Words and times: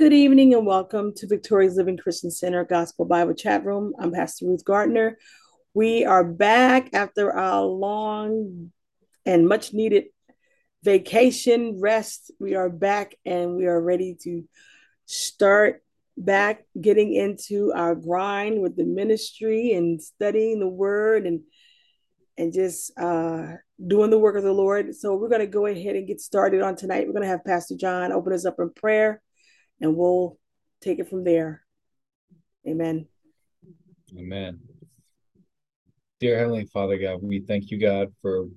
Good 0.00 0.14
evening 0.14 0.54
and 0.54 0.64
welcome 0.64 1.12
to 1.16 1.26
Victoria's 1.26 1.76
Living 1.76 1.98
Christian 1.98 2.30
Center 2.30 2.64
Gospel 2.64 3.04
Bible 3.04 3.34
Chat 3.34 3.66
Room. 3.66 3.92
I'm 3.98 4.12
Pastor 4.12 4.46
Ruth 4.46 4.64
Gardner. 4.64 5.18
We 5.74 6.06
are 6.06 6.24
back 6.24 6.88
after 6.94 7.30
our 7.30 7.66
long 7.66 8.72
and 9.26 9.46
much 9.46 9.74
needed 9.74 10.04
vacation 10.82 11.78
rest. 11.82 12.30
We 12.40 12.54
are 12.54 12.70
back 12.70 13.14
and 13.26 13.56
we 13.56 13.66
are 13.66 13.78
ready 13.78 14.16
to 14.22 14.48
start 15.04 15.82
back 16.16 16.64
getting 16.80 17.12
into 17.12 17.70
our 17.76 17.94
grind 17.94 18.62
with 18.62 18.78
the 18.78 18.84
ministry 18.84 19.74
and 19.74 20.00
studying 20.02 20.60
the 20.60 20.68
word 20.68 21.26
and 21.26 21.42
and 22.38 22.54
just 22.54 22.98
uh, 22.98 23.48
doing 23.86 24.08
the 24.08 24.18
work 24.18 24.36
of 24.36 24.44
the 24.44 24.50
Lord. 24.50 24.94
So 24.94 25.14
we're 25.14 25.28
going 25.28 25.42
to 25.42 25.46
go 25.46 25.66
ahead 25.66 25.94
and 25.94 26.06
get 26.06 26.22
started 26.22 26.62
on 26.62 26.74
tonight. 26.74 27.06
We're 27.06 27.12
going 27.12 27.24
to 27.24 27.28
have 27.28 27.44
Pastor 27.44 27.76
John 27.76 28.12
open 28.12 28.32
us 28.32 28.46
up 28.46 28.58
in 28.60 28.70
prayer 28.70 29.20
and 29.80 29.96
we'll 29.96 30.38
take 30.80 30.98
it 30.98 31.08
from 31.08 31.24
there. 31.24 31.62
Amen. 32.66 33.06
Amen. 34.16 34.60
Dear 36.18 36.38
Heavenly 36.38 36.66
Father 36.66 36.98
God, 36.98 37.20
we 37.22 37.40
thank 37.40 37.70
you, 37.70 37.78
God, 37.80 38.12
for 38.20 38.48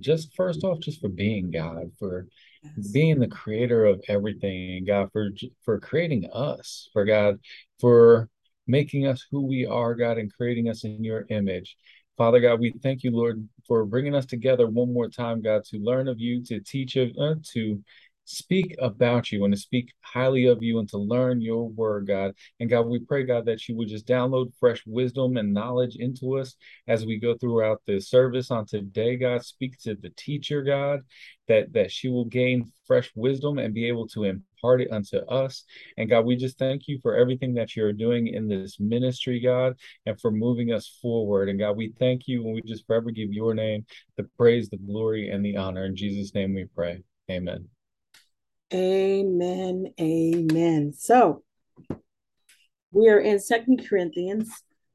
just 0.00 0.34
first 0.34 0.64
off, 0.64 0.80
just 0.80 1.00
for 1.00 1.10
being 1.10 1.50
God, 1.50 1.92
for 1.98 2.26
yes. 2.62 2.88
being 2.88 3.18
the 3.18 3.28
creator 3.28 3.84
of 3.84 4.02
everything, 4.08 4.78
and 4.78 4.86
God, 4.86 5.10
for 5.12 5.30
for 5.64 5.78
creating 5.78 6.30
us, 6.32 6.88
for 6.92 7.04
God, 7.04 7.38
for 7.78 8.30
making 8.66 9.06
us 9.06 9.26
who 9.30 9.46
we 9.46 9.66
are, 9.66 9.94
God, 9.94 10.16
and 10.16 10.32
creating 10.32 10.68
us 10.68 10.84
in 10.84 11.04
your 11.04 11.26
image. 11.28 11.76
Father 12.16 12.40
God, 12.40 12.60
we 12.60 12.72
thank 12.82 13.02
you, 13.02 13.10
Lord, 13.10 13.46
for 13.66 13.84
bringing 13.84 14.14
us 14.14 14.26
together 14.26 14.68
one 14.68 14.92
more 14.92 15.08
time, 15.08 15.42
God, 15.42 15.64
to 15.64 15.78
learn 15.78 16.08
of 16.08 16.20
you, 16.20 16.42
to 16.44 16.60
teach 16.60 16.96
of, 16.96 17.10
uh, 17.18 17.34
to 17.52 17.82
speak 18.30 18.76
about 18.78 19.32
you 19.32 19.44
and 19.44 19.52
to 19.52 19.60
speak 19.60 19.92
highly 20.02 20.46
of 20.46 20.62
you 20.62 20.78
and 20.78 20.88
to 20.88 20.98
learn 20.98 21.40
your 21.40 21.68
word, 21.68 22.06
God. 22.06 22.34
And 22.60 22.70
God, 22.70 22.86
we 22.86 23.00
pray, 23.00 23.24
God, 23.24 23.44
that 23.46 23.68
you 23.68 23.76
would 23.76 23.88
just 23.88 24.06
download 24.06 24.52
fresh 24.58 24.82
wisdom 24.86 25.36
and 25.36 25.52
knowledge 25.52 25.96
into 25.96 26.38
us 26.38 26.54
as 26.86 27.04
we 27.04 27.18
go 27.18 27.36
throughout 27.36 27.82
the 27.86 28.00
service 28.00 28.50
on 28.50 28.66
today, 28.66 29.16
God. 29.16 29.44
Speak 29.44 29.78
to 29.80 29.96
the 29.96 30.10
teacher, 30.10 30.62
God, 30.62 31.00
that, 31.48 31.72
that 31.72 31.90
she 31.90 32.08
will 32.08 32.24
gain 32.24 32.70
fresh 32.86 33.10
wisdom 33.14 33.58
and 33.58 33.74
be 33.74 33.88
able 33.88 34.06
to 34.08 34.24
impart 34.24 34.80
it 34.80 34.92
unto 34.92 35.18
us. 35.26 35.64
And 35.96 36.08
God, 36.08 36.24
we 36.24 36.36
just 36.36 36.58
thank 36.58 36.86
you 36.86 36.98
for 37.02 37.16
everything 37.16 37.54
that 37.54 37.74
you're 37.74 37.92
doing 37.92 38.28
in 38.28 38.48
this 38.48 38.78
ministry, 38.78 39.40
God, 39.40 39.74
and 40.06 40.20
for 40.20 40.30
moving 40.30 40.72
us 40.72 40.98
forward. 41.02 41.48
And 41.48 41.58
God, 41.58 41.76
we 41.76 41.92
thank 41.98 42.28
you 42.28 42.44
and 42.44 42.54
we 42.54 42.62
just 42.62 42.86
forever 42.86 43.10
give 43.10 43.32
your 43.32 43.54
name 43.54 43.84
the 44.16 44.24
praise, 44.38 44.68
the 44.68 44.78
glory, 44.78 45.30
and 45.30 45.44
the 45.44 45.56
honor. 45.56 45.84
In 45.84 45.96
Jesus' 45.96 46.34
name 46.34 46.54
we 46.54 46.66
pray. 46.66 47.02
Amen. 47.30 47.68
Amen. 48.72 49.92
Amen. 50.00 50.92
So 50.96 51.42
we 52.92 53.08
are 53.08 53.18
in 53.18 53.40
Second 53.40 53.88
Corinthians 53.88 54.48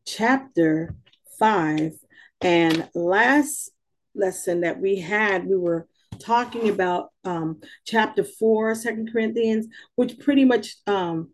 chapter 0.05 0.95
5. 1.37 1.93
And 2.39 2.87
last 2.95 3.71
lesson 4.13 4.61
that 4.61 4.79
we 4.79 4.99
had, 4.99 5.45
we 5.45 5.57
were 5.57 5.87
talking 6.19 6.69
about 6.69 7.09
um, 7.25 7.59
chapter 7.85 8.23
4, 8.23 8.75
Second 8.75 9.11
Corinthians, 9.11 9.67
which 9.95 10.19
pretty 10.19 10.45
much 10.45 10.77
um, 10.87 11.31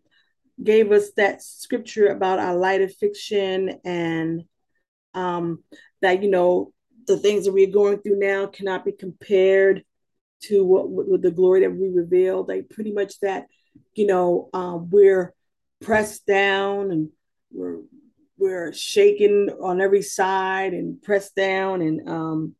gave 0.60 0.90
us 0.90 1.12
that 1.16 1.42
scripture 1.42 2.08
about 2.08 2.40
our 2.40 2.56
light 2.56 2.82
affliction 2.82 3.78
and 3.84 4.42
um, 5.14 5.62
that, 6.00 6.24
you 6.24 6.30
know, 6.30 6.72
the 7.06 7.16
things 7.16 7.44
that 7.44 7.52
we're 7.52 7.70
going 7.70 7.98
through 7.98 8.18
now 8.18 8.46
cannot 8.46 8.84
be 8.84 8.90
compared 8.90 9.84
to 10.42 10.64
what 10.64 10.88
with 10.88 11.22
the 11.22 11.30
glory 11.30 11.60
that 11.60 11.74
we 11.74 11.88
revealed. 11.88 12.48
Like 12.48 12.70
pretty 12.70 12.92
much 12.92 13.18
that, 13.20 13.46
you 13.94 14.06
know, 14.06 14.48
um, 14.52 14.90
we're 14.90 15.34
pressed 15.80 16.26
down 16.26 16.90
and 16.90 17.10
we're 17.52 17.80
we're 18.38 18.72
shaken 18.72 19.50
on 19.62 19.80
every 19.80 20.02
side 20.02 20.72
and 20.72 21.00
pressed 21.02 21.34
down 21.36 21.80
and 21.80 22.08
um, 22.08 22.54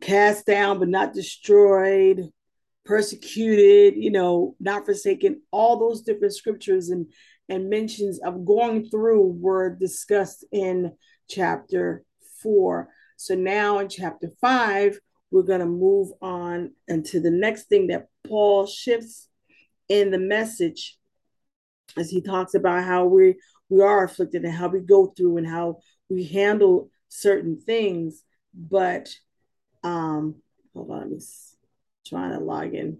cast 0.00 0.46
down 0.46 0.78
but 0.78 0.88
not 0.88 1.12
destroyed, 1.12 2.30
persecuted, 2.84 4.02
you 4.02 4.10
know, 4.10 4.56
not 4.58 4.86
forsaken. 4.86 5.42
All 5.50 5.78
those 5.78 6.02
different 6.02 6.34
scriptures 6.34 6.88
and 6.90 7.06
and 7.48 7.68
mentions 7.68 8.20
of 8.20 8.44
going 8.44 8.88
through 8.88 9.36
were 9.38 9.74
discussed 9.74 10.44
in 10.52 10.92
chapter 11.28 12.04
four. 12.42 12.88
So 13.16 13.34
now 13.34 13.78
in 13.78 13.88
chapter 13.88 14.30
five, 14.40 14.98
we're 15.32 15.42
going 15.42 15.60
to 15.60 15.66
move 15.66 16.12
on 16.20 16.72
into 16.86 17.18
the 17.18 17.30
next 17.30 17.64
thing 17.64 17.86
that 17.88 18.08
Paul 18.28 18.66
shifts 18.66 19.28
in 19.88 20.10
the 20.10 20.18
message 20.18 20.98
as 21.96 22.10
he 22.10 22.20
talks 22.20 22.54
about 22.54 22.84
how 22.84 23.06
we 23.06 23.36
we 23.68 23.80
are 23.80 24.04
afflicted 24.04 24.44
and 24.44 24.52
how 24.52 24.68
we 24.68 24.80
go 24.80 25.06
through 25.06 25.38
and 25.38 25.46
how 25.46 25.78
we 26.10 26.24
handle 26.24 26.90
certain 27.08 27.58
things. 27.58 28.22
But 28.54 29.08
um 29.82 30.36
hold 30.74 30.90
on 30.90 31.02
i'm 31.02 31.18
trying 32.06 32.32
to 32.32 32.44
log 32.44 32.74
in. 32.74 32.98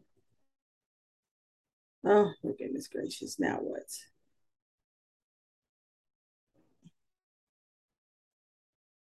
Oh 2.04 2.32
my 2.43 2.53
goodness 2.59 2.88
gracious 2.88 3.38
now 3.38 3.56
what? 3.56 3.82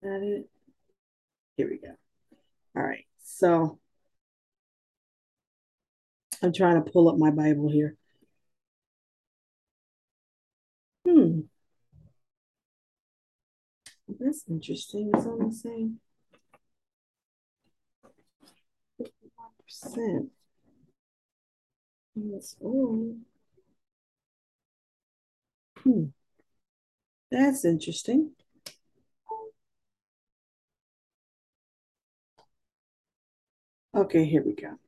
It? 0.02 0.48
Here 1.56 1.68
we 1.68 1.78
go. 1.78 1.94
All 2.76 2.82
right 2.82 3.04
so 3.40 3.78
I'm 6.42 6.52
trying 6.52 6.82
to 6.82 6.90
pull 6.90 7.08
up 7.08 7.16
my 7.16 7.30
Bible 7.30 7.70
here. 7.70 7.96
Hmm. 11.06 11.40
That's 14.18 14.44
interesting. 14.48 15.10
It's 15.14 15.62
saying 15.62 16.00
51%. 18.98 20.30
That's 22.14 22.56
all. 22.60 23.16
Hmm. 25.82 26.04
That's 27.30 27.64
interesting. 27.64 28.32
Okay, 33.92 34.24
here 34.24 34.44
we 34.46 34.54
go. 34.54 34.78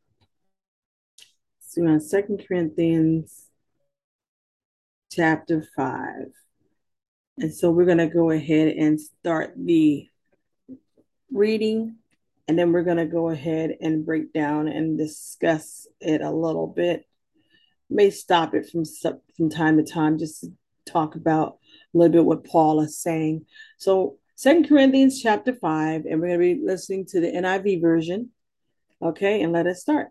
So 1.59 1.85
on 1.85 1.99
Second 2.01 2.45
Corinthians 2.47 3.49
chapter 5.11 5.67
5. 5.77 6.27
And 7.39 7.53
so 7.53 7.73
we're 7.73 7.85
going 7.85 7.99
to 7.99 8.07
go 8.07 8.31
ahead 8.31 8.77
and 8.77 9.01
start 9.01 9.55
the 9.57 10.07
reading, 11.33 11.97
and 12.47 12.57
then 12.57 12.71
we're 12.71 12.85
going 12.85 12.99
to 12.99 13.07
go 13.07 13.31
ahead 13.31 13.77
and 13.81 14.07
break 14.07 14.33
down 14.33 14.69
and 14.69 14.97
discuss 14.97 15.89
it 16.01 16.21
a 16.21 16.31
little 16.31 16.69
bit. 16.69 17.05
May 17.91 18.11
stop 18.11 18.55
it 18.55 18.71
from 18.71 18.85
from 19.37 19.51
time 19.51 19.79
to 19.79 19.85
time 19.85 20.17
just 20.19 20.43
to 20.43 20.53
talk 20.87 21.17
about 21.17 21.59
a 21.93 21.99
little 21.99 22.13
bit 22.13 22.25
what 22.25 22.45
Paul 22.45 22.81
is 22.83 22.99
saying. 22.99 23.47
So 23.79 24.19
Second 24.37 24.69
Corinthians 24.69 25.21
chapter 25.21 25.55
5, 25.55 26.05
and 26.05 26.21
we're 26.21 26.29
going 26.29 26.41
to 26.41 26.55
be 26.57 26.65
listening 26.65 27.07
to 27.07 27.21
the 27.21 27.33
NIV 27.33 27.81
version. 27.81 28.31
Okay, 29.03 29.43
and 29.43 29.53
let 29.53 29.67
us 29.67 29.81
start. 29.81 30.11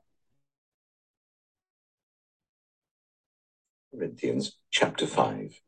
Corinthians 3.93 4.57
chapter 4.69 5.07
5. 5.07 5.61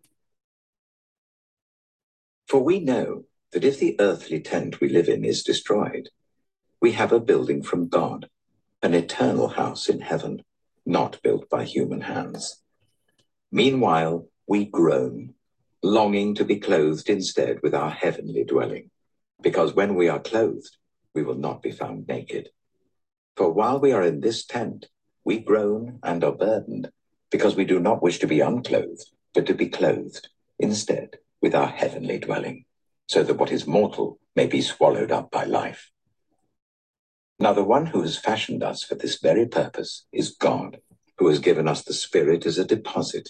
For 2.47 2.59
we 2.61 2.81
know 2.81 3.23
that 3.53 3.63
if 3.63 3.79
the 3.79 3.95
earthly 4.01 4.41
tent 4.41 4.81
we 4.81 4.89
live 4.89 5.07
in 5.07 5.23
is 5.23 5.41
destroyed, 5.41 6.09
we 6.81 6.91
have 6.91 7.13
a 7.13 7.19
building 7.21 7.63
from 7.63 7.87
God, 7.87 8.27
an 8.81 8.93
eternal 8.93 9.47
house 9.47 9.87
in 9.87 10.01
heaven, 10.01 10.43
not 10.85 11.21
built 11.23 11.49
by 11.49 11.63
human 11.63 12.01
hands. 12.01 12.61
Meanwhile, 13.53 14.27
we 14.47 14.65
groan, 14.65 15.33
longing 15.81 16.35
to 16.35 16.43
be 16.43 16.59
clothed 16.59 17.09
instead 17.09 17.61
with 17.63 17.73
our 17.73 17.89
heavenly 17.89 18.43
dwelling, 18.43 18.89
because 19.41 19.73
when 19.73 19.95
we 19.95 20.09
are 20.09 20.19
clothed, 20.19 20.75
we 21.15 21.23
will 21.23 21.35
not 21.35 21.61
be 21.61 21.71
found 21.71 22.05
naked. 22.09 22.49
For 23.35 23.51
while 23.51 23.79
we 23.79 23.91
are 23.91 24.03
in 24.03 24.21
this 24.21 24.45
tent, 24.45 24.87
we 25.25 25.39
groan 25.39 25.99
and 26.03 26.23
are 26.23 26.31
burdened, 26.31 26.91
because 27.31 27.55
we 27.55 27.65
do 27.65 27.79
not 27.79 28.03
wish 28.03 28.19
to 28.19 28.27
be 28.27 28.41
unclothed, 28.41 29.09
but 29.33 29.45
to 29.47 29.55
be 29.55 29.69
clothed, 29.69 30.29
instead, 30.59 31.17
with 31.41 31.55
our 31.55 31.67
heavenly 31.67 32.19
dwelling, 32.19 32.65
so 33.07 33.23
that 33.23 33.37
what 33.37 33.51
is 33.51 33.65
mortal 33.65 34.19
may 34.35 34.45
be 34.45 34.61
swallowed 34.61 35.11
up 35.11 35.31
by 35.31 35.45
life. 35.45 35.89
Now 37.39 37.53
the 37.53 37.63
one 37.63 37.87
who 37.87 38.01
has 38.01 38.17
fashioned 38.17 38.63
us 38.63 38.83
for 38.83 38.95
this 38.95 39.19
very 39.19 39.47
purpose 39.47 40.05
is 40.11 40.35
God, 40.35 40.79
who 41.17 41.27
has 41.27 41.39
given 41.39 41.67
us 41.67 41.83
the 41.83 41.93
Spirit 41.93 42.45
as 42.45 42.59
a 42.59 42.65
deposit, 42.65 43.29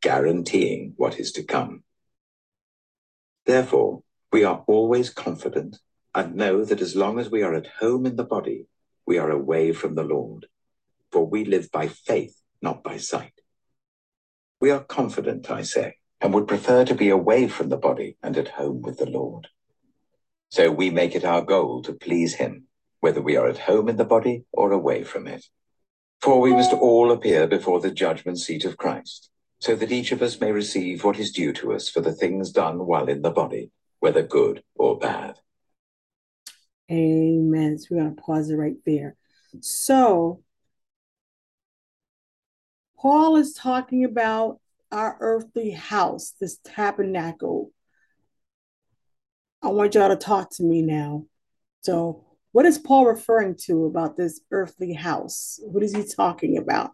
guaranteeing 0.00 0.94
what 0.96 1.18
is 1.18 1.32
to 1.32 1.42
come. 1.42 1.82
Therefore, 3.46 4.02
we 4.32 4.44
are 4.44 4.62
always 4.68 5.10
confident 5.10 5.80
and 6.14 6.36
know 6.36 6.64
that 6.64 6.80
as 6.80 6.94
long 6.94 7.18
as 7.18 7.30
we 7.30 7.42
are 7.42 7.54
at 7.54 7.66
home 7.80 8.06
in 8.06 8.16
the 8.16 8.24
body, 8.24 8.66
we 9.10 9.18
are 9.18 9.32
away 9.32 9.72
from 9.72 9.96
the 9.96 10.04
Lord. 10.04 10.46
For 11.10 11.26
we 11.26 11.44
live 11.44 11.72
by 11.72 11.88
faith 11.88 12.40
not 12.62 12.84
by 12.84 12.96
sight. 12.98 13.40
We 14.60 14.70
are 14.70 14.84
confident, 14.84 15.50
I 15.50 15.62
say, 15.62 15.96
and 16.20 16.32
would 16.32 16.46
prefer 16.46 16.84
to 16.84 16.94
be 16.94 17.08
away 17.08 17.48
from 17.48 17.70
the 17.70 17.76
body 17.76 18.18
and 18.22 18.36
at 18.36 18.50
home 18.60 18.82
with 18.82 18.98
the 18.98 19.10
Lord. 19.10 19.48
So 20.48 20.70
we 20.70 20.90
make 20.90 21.16
it 21.16 21.24
our 21.24 21.42
goal 21.42 21.82
to 21.82 21.92
please 21.92 22.34
him, 22.34 22.68
whether 23.00 23.20
we 23.20 23.34
are 23.34 23.48
at 23.48 23.66
home 23.70 23.88
in 23.88 23.96
the 23.96 24.04
body 24.04 24.44
or 24.52 24.70
away 24.70 25.02
from 25.02 25.26
it. 25.26 25.46
For 26.20 26.40
we 26.40 26.52
must 26.52 26.72
all 26.72 27.10
appear 27.10 27.48
before 27.48 27.80
the 27.80 27.90
judgment 27.90 28.38
seat 28.38 28.64
of 28.64 28.76
Christ, 28.76 29.28
so 29.58 29.74
that 29.74 29.90
each 29.90 30.12
of 30.12 30.22
us 30.22 30.40
may 30.40 30.52
receive 30.52 31.02
what 31.02 31.18
is 31.18 31.32
due 31.32 31.52
to 31.54 31.72
us 31.72 31.88
for 31.88 32.00
the 32.00 32.14
things 32.14 32.52
done 32.52 32.86
while 32.86 33.08
in 33.08 33.22
the 33.22 33.32
body, 33.32 33.72
whether 33.98 34.22
good 34.22 34.62
or 34.76 35.00
bad. 35.00 35.40
Amen. 36.90 37.78
So 37.78 37.88
we're 37.90 38.02
going 38.02 38.16
to 38.16 38.22
pause 38.22 38.50
it 38.50 38.56
right 38.56 38.76
there. 38.84 39.16
So, 39.60 40.42
Paul 42.98 43.36
is 43.36 43.54
talking 43.54 44.04
about 44.04 44.60
our 44.92 45.16
earthly 45.20 45.70
house, 45.70 46.34
this 46.40 46.58
tabernacle. 46.64 47.70
I 49.62 49.68
want 49.68 49.94
y'all 49.94 50.08
to 50.08 50.16
talk 50.16 50.50
to 50.52 50.62
me 50.62 50.82
now. 50.82 51.26
So, 51.82 52.24
what 52.52 52.66
is 52.66 52.78
Paul 52.78 53.06
referring 53.06 53.56
to 53.66 53.86
about 53.86 54.16
this 54.16 54.40
earthly 54.50 54.92
house? 54.92 55.60
What 55.62 55.82
is 55.82 55.94
he 55.94 56.04
talking 56.04 56.58
about? 56.58 56.92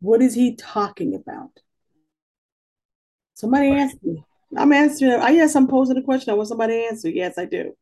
What 0.00 0.20
is 0.20 0.34
he 0.34 0.56
talking 0.56 1.14
about? 1.14 1.60
Somebody 3.40 3.70
ask 3.70 3.96
me. 4.02 4.22
I'm 4.56 4.72
answering. 4.72 5.12
I 5.12 5.30
yes, 5.30 5.54
I'm 5.54 5.66
posing 5.66 5.96
a 5.96 6.02
question. 6.02 6.32
I 6.32 6.36
want 6.36 6.48
somebody 6.48 6.74
to 6.74 6.84
answer. 6.86 7.08
Yes, 7.08 7.38
I 7.38 7.46
do. 7.46 7.72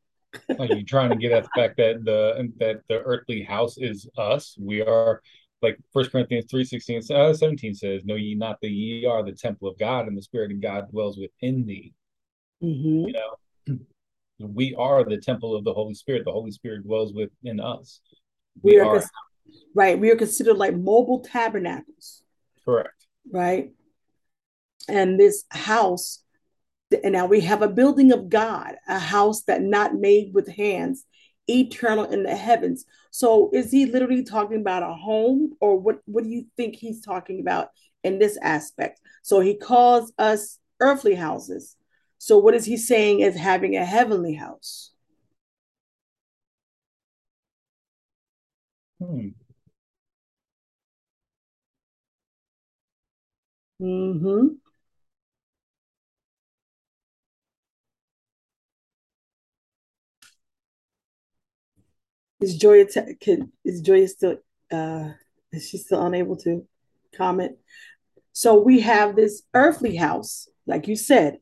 Are 0.59 0.67
you 0.67 0.85
trying 0.85 1.11
to 1.11 1.17
get 1.17 1.33
at 1.33 1.45
the 1.45 1.51
fact 1.57 1.79
that 1.79 2.05
the 2.05 2.53
that 2.59 2.83
the 2.89 3.01
earthly 3.01 3.43
house 3.43 3.79
is 3.79 4.09
us? 4.17 4.57
We 4.59 4.83
are 4.83 5.23
like 5.63 5.79
First 5.93 6.13
Corinthians 6.13 6.47
3 6.51 6.65
16, 6.65 7.03
uh, 7.11 7.33
17 7.33 7.75
says, 7.75 8.05
Know 8.05 8.15
ye 8.15 8.35
not 8.35 8.61
that 8.61 8.71
ye 8.71 9.05
are 9.07 9.25
the 9.25 9.33
temple 9.33 9.69
of 9.69 9.79
God, 9.79 10.07
and 10.07 10.17
the 10.17 10.23
Spirit 10.23 10.53
of 10.53 10.61
God 10.61 10.91
dwells 10.91 11.19
within 11.19 11.67
thee. 11.67 11.93
Mm-hmm. 12.63 13.09
You 13.09 13.13
know, 13.13 13.79
we 14.39 14.75
are 14.77 15.05
the 15.05 15.19
temple 15.19 15.57
of 15.57 15.65
the 15.65 15.73
Holy 15.73 15.95
Spirit. 15.95 16.25
The 16.25 16.33
Holy 16.33 16.53
Spirit 16.53 16.85
dwells 16.85 17.13
within 17.13 17.59
us. 17.59 18.01
We, 18.63 18.73
we 18.73 18.79
are, 18.81 18.99
are 18.99 19.05
right. 19.75 19.99
We 19.99 20.11
are 20.11 20.17
considered 20.17 20.59
like 20.59 20.77
mobile 20.77 21.21
tabernacles. 21.21 22.23
Correct. 22.65 23.07
Right. 23.31 23.73
And 24.89 25.19
this 25.19 25.45
house, 25.51 26.23
and 27.05 27.13
now 27.13 27.27
we 27.27 27.41
have 27.41 27.63
a 27.63 27.69
building 27.69 28.13
of 28.13 28.29
God, 28.29 28.77
a 28.89 28.99
house 28.99 29.43
that 29.43 29.63
not 29.63 29.95
made 29.95 30.33
with 30.35 30.49
hands, 30.49 31.05
eternal 31.49 32.05
in 32.05 32.23
the 32.23 32.37
heavens. 32.37 32.85
So 33.11 33.51
is 33.53 33.71
he 33.71 33.87
literally 33.87 34.23
talking 34.25 34.61
about 34.61 34.83
a 34.83 34.95
home 34.95 35.55
or 35.61 35.79
what 35.79 36.01
what 36.07 36.25
do 36.25 36.31
you 36.31 36.47
think 36.57 36.77
he's 36.77 37.01
talking 37.01 37.41
about 37.41 37.69
in 38.05 38.19
this 38.19 38.39
aspect? 38.43 39.01
So 39.23 39.41
he 39.41 39.57
calls 39.57 40.13
us 40.19 40.59
earthly 40.81 41.15
houses. 41.15 41.77
So 42.19 42.39
what 42.39 42.55
is 42.55 42.65
he 42.65 42.77
saying 42.77 43.23
as 43.23 43.37
having 43.37 43.77
a 43.77 43.85
heavenly 43.85 44.35
house? 44.35 44.93
Hmm. 49.01 49.29
Mm-hmm. 53.81 54.59
Is 62.41 62.57
Joya 62.57 62.87
t- 62.87 63.15
can, 63.21 63.53
is 63.65 63.81
Joya 63.81 64.09
still 64.09 64.37
uh 64.71 65.11
is 65.53 65.69
she 65.69 65.79
still 65.79 66.05
unable 66.05 66.37
to 66.39 66.67
comment? 67.17 67.57
So 68.33 68.61
we 68.61 68.81
have 68.81 69.17
this 69.17 69.43
earthly 69.55 69.97
house, 69.97 70.49
like 70.67 70.87
you 70.87 70.97
said. 70.97 71.39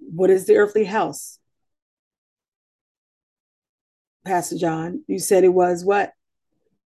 What 0.00 0.30
is 0.30 0.46
the 0.46 0.56
earthly 0.56 0.84
house? 0.84 1.38
Pastor 4.24 4.56
John, 4.56 5.04
you 5.06 5.18
said 5.18 5.44
it 5.44 5.52
was 5.52 5.84
what? 5.84 6.12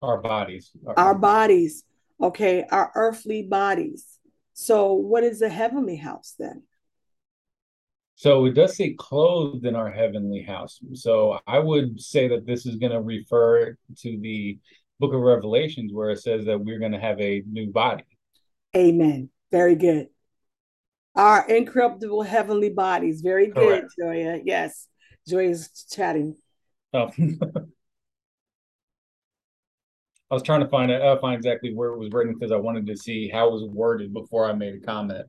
Our 0.01 0.17
bodies. 0.17 0.71
Our, 0.85 0.99
our 0.99 1.15
bodies. 1.15 1.83
Okay, 2.21 2.65
our 2.69 2.91
earthly 2.95 3.43
bodies. 3.43 4.05
So 4.53 4.93
what 4.93 5.23
is 5.23 5.41
a 5.41 5.49
heavenly 5.49 5.95
house 5.95 6.35
then? 6.37 6.63
So 8.19 8.43
it 8.43 8.53
does 8.53 8.75
say 8.75 8.95
clothed 8.99 9.65
in 9.65 9.77
our 9.77 9.89
heavenly 9.89 10.41
house. 10.41 10.81
So 10.91 11.39
I 11.47 11.57
would 11.57 12.01
say 12.01 12.27
that 12.27 12.45
this 12.45 12.65
is 12.65 12.75
going 12.75 12.91
to 12.91 12.99
refer 12.99 13.77
to 13.99 14.19
the 14.19 14.59
book 14.99 15.13
of 15.13 15.21
Revelations 15.21 15.93
where 15.93 16.09
it 16.09 16.19
says 16.19 16.43
that 16.43 16.59
we're 16.59 16.79
going 16.79 16.91
to 16.91 16.99
have 16.99 17.17
a 17.21 17.41
new 17.49 17.71
body. 17.71 18.03
Amen. 18.75 19.29
Very 19.53 19.75
good. 19.75 20.07
Our 21.15 21.47
incorruptible 21.47 22.23
heavenly 22.23 22.71
bodies. 22.71 23.21
Very 23.21 23.47
good, 23.47 23.55
Correct. 23.55 23.93
Joya. 23.97 24.41
Yes. 24.43 24.89
Joya's 25.25 25.69
chatting. 25.89 26.35
Oh. 26.93 27.11
I 30.29 30.33
was 30.33 30.43
trying 30.43 30.59
to 30.59 30.67
find 30.67 30.91
it, 30.91 31.01
uh, 31.01 31.17
find 31.21 31.37
exactly 31.37 31.73
where 31.73 31.91
it 31.91 31.97
was 31.97 32.11
written 32.11 32.33
because 32.33 32.51
I 32.51 32.57
wanted 32.57 32.85
to 32.87 32.97
see 32.97 33.29
how 33.29 33.47
it 33.47 33.53
was 33.53 33.69
worded 33.71 34.13
before 34.13 34.45
I 34.45 34.51
made 34.51 34.75
a 34.75 34.85
comment. 34.85 35.25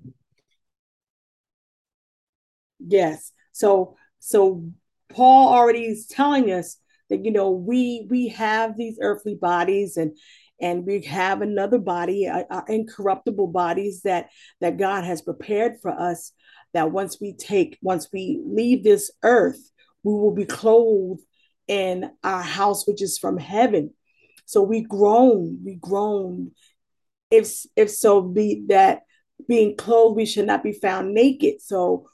Yes. 2.87 3.33
So 3.53 3.97
so 4.19 4.65
Paul 5.09 5.53
already 5.53 5.85
is 5.85 6.07
telling 6.07 6.51
us 6.53 6.77
that 7.09 7.25
you 7.25 7.31
know 7.31 7.51
we 7.51 8.07
we 8.09 8.29
have 8.29 8.77
these 8.77 8.99
earthly 9.01 9.35
bodies 9.35 9.97
and 9.97 10.17
and 10.61 10.85
we 10.87 11.03
have 11.03 11.41
another 11.41 11.79
body, 11.79 12.29
our, 12.29 12.45
uh, 12.51 12.59
uh, 12.59 12.63
incorruptible 12.69 13.49
bodies 13.49 14.03
that 14.03 14.29
that 14.61 14.77
God 14.77 15.05
has 15.05 15.23
prepared 15.23 15.81
for 15.81 15.91
us. 15.91 16.33
That 16.73 16.93
once 16.93 17.21
we 17.21 17.35
take, 17.35 17.79
once 17.83 18.09
we 18.13 18.41
leave 18.47 18.85
this 18.85 19.11
earth, 19.25 19.59
we 20.05 20.13
will 20.13 20.35
be 20.35 20.45
clothed 20.45 21.23
in 21.67 22.11
our 22.23 22.43
house, 22.43 22.87
which 22.87 23.03
is 23.03 23.19
from 23.19 23.39
heaven. 23.39 23.93
So 24.47 24.63
we 24.63 24.83
groan, 24.83 25.61
we 25.65 25.75
groan. 25.75 26.53
If 27.31 27.65
if 27.75 27.91
so 27.91 28.23
be 28.23 28.65
that 28.69 29.01
being 29.49 29.77
clothed, 29.77 30.17
we 30.17 30.27
should 30.27 30.47
not 30.47 30.63
be 30.63 30.73
found 30.73 31.15
naked. 31.15 31.61
So 31.61 32.07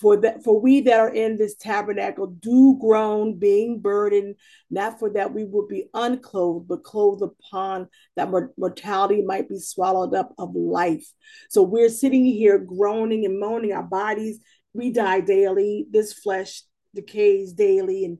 for 0.00 0.16
that 0.16 0.42
for 0.42 0.60
we 0.60 0.80
that 0.80 0.98
are 0.98 1.12
in 1.12 1.36
this 1.36 1.54
tabernacle 1.54 2.26
do 2.26 2.76
groan 2.80 3.38
being 3.38 3.80
burdened 3.80 4.34
not 4.70 4.98
for 4.98 5.10
that 5.10 5.32
we 5.32 5.44
would 5.44 5.68
be 5.68 5.88
unclothed 5.94 6.66
but 6.68 6.82
clothed 6.84 7.22
upon 7.22 7.88
that 8.16 8.30
mortality 8.56 9.22
might 9.22 9.48
be 9.48 9.58
swallowed 9.58 10.14
up 10.14 10.32
of 10.38 10.54
life. 10.54 11.06
So 11.50 11.62
we're 11.62 11.88
sitting 11.88 12.24
here 12.24 12.58
groaning 12.58 13.24
and 13.24 13.38
moaning. 13.38 13.72
Our 13.72 13.82
bodies 13.82 14.40
we 14.72 14.90
die 14.90 15.20
daily. 15.20 15.86
This 15.90 16.12
flesh 16.12 16.62
decays 16.94 17.52
daily. 17.52 18.04
And 18.04 18.18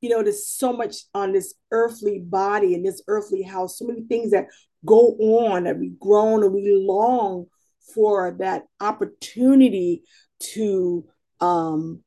you 0.00 0.08
know 0.08 0.22
there's 0.22 0.46
so 0.46 0.72
much 0.72 1.04
on 1.14 1.32
this 1.32 1.54
earthly 1.70 2.18
body 2.18 2.74
and 2.74 2.84
this 2.84 3.02
earthly 3.06 3.42
house 3.42 3.78
so 3.78 3.84
many 3.84 4.02
things 4.02 4.30
that 4.30 4.46
go 4.84 5.10
on 5.18 5.64
that 5.64 5.78
we 5.78 5.92
groan 6.00 6.42
and 6.42 6.54
we 6.54 6.74
long 6.74 7.46
for 7.94 8.36
that 8.38 8.64
opportunity 8.80 10.02
to 10.40 11.06
um, 11.40 12.02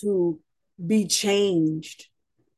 to 0.00 0.40
be 0.84 1.06
changed, 1.06 2.06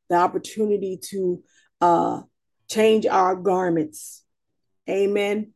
the 0.09 0.15
opportunity 0.15 0.97
to 1.09 1.43
uh, 1.81 2.21
change 2.69 3.05
our 3.05 3.35
garments. 3.35 4.23
Amen. 4.89 5.53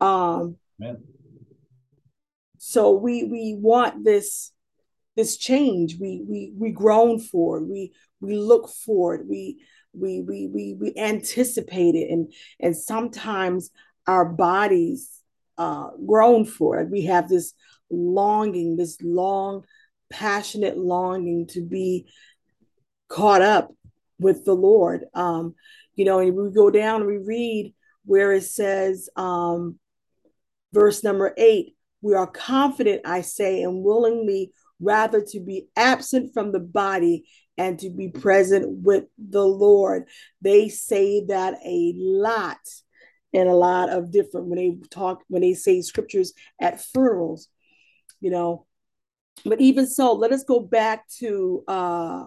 Um, 0.00 0.56
Amen. 0.80 1.02
So 2.58 2.92
we 2.92 3.24
we 3.24 3.56
want 3.58 4.04
this 4.04 4.52
this 5.14 5.36
change. 5.36 5.96
We 6.00 6.22
we 6.28 6.52
we 6.56 6.70
groan 6.70 7.18
for 7.18 7.58
it. 7.58 7.64
We 7.64 7.92
we 8.20 8.36
look 8.36 8.68
for 8.68 9.14
it. 9.14 9.26
We 9.26 9.62
we 9.92 10.20
we 10.20 10.46
we 10.46 10.76
we 10.78 10.94
anticipate 10.96 11.94
it, 11.94 12.10
and 12.10 12.32
and 12.60 12.76
sometimes 12.76 13.70
our 14.06 14.24
bodies 14.24 15.10
uh, 15.58 15.90
groan 16.06 16.44
for. 16.44 16.80
It. 16.80 16.90
We 16.90 17.06
have 17.06 17.28
this 17.28 17.52
longing, 17.90 18.76
this 18.76 18.98
long, 19.02 19.64
passionate 20.10 20.76
longing 20.76 21.46
to 21.48 21.60
be 21.60 22.06
caught 23.08 23.42
up 23.42 23.72
with 24.18 24.44
the 24.44 24.54
Lord. 24.54 25.04
Um, 25.14 25.54
you 25.94 26.04
know, 26.04 26.18
and 26.18 26.34
we 26.34 26.50
go 26.50 26.70
down 26.70 27.02
and 27.02 27.10
we 27.10 27.18
read 27.18 27.74
where 28.04 28.32
it 28.32 28.44
says, 28.44 29.08
um, 29.16 29.78
verse 30.72 31.02
number 31.02 31.34
eight, 31.36 31.76
we 32.02 32.14
are 32.14 32.26
confident, 32.26 33.02
I 33.04 33.22
say, 33.22 33.62
and 33.62 33.82
willingly 33.82 34.52
rather 34.80 35.22
to 35.22 35.40
be 35.40 35.68
absent 35.74 36.34
from 36.34 36.52
the 36.52 36.60
body 36.60 37.24
and 37.58 37.78
to 37.78 37.90
be 37.90 38.08
present 38.08 38.82
with 38.82 39.04
the 39.18 39.44
Lord. 39.44 40.04
They 40.42 40.68
say 40.68 41.24
that 41.26 41.54
a 41.64 41.94
lot 41.96 42.58
and 43.36 43.48
a 43.48 43.54
lot 43.54 43.90
of 43.90 44.10
different 44.10 44.46
when 44.46 44.58
they 44.58 44.76
talk 44.90 45.22
when 45.28 45.42
they 45.42 45.54
say 45.54 45.80
scriptures 45.80 46.32
at 46.60 46.80
funerals 46.80 47.48
you 48.20 48.30
know 48.30 48.66
but 49.44 49.60
even 49.60 49.86
so, 49.86 50.12
let 50.12 50.32
us 50.32 50.44
go 50.44 50.60
back 50.60 51.08
to 51.18 51.62
uh, 51.68 52.26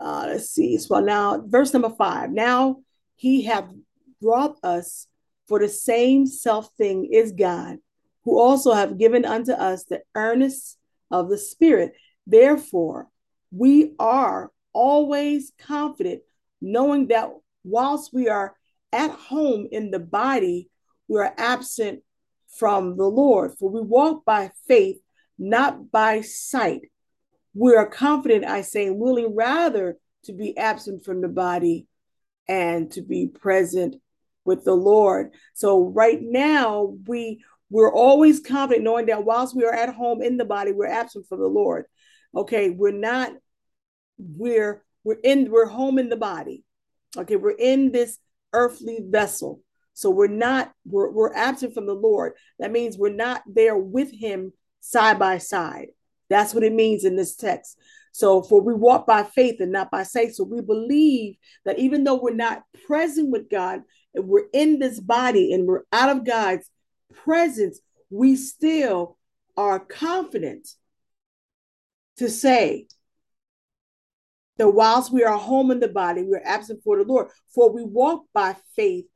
uh 0.00 0.24
let's 0.28 0.50
see. 0.50 0.78
So 0.78 1.00
now 1.00 1.42
verse 1.46 1.72
number 1.72 1.90
five. 1.90 2.30
Now 2.30 2.78
he 3.16 3.42
have 3.42 3.68
brought 4.20 4.58
us 4.62 5.06
for 5.48 5.58
the 5.58 5.68
same 5.68 6.26
self 6.26 6.70
thing 6.76 7.08
is 7.12 7.32
God, 7.32 7.78
who 8.24 8.38
also 8.38 8.72
have 8.72 8.98
given 8.98 9.24
unto 9.24 9.52
us 9.52 9.84
the 9.84 10.02
earnest 10.14 10.78
of 11.10 11.28
the 11.28 11.38
Spirit. 11.38 11.94
Therefore, 12.26 13.08
we 13.50 13.94
are 13.98 14.50
always 14.72 15.52
confident, 15.58 16.22
knowing 16.60 17.08
that 17.08 17.30
whilst 17.64 18.12
we 18.12 18.28
are 18.28 18.54
at 18.92 19.10
home 19.10 19.66
in 19.70 19.90
the 19.90 19.98
body, 19.98 20.70
we 21.08 21.18
are 21.18 21.34
absent 21.36 22.02
from 22.58 22.96
the 22.96 23.06
Lord. 23.06 23.52
For 23.58 23.68
we 23.70 23.80
walk 23.80 24.24
by 24.24 24.50
faith, 24.68 24.98
not 25.38 25.90
by 25.90 26.20
sight. 26.20 26.82
We 27.54 27.74
are 27.74 27.86
confident, 27.86 28.44
I 28.44 28.62
say, 28.62 28.90
willing 28.90 29.34
rather 29.34 29.96
to 30.24 30.32
be 30.32 30.56
absent 30.56 31.04
from 31.04 31.20
the 31.20 31.28
body 31.28 31.86
and 32.48 32.90
to 32.92 33.02
be 33.02 33.26
present 33.28 33.96
with 34.44 34.64
the 34.64 34.74
Lord. 34.74 35.32
So 35.54 35.88
right 35.88 36.18
now 36.20 36.96
we 37.06 37.42
we're 37.70 37.92
always 37.92 38.40
confident 38.40 38.84
knowing 38.84 39.06
that 39.06 39.24
whilst 39.24 39.56
we 39.56 39.64
are 39.64 39.74
at 39.74 39.94
home 39.94 40.22
in 40.22 40.36
the 40.36 40.44
body, 40.44 40.70
we're 40.70 40.86
absent 40.86 41.26
from 41.28 41.40
the 41.40 41.48
Lord. 41.48 41.86
Okay, 42.34 42.70
we're 42.70 42.92
not 42.92 43.32
we're 44.18 44.84
we're 45.02 45.18
in 45.24 45.50
we're 45.50 45.66
home 45.66 45.98
in 45.98 46.08
the 46.08 46.16
body. 46.16 46.62
Okay, 47.16 47.36
we're 47.36 47.50
in 47.52 47.92
this 47.92 48.18
earthly 48.52 48.98
vessel. 49.02 49.60
So 49.92 50.10
we're 50.10 50.26
not 50.26 50.72
we're, 50.84 51.10
we're 51.10 51.34
absent 51.34 51.74
from 51.74 51.86
the 51.86 51.94
Lord. 51.94 52.32
That 52.58 52.72
means 52.72 52.98
we're 52.98 53.10
not 53.10 53.42
there 53.46 53.76
with 53.76 54.10
him 54.10 54.52
side 54.80 55.18
by 55.18 55.38
side. 55.38 55.88
That's 56.28 56.54
what 56.54 56.64
it 56.64 56.72
means 56.72 57.04
in 57.04 57.16
this 57.16 57.36
text. 57.36 57.78
So, 58.12 58.42
for 58.42 58.60
we 58.62 58.74
walk 58.74 59.06
by 59.06 59.24
faith 59.24 59.60
and 59.60 59.72
not 59.72 59.90
by 59.90 60.04
sight. 60.04 60.34
So, 60.34 60.44
we 60.44 60.60
believe 60.60 61.34
that 61.64 61.78
even 61.78 62.04
though 62.04 62.20
we're 62.20 62.34
not 62.34 62.62
present 62.86 63.30
with 63.30 63.50
God, 63.50 63.82
and 64.14 64.28
we're 64.28 64.46
in 64.52 64.78
this 64.78 65.00
body 65.00 65.52
and 65.52 65.66
we're 65.66 65.82
out 65.92 66.16
of 66.16 66.24
God's 66.24 66.70
presence, 67.12 67.80
we 68.10 68.36
still 68.36 69.18
are 69.56 69.80
confident 69.80 70.68
to 72.16 72.28
say 72.28 72.86
that 74.58 74.70
whilst 74.70 75.12
we 75.12 75.24
are 75.24 75.36
home 75.36 75.70
in 75.70 75.80
the 75.80 75.88
body, 75.88 76.22
we're 76.22 76.42
absent 76.44 76.80
for 76.84 76.96
the 76.96 77.04
Lord. 77.04 77.28
For 77.54 77.72
we 77.72 77.82
walk 77.82 78.24
by 78.32 78.56
faith 78.76 79.06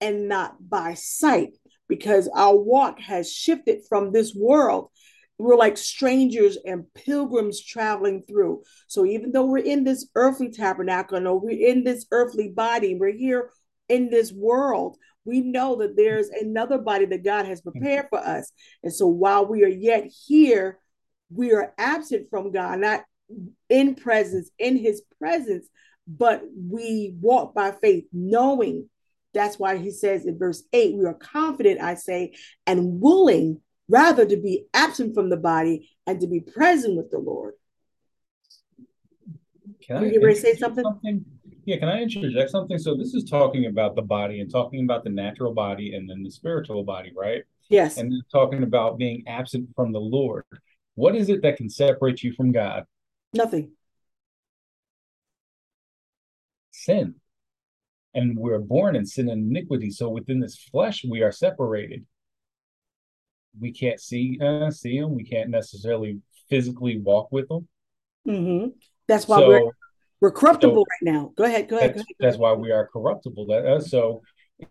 and 0.00 0.28
not 0.28 0.56
by 0.68 0.94
sight, 0.94 1.56
because 1.88 2.28
our 2.34 2.56
walk 2.56 3.00
has 3.00 3.32
shifted 3.32 3.82
from 3.88 4.12
this 4.12 4.34
world. 4.34 4.90
We're 5.38 5.56
like 5.56 5.76
strangers 5.76 6.56
and 6.64 6.92
pilgrims 6.94 7.62
traveling 7.62 8.24
through. 8.26 8.62
So 8.86 9.04
even 9.04 9.32
though 9.32 9.44
we're 9.44 9.58
in 9.58 9.84
this 9.84 10.08
earthly 10.14 10.50
tabernacle, 10.50 11.26
or 11.26 11.38
we're 11.38 11.68
in 11.70 11.84
this 11.84 12.06
earthly 12.10 12.48
body, 12.48 12.94
we're 12.94 13.12
here 13.12 13.50
in 13.88 14.08
this 14.08 14.32
world, 14.32 14.96
we 15.24 15.40
know 15.40 15.76
that 15.76 15.96
there's 15.96 16.28
another 16.28 16.78
body 16.78 17.04
that 17.06 17.24
God 17.24 17.46
has 17.46 17.60
prepared 17.60 18.06
for 18.10 18.18
us. 18.18 18.50
And 18.82 18.92
so 18.92 19.06
while 19.06 19.46
we 19.46 19.64
are 19.64 19.68
yet 19.68 20.06
here, 20.26 20.78
we 21.30 21.52
are 21.52 21.74
absent 21.76 22.28
from 22.30 22.52
God, 22.52 22.78
not 22.78 23.02
in 23.68 23.94
presence, 23.94 24.50
in 24.58 24.76
his 24.76 25.02
presence, 25.18 25.68
but 26.06 26.42
we 26.56 27.14
walk 27.20 27.54
by 27.54 27.72
faith, 27.72 28.04
knowing 28.12 28.88
that's 29.34 29.58
why 29.58 29.76
he 29.76 29.90
says 29.90 30.24
in 30.24 30.38
verse 30.38 30.62
8, 30.72 30.96
we 30.96 31.04
are 31.04 31.14
confident, 31.14 31.80
I 31.80 31.94
say, 31.94 32.34
and 32.66 33.00
willing 33.00 33.60
rather 33.88 34.24
to 34.24 34.36
be 34.36 34.66
absent 34.72 35.14
from 35.14 35.30
the 35.30 35.36
body 35.36 35.90
and 36.06 36.20
to 36.20 36.26
be 36.26 36.40
present 36.40 36.96
with 36.96 37.10
the 37.10 37.18
Lord. 37.18 37.54
Can 39.82 39.98
I, 39.98 40.06
you 40.06 40.34
say 40.34 40.54
something? 40.54 40.84
something? 40.84 41.24
Yeah, 41.64 41.78
can 41.78 41.88
I 41.88 42.02
interject 42.02 42.50
something? 42.50 42.78
So 42.78 42.96
this 42.96 43.14
is 43.14 43.24
talking 43.24 43.66
about 43.66 43.94
the 43.94 44.02
body 44.02 44.40
and 44.40 44.50
talking 44.50 44.84
about 44.84 45.04
the 45.04 45.10
natural 45.10 45.52
body 45.52 45.94
and 45.94 46.08
then 46.08 46.22
the 46.22 46.30
spiritual 46.30 46.82
body, 46.82 47.12
right? 47.14 47.42
Yes. 47.68 47.98
And 47.98 48.12
talking 48.32 48.62
about 48.62 48.98
being 48.98 49.24
absent 49.26 49.68
from 49.74 49.92
the 49.92 50.00
Lord. 50.00 50.44
What 50.94 51.14
is 51.14 51.28
it 51.28 51.42
that 51.42 51.56
can 51.56 51.68
separate 51.68 52.22
you 52.22 52.32
from 52.32 52.52
God? 52.52 52.84
Nothing. 53.32 53.72
Sin. 56.70 57.16
And 58.14 58.38
we're 58.38 58.58
born 58.58 58.96
in 58.96 59.04
sin 59.06 59.28
and 59.28 59.50
iniquity. 59.50 59.90
So 59.90 60.08
within 60.08 60.40
this 60.40 60.56
flesh, 60.56 61.04
we 61.08 61.22
are 61.22 61.32
separated. 61.32 62.06
We 63.58 63.72
can't 63.72 64.00
see 64.00 64.38
uh, 64.42 64.70
see 64.70 64.96
him. 64.96 65.14
We 65.14 65.24
can't 65.24 65.50
necessarily 65.50 66.20
physically 66.48 66.98
walk 66.98 67.28
with 67.30 67.48
them. 67.48 67.68
Mm-hmm. 68.26 68.68
That's 69.06 69.28
why 69.28 69.38
so, 69.38 69.48
we're 69.48 69.70
we're 70.20 70.30
corruptible 70.32 70.74
so 70.74 70.80
right 70.90 71.14
now. 71.14 71.32
Go 71.36 71.44
ahead. 71.44 71.68
Go 71.68 71.76
ahead. 71.76 71.90
That's, 71.90 71.98
go 71.98 72.02
ahead, 72.02 72.16
that's 72.20 72.38
why 72.38 72.52
we 72.52 72.70
are 72.70 72.86
corruptible. 72.86 73.46
That, 73.46 73.66
uh, 73.66 73.80
so, 73.80 74.22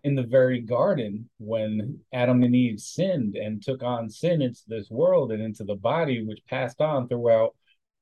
in 0.02 0.14
the 0.14 0.22
very 0.22 0.60
garden, 0.60 1.28
when 1.38 2.00
Adam 2.12 2.42
and 2.42 2.54
Eve 2.54 2.80
sinned 2.80 3.36
and 3.36 3.62
took 3.62 3.82
on 3.82 4.10
sin 4.10 4.42
into 4.42 4.62
this 4.66 4.90
world 4.90 5.30
and 5.30 5.42
into 5.42 5.64
the 5.64 5.76
body, 5.76 6.24
which 6.24 6.44
passed 6.48 6.80
on 6.80 7.08
throughout 7.08 7.54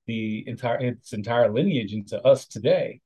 the 0.07 0.45
entire 0.47 0.79
its 0.79 1.13
entire 1.13 1.53
lineage 1.53 1.93
into 1.93 2.21
us 2.23 2.47
today, 2.47 3.01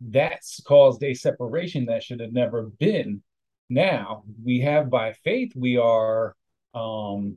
that's 0.00 0.60
caused 0.62 1.02
a 1.02 1.14
separation 1.14 1.86
that 1.86 2.02
should 2.02 2.20
have 2.20 2.32
never 2.32 2.64
been. 2.78 3.22
Now 3.70 4.24
we 4.42 4.60
have 4.60 4.90
by 4.90 5.12
faith 5.24 5.52
we 5.56 5.76
are 5.76 6.36
um, 6.74 7.36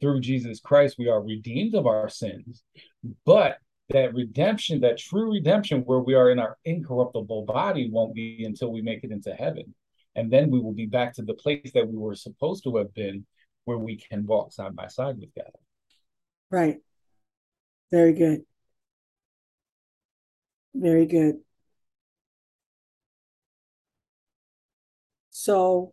through 0.00 0.20
Jesus 0.20 0.60
Christ 0.60 0.96
we 0.98 1.08
are 1.08 1.22
redeemed 1.22 1.74
of 1.74 1.86
our 1.86 2.08
sins, 2.08 2.62
but 3.24 3.58
that 3.92 4.14
redemption, 4.14 4.80
that 4.80 4.98
true 4.98 5.32
redemption, 5.32 5.82
where 5.82 6.00
we 6.00 6.14
are 6.14 6.30
in 6.30 6.38
our 6.38 6.58
incorruptible 6.64 7.44
body, 7.44 7.90
won't 7.90 8.14
be 8.14 8.44
until 8.44 8.72
we 8.72 8.82
make 8.82 9.04
it 9.04 9.10
into 9.10 9.32
heaven. 9.34 9.74
And 10.14 10.30
then 10.30 10.50
we 10.50 10.60
will 10.60 10.72
be 10.72 10.86
back 10.86 11.14
to 11.14 11.22
the 11.22 11.34
place 11.34 11.70
that 11.74 11.88
we 11.88 11.96
were 11.96 12.14
supposed 12.14 12.64
to 12.64 12.76
have 12.76 12.92
been, 12.94 13.26
where 13.64 13.78
we 13.78 13.96
can 13.96 14.26
walk 14.26 14.52
side 14.52 14.74
by 14.74 14.88
side 14.88 15.18
with 15.18 15.34
God. 15.34 15.50
Right. 16.50 16.78
Very 17.92 18.14
good. 18.14 18.44
Very 20.74 21.06
good. 21.06 21.40
So, 25.30 25.92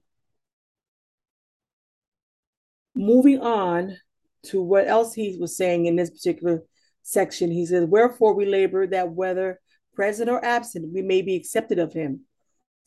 moving 2.95 3.41
on 3.41 3.97
to 4.43 4.61
what 4.61 4.87
else 4.87 5.13
he 5.13 5.37
was 5.39 5.57
saying 5.57 5.85
in 5.87 5.97
this 5.97 6.09
particular 6.09 6.63
section, 7.03 7.51
he 7.51 7.65
says, 7.65 7.85
Wherefore 7.85 8.33
we 8.33 8.45
labor 8.45 8.87
that 8.87 9.11
whether 9.11 9.59
present 9.93 10.29
or 10.29 10.43
absent, 10.43 10.93
we 10.93 11.01
may 11.01 11.21
be 11.21 11.35
accepted 11.35 11.79
of 11.79 11.91
him. 11.91 12.21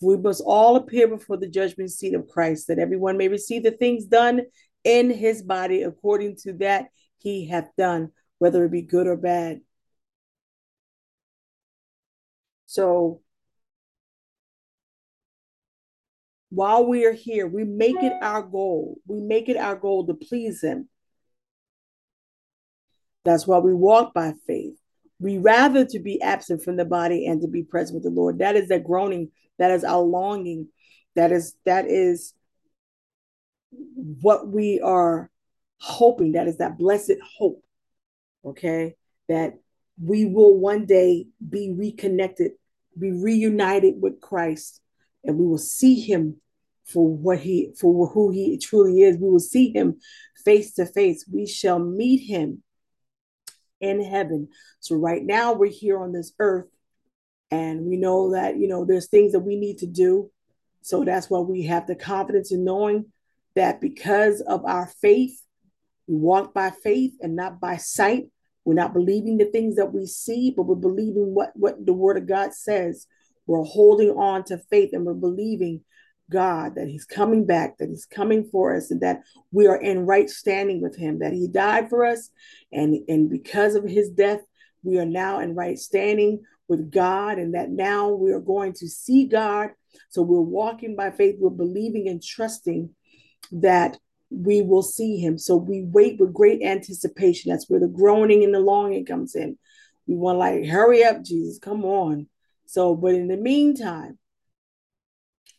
We 0.01 0.17
must 0.17 0.43
all 0.47 0.77
appear 0.77 1.07
before 1.07 1.37
the 1.37 1.49
judgment 1.49 1.91
seat 1.91 2.15
of 2.15 2.29
Christ, 2.29 2.69
that 2.69 2.79
everyone 2.79 3.19
may 3.19 3.29
receive 3.29 3.63
the 3.63 3.71
things 3.73 4.07
done 4.07 4.43
in 4.85 5.11
his 5.11 5.43
body 5.43 5.83
according 5.83 6.37
to 6.45 6.55
that 6.55 6.87
he 7.19 7.47
hath 7.47 7.69
done, 7.77 8.11
whether 8.43 8.65
it 8.65 8.73
be 8.73 8.83
good 8.83 9.07
or 9.07 9.17
bad. 9.17 9.61
So 12.67 13.21
while 16.51 16.85
we 16.85 17.07
are 17.07 17.13
here, 17.13 17.47
we 17.47 17.63
make 17.63 18.03
it 18.03 18.13
our 18.21 18.43
goal. 18.43 18.99
We 19.07 19.21
make 19.21 19.49
it 19.49 19.57
our 19.57 19.77
goal 19.77 20.09
to 20.09 20.15
please 20.15 20.61
him. 20.61 20.89
That's 23.25 23.47
why 23.47 23.59
we 23.59 23.75
walk 23.75 24.13
by 24.13 24.33
faith. 24.45 24.75
We 25.21 25.39
rather 25.39 25.85
to 25.85 26.01
be 26.01 26.21
absent 26.21 26.65
from 26.65 26.75
the 26.75 26.85
body 26.85 27.29
and 27.29 27.41
to 27.43 27.47
be 27.47 27.63
present 27.63 27.95
with 27.95 28.03
the 28.03 28.11
Lord. 28.11 28.41
That 28.41 28.57
is 28.57 28.67
that 28.71 28.83
groaning. 28.83 29.31
That 29.61 29.71
is 29.71 29.85
our 29.85 30.03
longing. 30.03 30.67
That 31.15 31.31
is 31.31 31.55
that 31.65 31.87
is 31.87 32.35
what 33.71 34.49
we 34.49 34.81
are 34.81 35.31
hoping. 35.79 36.33
That 36.33 36.49
is 36.49 36.57
that 36.57 36.77
blessed 36.77 37.19
hope. 37.39 37.63
Okay, 38.45 38.97
that 39.29 39.55
we 40.03 40.25
will 40.27 40.59
one 40.59 40.87
day 40.87 41.27
be 41.49 41.73
reconnected, 41.77 42.53
be 42.99 43.13
reunited 43.13 43.95
with 44.01 44.21
Christ, 44.21 44.81
and 45.25 45.39
we 45.39 45.47
will 45.47 45.59
see 45.59 46.01
Him 46.01 46.41
for 46.85 47.09
what 47.09 47.39
He 47.39 47.73
for 47.79 48.09
who 48.09 48.31
He 48.31 48.59
truly 48.59 49.03
is. 49.03 49.17
We 49.17 49.31
will 49.31 49.39
see 49.39 49.73
Him 49.73 50.01
face 50.45 50.75
to 50.75 50.87
face. 50.87 51.25
We 51.31 51.47
shall 51.47 51.79
meet 51.79 52.27
Him 52.27 52.63
in 53.81 54.03
heaven. 54.03 54.49
So 54.81 54.97
right 54.97 55.23
now 55.23 55.53
we're 55.53 55.71
here 55.71 56.01
on 56.01 56.13
this 56.13 56.33
earth 56.39 56.69
and 57.51 57.85
we 57.85 57.99
know 57.99 58.33
that, 58.33 58.57
you 58.57 58.67
know, 58.67 58.87
there's 58.87 59.09
things 59.09 59.33
that 59.33 59.41
we 59.41 59.57
need 59.57 59.79
to 59.79 59.87
do. 59.87 60.31
So 60.81 61.05
that's 61.05 61.29
why 61.29 61.41
we 61.41 61.65
have 61.65 61.87
the 61.87 61.95
confidence 61.95 62.51
in 62.51 62.65
knowing 62.65 63.07
that 63.55 63.81
because 63.81 64.41
of 64.41 64.65
our 64.65 64.87
faith, 64.87 65.43
we 66.07 66.17
walk 66.17 66.55
by 66.55 66.71
faith 66.71 67.13
and 67.21 67.37
not 67.37 67.61
by 67.61 67.77
sight. 67.77 68.29
We're 68.65 68.75
not 68.75 68.95
believing 68.95 69.39
the 69.39 69.47
things 69.47 69.77
that 69.77 69.93
we 69.93 70.07
see, 70.07 70.53
but 70.57 70.65
we're 70.65 70.77
believing 70.77 71.35
what, 71.35 71.51
what 71.55 71.85
the 71.85 71.93
word 71.93 72.17
of 72.17 72.27
God 72.27 72.55
says. 72.55 73.07
We're 73.47 73.65
holding 73.65 74.11
on 74.11 74.45
to 74.45 74.59
faith 74.59 74.91
and 74.93 75.05
we're 75.05 75.15
believing 75.15 75.83
God, 76.31 76.75
that 76.77 76.89
He's 76.89 77.05
coming 77.05 77.45
back, 77.45 77.79
that 77.79 77.89
He's 77.89 78.07
coming 78.07 78.49
for 78.51 78.75
us, 78.75 78.91
and 78.91 79.01
that 79.03 79.23
we 79.53 79.67
are 79.67 79.81
in 79.81 80.07
right 80.07 80.29
standing 80.29 80.81
with 80.81 80.97
Him, 80.97 81.19
that 81.19 81.33
He 81.33 81.47
died 81.47 81.89
for 81.89 82.07
us, 82.07 82.31
and, 82.73 82.97
and 83.09 83.29
because 83.29 83.75
of 83.75 83.85
His 83.85 84.09
death, 84.11 84.41
we 84.83 84.99
are 84.99 85.07
now 85.07 85.41
in 85.41 85.55
right 85.55 85.79
standing 85.79 86.43
with 86.69 86.91
God, 86.91 87.39
and 87.39 87.55
that 87.55 87.71
now 87.71 88.11
we 88.11 88.33
are 88.33 88.41
going 88.41 88.73
to 88.75 88.89
see 88.89 89.27
God. 89.27 89.71
So 90.09 90.23
we're 90.23 90.41
walking 90.41 90.97
by 90.97 91.11
faith, 91.11 91.37
we're 91.39 91.51
believing 91.51 92.09
and 92.09 92.23
trusting 92.23 92.91
that 93.53 93.99
we 94.33 94.63
will 94.63 94.83
see 94.83 95.19
Him. 95.19 95.39
So 95.39 95.57
we 95.57 95.83
wait 95.83 96.19
with 96.19 96.33
great 96.33 96.63
anticipation. 96.63 97.51
That's 97.51 97.69
where 97.69 97.81
the 97.81 97.89
groaning 97.89 98.45
and 98.45 98.55
the 98.55 98.61
longing 98.61 99.05
comes 99.05 99.35
in. 99.35 99.59
We 100.07 100.17
want 100.17 100.39
like, 100.39 100.65
hurry 100.65 101.05
up, 101.05 101.23
Jesus, 101.23 101.59
come 101.59 101.85
on. 101.85 102.27
So, 102.67 102.95
but 102.95 103.15
in 103.15 103.29
the 103.29 103.37
meantime, 103.37 104.19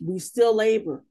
we 0.03 0.19
still 0.19 0.55
labor, 0.55 1.03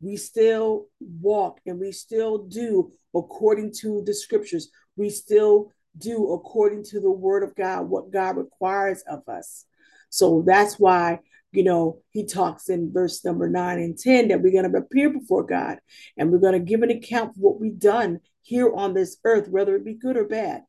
we 0.00 0.16
still 0.16 0.86
walk, 1.00 1.60
and 1.66 1.80
we 1.80 1.92
still 1.92 2.38
do 2.38 2.92
according 3.14 3.72
to 3.80 4.02
the 4.04 4.14
scriptures. 4.14 4.70
We 4.96 5.10
still 5.10 5.72
do 5.98 6.32
according 6.32 6.84
to 6.84 7.00
the 7.00 7.10
word 7.10 7.42
of 7.42 7.56
God, 7.56 7.88
what 7.88 8.10
God 8.10 8.36
requires 8.36 9.02
of 9.02 9.28
us. 9.28 9.64
So 10.10 10.42
that's 10.46 10.78
why, 10.78 11.20
you 11.52 11.64
know, 11.64 11.98
he 12.10 12.24
talks 12.24 12.68
in 12.68 12.92
verse 12.92 13.24
number 13.24 13.48
nine 13.48 13.78
and 13.78 13.98
10 13.98 14.28
that 14.28 14.40
we're 14.40 14.52
going 14.52 14.70
to 14.70 14.78
appear 14.78 15.10
before 15.10 15.42
God 15.42 15.78
and 16.16 16.30
we're 16.30 16.38
going 16.38 16.52
to 16.52 16.60
give 16.60 16.82
an 16.82 16.90
account 16.90 17.34
for 17.34 17.40
what 17.40 17.60
we've 17.60 17.78
done 17.78 18.20
here 18.42 18.72
on 18.72 18.94
this 18.94 19.16
earth, 19.24 19.48
whether 19.48 19.74
it 19.74 19.84
be 19.84 19.94
good 19.94 20.16
or 20.16 20.24
bad. 20.24 20.62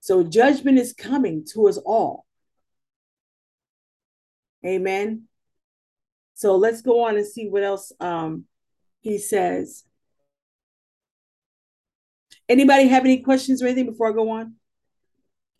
So 0.00 0.22
judgment 0.22 0.78
is 0.78 0.92
coming 0.92 1.44
to 1.52 1.66
us 1.66 1.78
all. 1.78 2.24
Amen. 4.64 5.24
So 6.34 6.56
let's 6.56 6.82
go 6.82 7.04
on 7.04 7.16
and 7.16 7.26
see 7.26 7.48
what 7.48 7.64
else 7.64 7.92
um, 7.98 8.44
he 9.00 9.18
says. 9.18 9.84
Anybody 12.48 12.86
have 12.88 13.04
any 13.04 13.22
questions 13.22 13.62
or 13.62 13.66
anything 13.66 13.86
before 13.86 14.10
I 14.10 14.12
go 14.12 14.30
on? 14.30 14.54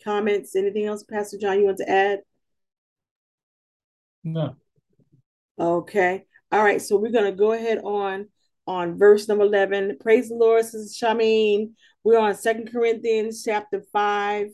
Comments? 0.04 0.54
Anything 0.54 0.86
else, 0.86 1.02
Pastor 1.02 1.38
John, 1.38 1.58
you 1.58 1.64
want 1.64 1.78
to 1.78 1.90
add? 1.90 2.20
No. 4.26 4.56
Okay. 5.56 6.26
All 6.50 6.62
right. 6.62 6.82
So 6.82 6.96
we're 6.96 7.12
going 7.12 7.30
to 7.30 7.38
go 7.38 7.52
ahead 7.52 7.78
on 7.78 8.26
on 8.66 8.98
verse 8.98 9.28
number 9.28 9.44
11. 9.44 9.98
Praise 10.00 10.28
the 10.28 10.34
Lord, 10.34 10.64
Sister 10.64 11.06
Shamin. 11.06 11.70
We're 12.02 12.18
on 12.18 12.34
Second 12.34 12.72
Corinthians 12.72 13.44
chapter 13.44 13.84
5, 13.92 14.48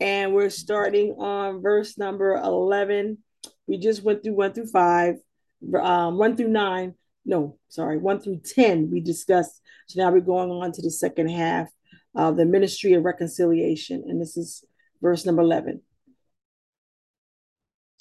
and 0.00 0.32
we're 0.32 0.48
starting 0.48 1.10
on 1.18 1.60
verse 1.60 1.98
number 1.98 2.36
11. 2.36 3.18
We 3.66 3.76
just 3.76 4.02
went 4.02 4.22
through 4.22 4.34
1 4.34 4.54
through 4.54 4.68
5, 4.68 5.16
um, 5.78 6.16
1 6.16 6.36
through 6.38 6.48
9. 6.48 6.94
No, 7.26 7.58
sorry, 7.68 7.98
1 7.98 8.20
through 8.20 8.40
10 8.46 8.90
we 8.90 9.00
discussed. 9.00 9.60
So 9.88 10.02
now 10.02 10.10
we're 10.10 10.20
going 10.20 10.50
on 10.50 10.72
to 10.72 10.80
the 10.80 10.90
second 10.90 11.28
half 11.28 11.68
of 12.14 12.38
the 12.38 12.46
ministry 12.46 12.94
of 12.94 13.04
reconciliation. 13.04 14.04
And 14.08 14.18
this 14.18 14.38
is 14.38 14.64
verse 15.02 15.26
number 15.26 15.42
11. 15.42 15.82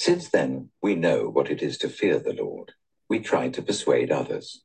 Since 0.01 0.29
then, 0.29 0.71
we 0.81 0.95
know 0.95 1.29
what 1.29 1.51
it 1.51 1.61
is 1.61 1.77
to 1.77 1.87
fear 1.87 2.17
the 2.17 2.33
Lord. 2.33 2.71
We 3.07 3.19
try 3.19 3.49
to 3.49 3.61
persuade 3.61 4.11
others. 4.11 4.63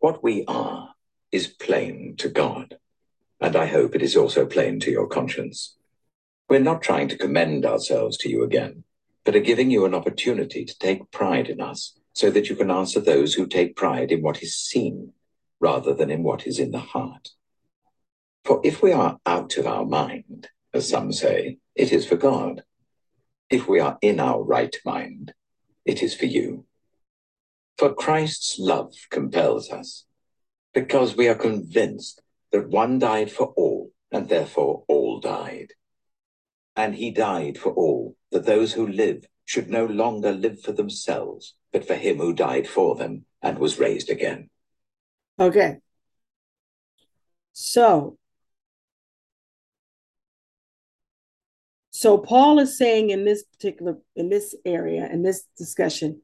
What 0.00 0.24
we 0.24 0.44
are 0.48 0.94
is 1.30 1.46
plain 1.46 2.16
to 2.18 2.28
God, 2.28 2.78
and 3.40 3.54
I 3.54 3.66
hope 3.66 3.94
it 3.94 4.02
is 4.02 4.16
also 4.16 4.44
plain 4.44 4.80
to 4.80 4.90
your 4.90 5.06
conscience. 5.06 5.76
We're 6.48 6.58
not 6.58 6.82
trying 6.82 7.06
to 7.10 7.16
commend 7.16 7.64
ourselves 7.64 8.18
to 8.18 8.28
you 8.28 8.42
again, 8.42 8.82
but 9.24 9.36
are 9.36 9.48
giving 9.50 9.70
you 9.70 9.84
an 9.84 9.94
opportunity 9.94 10.64
to 10.64 10.78
take 10.80 11.12
pride 11.12 11.48
in 11.48 11.60
us 11.60 11.96
so 12.12 12.28
that 12.28 12.48
you 12.48 12.56
can 12.56 12.72
answer 12.72 12.98
those 12.98 13.34
who 13.34 13.46
take 13.46 13.76
pride 13.76 14.10
in 14.10 14.20
what 14.20 14.42
is 14.42 14.56
seen 14.56 15.12
rather 15.60 15.94
than 15.94 16.10
in 16.10 16.24
what 16.24 16.44
is 16.44 16.58
in 16.58 16.72
the 16.72 16.80
heart. 16.80 17.28
For 18.44 18.60
if 18.64 18.82
we 18.82 18.90
are 18.90 19.20
out 19.26 19.56
of 19.58 19.68
our 19.68 19.84
mind, 19.86 20.48
as 20.74 20.88
some 20.88 21.12
say, 21.12 21.58
it 21.76 21.92
is 21.92 22.04
for 22.04 22.16
God. 22.16 22.64
If 23.50 23.68
we 23.68 23.80
are 23.80 23.98
in 24.00 24.20
our 24.20 24.42
right 24.42 24.74
mind, 24.84 25.34
it 25.84 26.02
is 26.04 26.14
for 26.14 26.26
you. 26.26 26.66
For 27.76 27.92
Christ's 27.92 28.58
love 28.60 28.94
compels 29.10 29.70
us, 29.70 30.04
because 30.72 31.16
we 31.16 31.26
are 31.26 31.34
convinced 31.34 32.22
that 32.52 32.68
one 32.68 33.00
died 33.00 33.32
for 33.32 33.52
all, 33.56 33.90
and 34.12 34.28
therefore 34.28 34.84
all 34.86 35.18
died. 35.18 35.72
And 36.76 36.94
he 36.94 37.10
died 37.10 37.58
for 37.58 37.72
all, 37.72 38.16
that 38.30 38.46
those 38.46 38.74
who 38.74 38.86
live 38.86 39.24
should 39.44 39.68
no 39.68 39.84
longer 39.84 40.30
live 40.30 40.60
for 40.60 40.70
themselves, 40.70 41.54
but 41.72 41.84
for 41.84 41.94
him 41.94 42.18
who 42.18 42.32
died 42.32 42.68
for 42.68 42.94
them 42.94 43.24
and 43.42 43.58
was 43.58 43.80
raised 43.80 44.10
again. 44.10 44.48
Okay. 45.40 45.78
So, 47.52 48.16
so 52.00 52.16
Paul 52.16 52.60
is 52.60 52.78
saying 52.78 53.10
in 53.10 53.26
this 53.26 53.42
particular 53.42 53.98
in 54.16 54.30
this 54.30 54.54
area 54.64 55.06
in 55.12 55.22
this 55.22 55.44
discussion, 55.58 56.22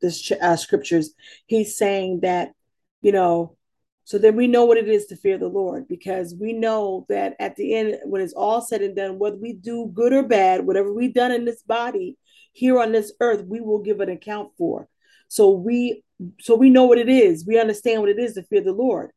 this 0.00 0.30
uh, 0.30 0.54
scriptures, 0.54 1.12
he's 1.46 1.76
saying 1.76 2.20
that 2.20 2.52
you 3.00 3.10
know, 3.10 3.56
so 4.04 4.16
then 4.16 4.36
we 4.36 4.46
know 4.46 4.64
what 4.64 4.78
it 4.78 4.86
is 4.86 5.06
to 5.06 5.16
fear 5.16 5.36
the 5.36 5.48
Lord 5.48 5.88
because 5.88 6.36
we 6.40 6.52
know 6.52 7.04
that 7.08 7.34
at 7.40 7.56
the 7.56 7.74
end, 7.74 7.98
when 8.04 8.22
it's 8.22 8.32
all 8.32 8.60
said 8.60 8.80
and 8.80 8.94
done, 8.94 9.18
whether 9.18 9.38
we 9.38 9.54
do 9.54 9.90
good 9.92 10.12
or 10.12 10.22
bad, 10.22 10.64
whatever 10.64 10.92
we've 10.92 11.14
done 11.14 11.32
in 11.32 11.44
this 11.44 11.64
body 11.64 12.16
here 12.52 12.78
on 12.78 12.92
this 12.92 13.12
earth, 13.18 13.44
we 13.44 13.60
will 13.60 13.80
give 13.80 13.98
an 13.98 14.10
account 14.10 14.52
for. 14.56 14.88
So 15.26 15.50
we 15.50 16.04
so 16.38 16.54
we 16.54 16.70
know 16.70 16.84
what 16.84 16.98
it 16.98 17.08
is. 17.08 17.44
We 17.44 17.58
understand 17.58 18.02
what 18.02 18.10
it 18.10 18.20
is 18.20 18.34
to 18.34 18.44
fear 18.44 18.60
the 18.60 18.70
Lord. 18.70 19.10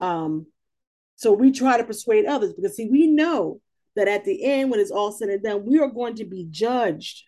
Um, 0.00 0.46
so 1.14 1.32
we 1.32 1.52
try 1.52 1.76
to 1.76 1.84
persuade 1.84 2.26
others 2.26 2.54
because 2.54 2.74
see, 2.74 2.88
we 2.90 3.06
know 3.06 3.60
that 3.96 4.08
at 4.08 4.24
the 4.24 4.44
end, 4.44 4.70
when 4.70 4.80
it's 4.80 4.90
all 4.90 5.12
said 5.12 5.28
and 5.28 5.42
done, 5.42 5.64
we 5.64 5.78
are 5.78 5.88
going 5.88 6.14
to 6.16 6.24
be 6.24 6.46
judged. 6.50 7.24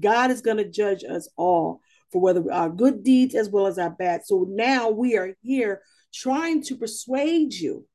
God 0.00 0.30
is 0.30 0.40
going 0.40 0.58
to 0.58 0.68
judge 0.68 1.04
us 1.04 1.28
all 1.36 1.80
for 2.10 2.20
whether 2.20 2.52
our 2.52 2.68
good 2.68 3.02
deeds 3.02 3.34
as 3.34 3.48
well 3.48 3.66
as 3.66 3.78
our 3.78 3.90
bad. 3.90 4.24
So 4.24 4.46
now 4.48 4.90
we 4.90 5.16
are 5.16 5.34
here 5.42 5.82
trying 6.12 6.62
to 6.64 6.76
persuade 6.76 7.54
you. 7.54 7.86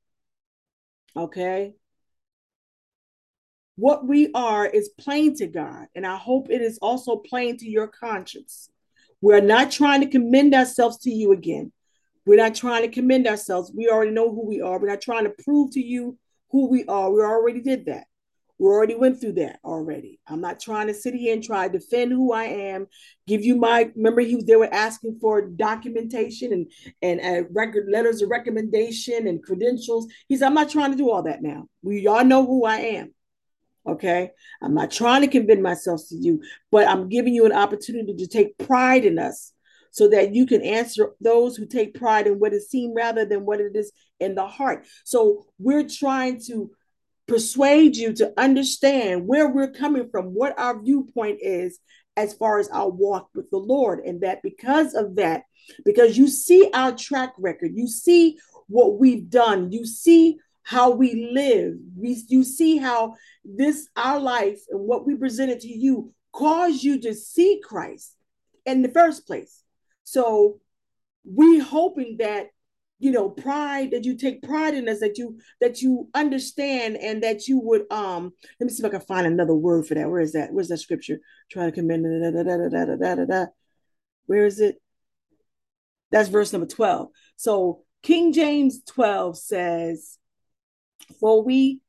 Okay. 1.16 1.76
What 3.76 4.08
we 4.08 4.32
are 4.34 4.66
is 4.66 4.90
plain 4.98 5.36
to 5.36 5.46
God, 5.46 5.86
and 5.94 6.06
I 6.06 6.18
hope 6.18 6.50
it 6.50 6.62
is 6.62 6.80
also 6.80 7.18
plain 7.18 7.58
to 7.58 7.70
your 7.70 7.88
conscience. 7.88 8.72
We're 9.22 9.40
not 9.40 9.70
trying 9.70 10.02
to 10.02 10.08
commend 10.08 10.56
ourselves 10.56 10.98
to 11.00 11.12
you 11.12 11.32
again. 11.32 11.72
We're 12.26 12.38
not 12.38 12.56
trying 12.56 12.82
to 12.82 12.90
commend 12.90 13.28
ourselves. 13.28 13.72
We 13.74 13.88
already 13.88 14.12
know 14.12 14.32
who 14.32 14.48
we 14.48 14.62
are. 14.62 14.80
We're 14.80 14.90
not 14.90 15.02
trying 15.02 15.26
to 15.26 15.44
prove 15.44 15.72
to 15.72 15.80
you 15.80 16.18
who 16.52 16.70
we 16.70 16.86
are. 16.86 17.12
We 17.12 17.22
already 17.22 17.62
did 17.62 17.86
that. 17.86 18.06
We 18.60 18.68
already 18.68 18.96
went 18.96 19.22
through 19.22 19.34
that 19.34 19.60
already. 19.64 20.20
I'm 20.28 20.42
not 20.42 20.60
trying 20.60 20.88
to 20.88 20.94
sit 20.94 21.14
here 21.14 21.34
and 21.34 21.44
try 21.44 21.68
to 21.68 21.78
defend 21.78 22.12
who 22.12 22.34
I 22.34 22.46
am. 22.46 22.88
Give 23.28 23.44
you 23.44 23.56
my 23.56 23.92
remember 23.96 24.22
he 24.22 24.42
they 24.42 24.56
were 24.56 24.74
asking 24.74 25.20
for 25.20 25.42
documentation 25.42 26.54
and 26.54 26.72
and 27.04 27.22
uh, 27.22 27.48
record 27.52 27.88
letters 27.90 28.22
of 28.22 28.30
recommendation 28.30 29.28
and 29.28 29.44
credentials. 29.44 30.08
He 30.28 30.38
said 30.38 30.48
I'm 30.48 30.56
not 30.56 30.70
trying 30.70 30.92
to 30.92 30.98
do 30.98 31.12
all 31.12 31.24
that 31.24 31.44
now. 31.44 31.68
We 31.84 32.08
all 32.08 32.26
know 32.26 32.46
who 32.46 32.66
I 32.66 32.78
am. 32.78 33.14
Okay. 33.86 34.32
I'm 34.62 34.74
not 34.74 34.92
trying 34.92 35.22
to 35.22 35.28
convince 35.28 35.62
myself 35.62 36.02
to 36.10 36.16
you, 36.16 36.42
but 36.72 36.88
I'm 36.88 37.10
giving 37.10 37.34
you 37.34 37.46
an 37.46 37.54
opportunity 37.54 38.16
to 38.16 38.28
take 38.28 38.58
pride 38.58 39.06
in 39.06 39.20
us 39.20 39.54
so 39.98 40.08
that 40.08 40.36
you 40.36 40.46
can 40.46 40.62
answer 40.62 41.14
those 41.22 41.58
who 41.58 41.66
take 41.66 41.96
pride 41.96 42.28
in 42.28 42.38
what 42.38 42.54
is 42.54 42.70
seen 42.70 42.94
rather 42.94 43.26
than 43.26 43.48
what 43.48 43.60
it 43.60 43.76
is 43.76 43.92
in 44.20 44.36
the 44.36 44.46
heart. 44.46 44.86
So 45.04 45.48
we're 45.58 45.90
trying 45.90 46.40
to 46.42 46.70
persuade 47.28 47.96
you 47.96 48.14
to 48.14 48.32
understand 48.38 49.26
where 49.26 49.50
we're 49.50 49.72
coming 49.72 50.08
from, 50.12 50.36
what 50.36 50.54
our 50.60 50.80
viewpoint 50.80 51.40
is 51.42 51.80
as 52.16 52.36
far 52.36 52.60
as 52.60 52.70
our 52.70 52.88
walk 52.88 53.30
with 53.34 53.50
the 53.50 53.58
Lord. 53.58 54.02
And 54.06 54.22
that 54.22 54.44
because 54.44 54.94
of 54.94 55.16
that, 55.16 55.46
because 55.84 56.16
you 56.16 56.28
see 56.28 56.70
our 56.76 56.92
track 56.92 57.34
record, 57.40 57.72
you 57.74 57.88
see 57.88 58.38
what 58.68 59.00
we've 59.00 59.28
done, 59.32 59.72
you 59.72 59.84
see 59.84 60.38
how 60.62 60.92
we 60.92 61.32
live. 61.34 61.74
We, 61.96 62.22
you 62.28 62.44
see 62.44 62.78
how 62.78 63.16
this, 63.44 63.88
our 63.96 64.20
life 64.20 64.60
and 64.70 64.82
what 64.82 65.08
we 65.08 65.16
presented 65.16 65.62
to 65.62 65.68
you, 65.68 66.14
caused 66.34 66.84
you 66.84 67.02
to 67.02 67.16
see 67.16 67.60
Christ 67.64 68.16
in 68.64 68.84
the 68.84 68.90
first 68.90 69.26
place. 69.26 69.64
So 70.08 70.62
we 71.26 71.60
hoping 71.60 72.16
that 72.20 72.48
you 72.98 73.12
know 73.12 73.30
pride 73.30 73.92
that 73.92 74.06
you 74.06 74.16
take 74.16 74.42
pride 74.42 74.74
in 74.74 74.88
us 74.88 75.02
that 75.02 75.18
you 75.18 75.38
that 75.60 75.82
you 75.82 76.08
understand 76.14 76.96
and 76.96 77.22
that 77.24 77.50
you 77.50 77.60
would 77.60 77.84
um 77.92 78.32
let 78.58 78.66
me 78.66 78.70
see 78.70 78.82
if 78.82 78.86
i 78.86 78.90
can 78.90 79.02
find 79.02 79.28
another 79.28 79.54
word 79.54 79.86
for 79.86 79.96
that. 79.96 80.10
Where 80.10 80.22
is 80.22 80.32
that? 80.32 80.54
Where's 80.54 80.70
that 80.70 80.78
scripture? 80.78 81.20
Try 81.52 81.66
to 81.66 81.74
commend 81.74 82.06
da, 82.06 83.06
da, 83.06 83.26
da, 83.26 83.46
where 84.28 84.46
is 84.46 84.62
it? 84.62 84.82
That's 86.12 86.30
verse 86.30 86.54
number 86.54 86.68
12 86.68 87.10
so 87.36 87.84
king 88.02 88.32
james 88.32 88.82
12 88.86 89.38
says 89.38 90.18
for 91.20 91.44
we 91.44 91.82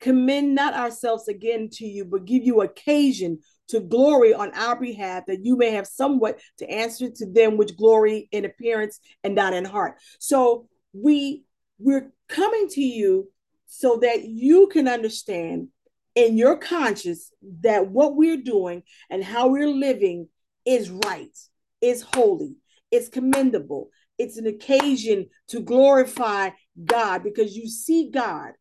commend 0.00 0.54
not 0.54 0.74
ourselves 0.74 1.28
again 1.28 1.68
to 1.70 1.86
you, 1.86 2.04
but 2.04 2.24
give 2.24 2.42
you 2.42 2.62
occasion 2.62 3.38
to 3.70 3.80
glory 3.80 4.34
on 4.34 4.52
our 4.54 4.78
behalf, 4.78 5.26
that 5.26 5.44
you 5.44 5.56
may 5.56 5.72
have 5.72 5.86
somewhat 5.86 6.40
to 6.58 6.70
answer 6.70 7.10
to 7.10 7.26
them 7.26 7.56
which 7.56 7.76
glory 7.76 8.28
in 8.32 8.44
appearance 8.44 9.00
and 9.24 9.34
not 9.34 9.52
in 9.52 9.64
heart. 9.64 9.96
So 10.18 10.68
we 10.92 11.44
we're 11.78 12.12
coming 12.28 12.68
to 12.68 12.82
you 12.82 13.30
so 13.66 13.98
that 14.02 14.24
you 14.24 14.68
can 14.68 14.86
understand 14.86 15.68
in 16.14 16.36
your 16.36 16.56
conscience 16.56 17.32
that 17.62 17.88
what 17.88 18.16
we're 18.16 18.42
doing 18.42 18.82
and 19.08 19.24
how 19.24 19.48
we're 19.48 19.68
living 19.68 20.28
is 20.66 20.90
right, 20.90 21.36
is 21.80 22.02
holy, 22.02 22.56
it's 22.90 23.08
commendable, 23.08 23.90
it's 24.18 24.36
an 24.36 24.46
occasion 24.46 25.28
to 25.48 25.60
glorify 25.60 26.50
God 26.84 27.22
because 27.22 27.56
you 27.56 27.68
see 27.68 28.10
God 28.10 28.52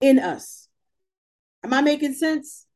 in 0.00 0.18
us. 0.18 0.68
Am 1.64 1.72
I 1.72 1.80
making 1.80 2.14
sense? 2.14 2.66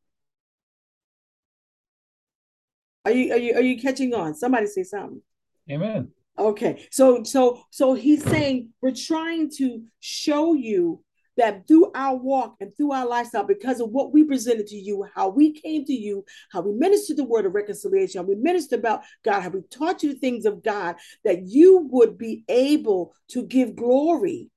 Are 3.07 3.13
you 3.13 3.33
are 3.33 3.39
you 3.39 3.55
are 3.55 3.63
you 3.63 3.81
catching 3.81 4.13
on? 4.15 4.35
Somebody 4.35 4.67
say 4.67 4.83
something. 4.83 5.23
Amen. 5.71 6.11
Okay. 6.37 6.87
So 6.91 7.23
so 7.23 7.63
so 7.71 7.95
he's 7.95 8.25
saying 8.25 8.71
we're 8.83 8.91
trying 8.91 9.49
to 9.59 9.83
show 10.01 10.55
you 10.55 11.03
that 11.37 11.69
through 11.69 11.93
our 11.95 12.17
walk 12.17 12.57
and 12.61 12.77
through 12.77 12.93
our 12.93 13.07
lifestyle, 13.07 13.45
because 13.45 13.81
of 13.81 13.91
what 13.91 14.13
we 14.13 14.25
presented 14.25 14.67
to 14.67 14.77
you, 14.77 15.07
how 15.15 15.29
we 15.29 15.53
came 15.53 15.85
to 15.85 15.93
you, 15.93 16.25
how 16.51 16.63
we 16.63 16.73
ministered 16.73 17.17
the 17.17 17.25
word 17.25 17.47
of 17.47 17.55
reconciliation, 17.55 18.21
how 18.21 18.27
we 18.27 18.35
ministered 18.35 18.81
about 18.81 19.03
God, 19.23 19.43
how 19.43 19.51
we 19.51 19.61
taught 19.71 20.03
you 20.03 20.15
the 20.15 20.19
things 20.19 20.47
of 20.47 20.65
God, 20.65 20.97
that 21.25 21.43
you 21.47 21.89
would 21.93 22.19
be 22.19 22.43
able 22.49 23.15
to 23.29 23.45
give 23.45 23.77
glory, 23.77 24.51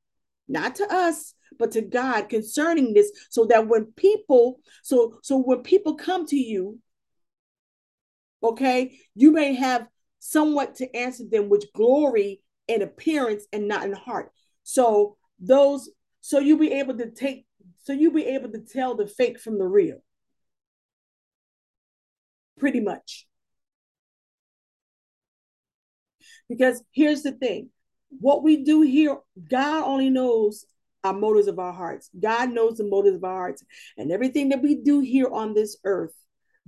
not 0.48 0.76
to 0.76 0.92
us, 0.92 1.36
but 1.60 1.72
to 1.74 1.82
God 1.82 2.30
concerning 2.30 2.94
this, 2.94 3.12
so 3.30 3.46
that 3.46 3.68
when 3.68 3.86
people, 3.96 4.60
so 4.82 5.20
so 5.22 5.38
when 5.38 5.60
people 5.60 5.96
come 5.96 6.26
to 6.28 6.38
you, 6.38 6.80
okay, 8.44 9.00
you 9.16 9.32
may 9.32 9.56
have 9.56 9.88
somewhat 10.20 10.76
to 10.76 10.96
answer 10.96 11.24
them 11.30 11.50
with 11.50 11.72
glory 11.74 12.42
in 12.68 12.82
appearance 12.82 13.46
and 13.52 13.68
not 13.68 13.86
in 13.86 13.94
heart. 13.94 14.32
So 14.64 15.18
those 15.40 15.90
so 16.22 16.40
you'll 16.40 16.60
be 16.60 16.74
able 16.74 16.98
to 16.98 17.10
take 17.10 17.46
so 17.80 17.94
you'll 17.94 18.14
be 18.14 18.26
able 18.26 18.52
to 18.52 18.60
tell 18.60 18.96
the 18.96 19.08
fake 19.08 19.40
from 19.40 19.58
the 19.58 19.66
real. 19.66 19.98
Pretty 22.58 22.82
much. 22.82 23.26
Because 26.50 26.84
here's 26.92 27.24
the 27.24 27.32
thing. 27.32 27.70
What 28.10 28.44
we 28.44 28.64
do 28.64 28.82
here 28.82 29.18
god 29.50 29.84
only 29.86 30.10
knows 30.10 30.66
our 31.04 31.14
motives 31.14 31.48
of 31.48 31.60
our 31.60 31.74
hearts. 31.74 32.10
God 32.20 32.52
knows 32.52 32.78
the 32.78 32.84
motives 32.84 33.16
of 33.16 33.24
our 33.24 33.36
hearts 33.36 33.64
and 33.98 34.12
everything 34.12 34.50
that 34.50 34.62
we 34.62 34.76
do 34.76 35.00
here 35.00 35.30
on 35.30 35.54
this 35.54 35.78
earth 35.86 36.14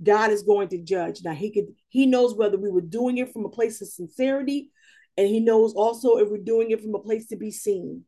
god 0.02 0.30
is 0.30 0.42
going 0.42 0.68
to 0.68 0.78
judge 0.78 1.20
now 1.24 1.34
he 1.34 1.50
could 1.50 1.66
he 1.88 2.06
knows 2.06 2.34
whether 2.34 2.58
we 2.58 2.70
were 2.70 2.80
doing 2.80 3.18
it 3.18 3.32
from 3.32 3.44
a 3.44 3.50
place 3.50 3.80
of 3.80 3.88
sincerity 3.88 4.70
and 5.16 5.28
he 5.28 5.40
knows 5.40 5.74
also 5.74 6.16
if 6.16 6.28
we're 6.28 6.38
doing 6.38 6.70
it 6.70 6.80
from 6.80 6.94
a 6.94 6.98
place 6.98 7.26
to 7.26 7.36
be 7.36 7.50
seen 7.50 8.04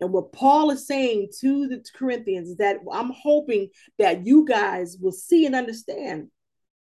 and 0.00 0.12
what 0.12 0.32
Paul 0.32 0.70
is 0.70 0.86
saying 0.86 1.28
to 1.40 1.68
the 1.68 1.84
Corinthians 1.94 2.50
is 2.50 2.56
that 2.56 2.78
I'm 2.90 3.12
hoping 3.14 3.68
that 3.98 4.26
you 4.26 4.46
guys 4.46 4.96
will 5.00 5.12
see 5.12 5.46
and 5.46 5.54
understand 5.54 6.28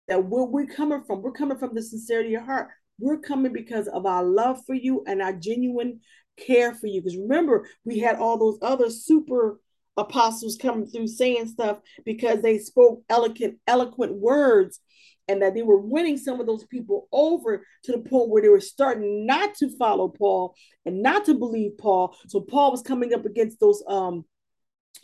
that 0.08 0.24
where 0.24 0.44
we're 0.44 0.66
coming 0.66 1.02
from, 1.04 1.22
we're 1.22 1.32
coming 1.32 1.58
from 1.58 1.74
the 1.74 1.82
sincerity 1.82 2.34
of 2.34 2.44
heart. 2.44 2.68
We're 2.98 3.18
coming 3.18 3.52
because 3.52 3.88
of 3.88 4.06
our 4.06 4.24
love 4.24 4.60
for 4.66 4.74
you 4.74 5.04
and 5.06 5.22
our 5.22 5.32
genuine 5.32 6.00
care 6.36 6.74
for 6.74 6.86
you. 6.86 7.00
Because 7.00 7.16
remember, 7.16 7.68
we 7.84 7.98
had 7.98 8.16
all 8.16 8.38
those 8.38 8.58
other 8.62 8.90
super 8.90 9.60
apostles 9.96 10.58
coming 10.60 10.86
through 10.86 11.06
saying 11.06 11.46
stuff 11.46 11.78
because 12.04 12.42
they 12.42 12.58
spoke 12.58 13.02
eloquent, 13.08 13.58
eloquent 13.66 14.14
words 14.14 14.80
and 15.28 15.42
that 15.42 15.54
they 15.54 15.62
were 15.62 15.80
winning 15.80 16.16
some 16.16 16.40
of 16.40 16.46
those 16.46 16.64
people 16.64 17.08
over 17.12 17.64
to 17.84 17.92
the 17.92 17.98
point 17.98 18.28
where 18.28 18.42
they 18.42 18.48
were 18.48 18.60
starting 18.60 19.26
not 19.26 19.54
to 19.54 19.76
follow 19.76 20.08
Paul 20.08 20.54
and 20.84 21.02
not 21.02 21.24
to 21.26 21.34
believe 21.34 21.78
Paul. 21.78 22.16
So 22.26 22.40
Paul 22.40 22.70
was 22.70 22.82
coming 22.82 23.14
up 23.14 23.24
against 23.24 23.60
those 23.60 23.82
um 23.86 24.24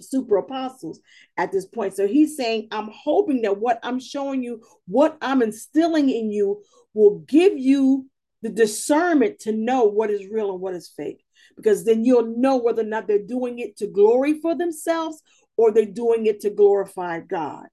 super 0.01 0.37
apostles 0.37 1.01
at 1.37 1.53
this 1.53 1.67
point. 1.67 1.95
So 1.95 2.07
he's 2.07 2.37
saying, 2.37 2.69
I'm 2.71 2.91
hoping 2.93 3.43
that 3.43 3.59
what 3.59 3.79
I'm 3.83 4.01
showing 4.01 4.43
you, 4.43 4.63
what 4.87 5.17
I'm 5.21 5.43
instilling 5.43 6.11
in 6.11 6.31
you, 6.31 6.63
will 6.95 7.21
give 7.21 7.59
you 7.59 8.07
the 8.43 8.49
discernment 8.49 9.41
to 9.41 9.53
know 9.53 9.85
what 9.85 10.11
is 10.11 10.29
real 10.31 10.53
and 10.53 10.61
what 10.61 10.75
is 10.75 10.93
fake. 10.97 11.25
Because 11.59 11.85
then 11.85 12.05
you'll 12.05 12.39
know 12.39 12.57
whether 12.57 12.83
or 12.83 12.87
not 12.87 13.07
they're 13.07 13.19
doing 13.19 13.59
it 13.59 13.77
to 13.79 13.87
glory 13.87 14.41
for 14.41 14.55
themselves 14.57 15.21
or 15.57 15.73
they're 15.73 15.85
doing 15.85 16.25
it 16.27 16.41
to 16.41 16.51
glorify 16.51 17.21
God. 17.21 17.67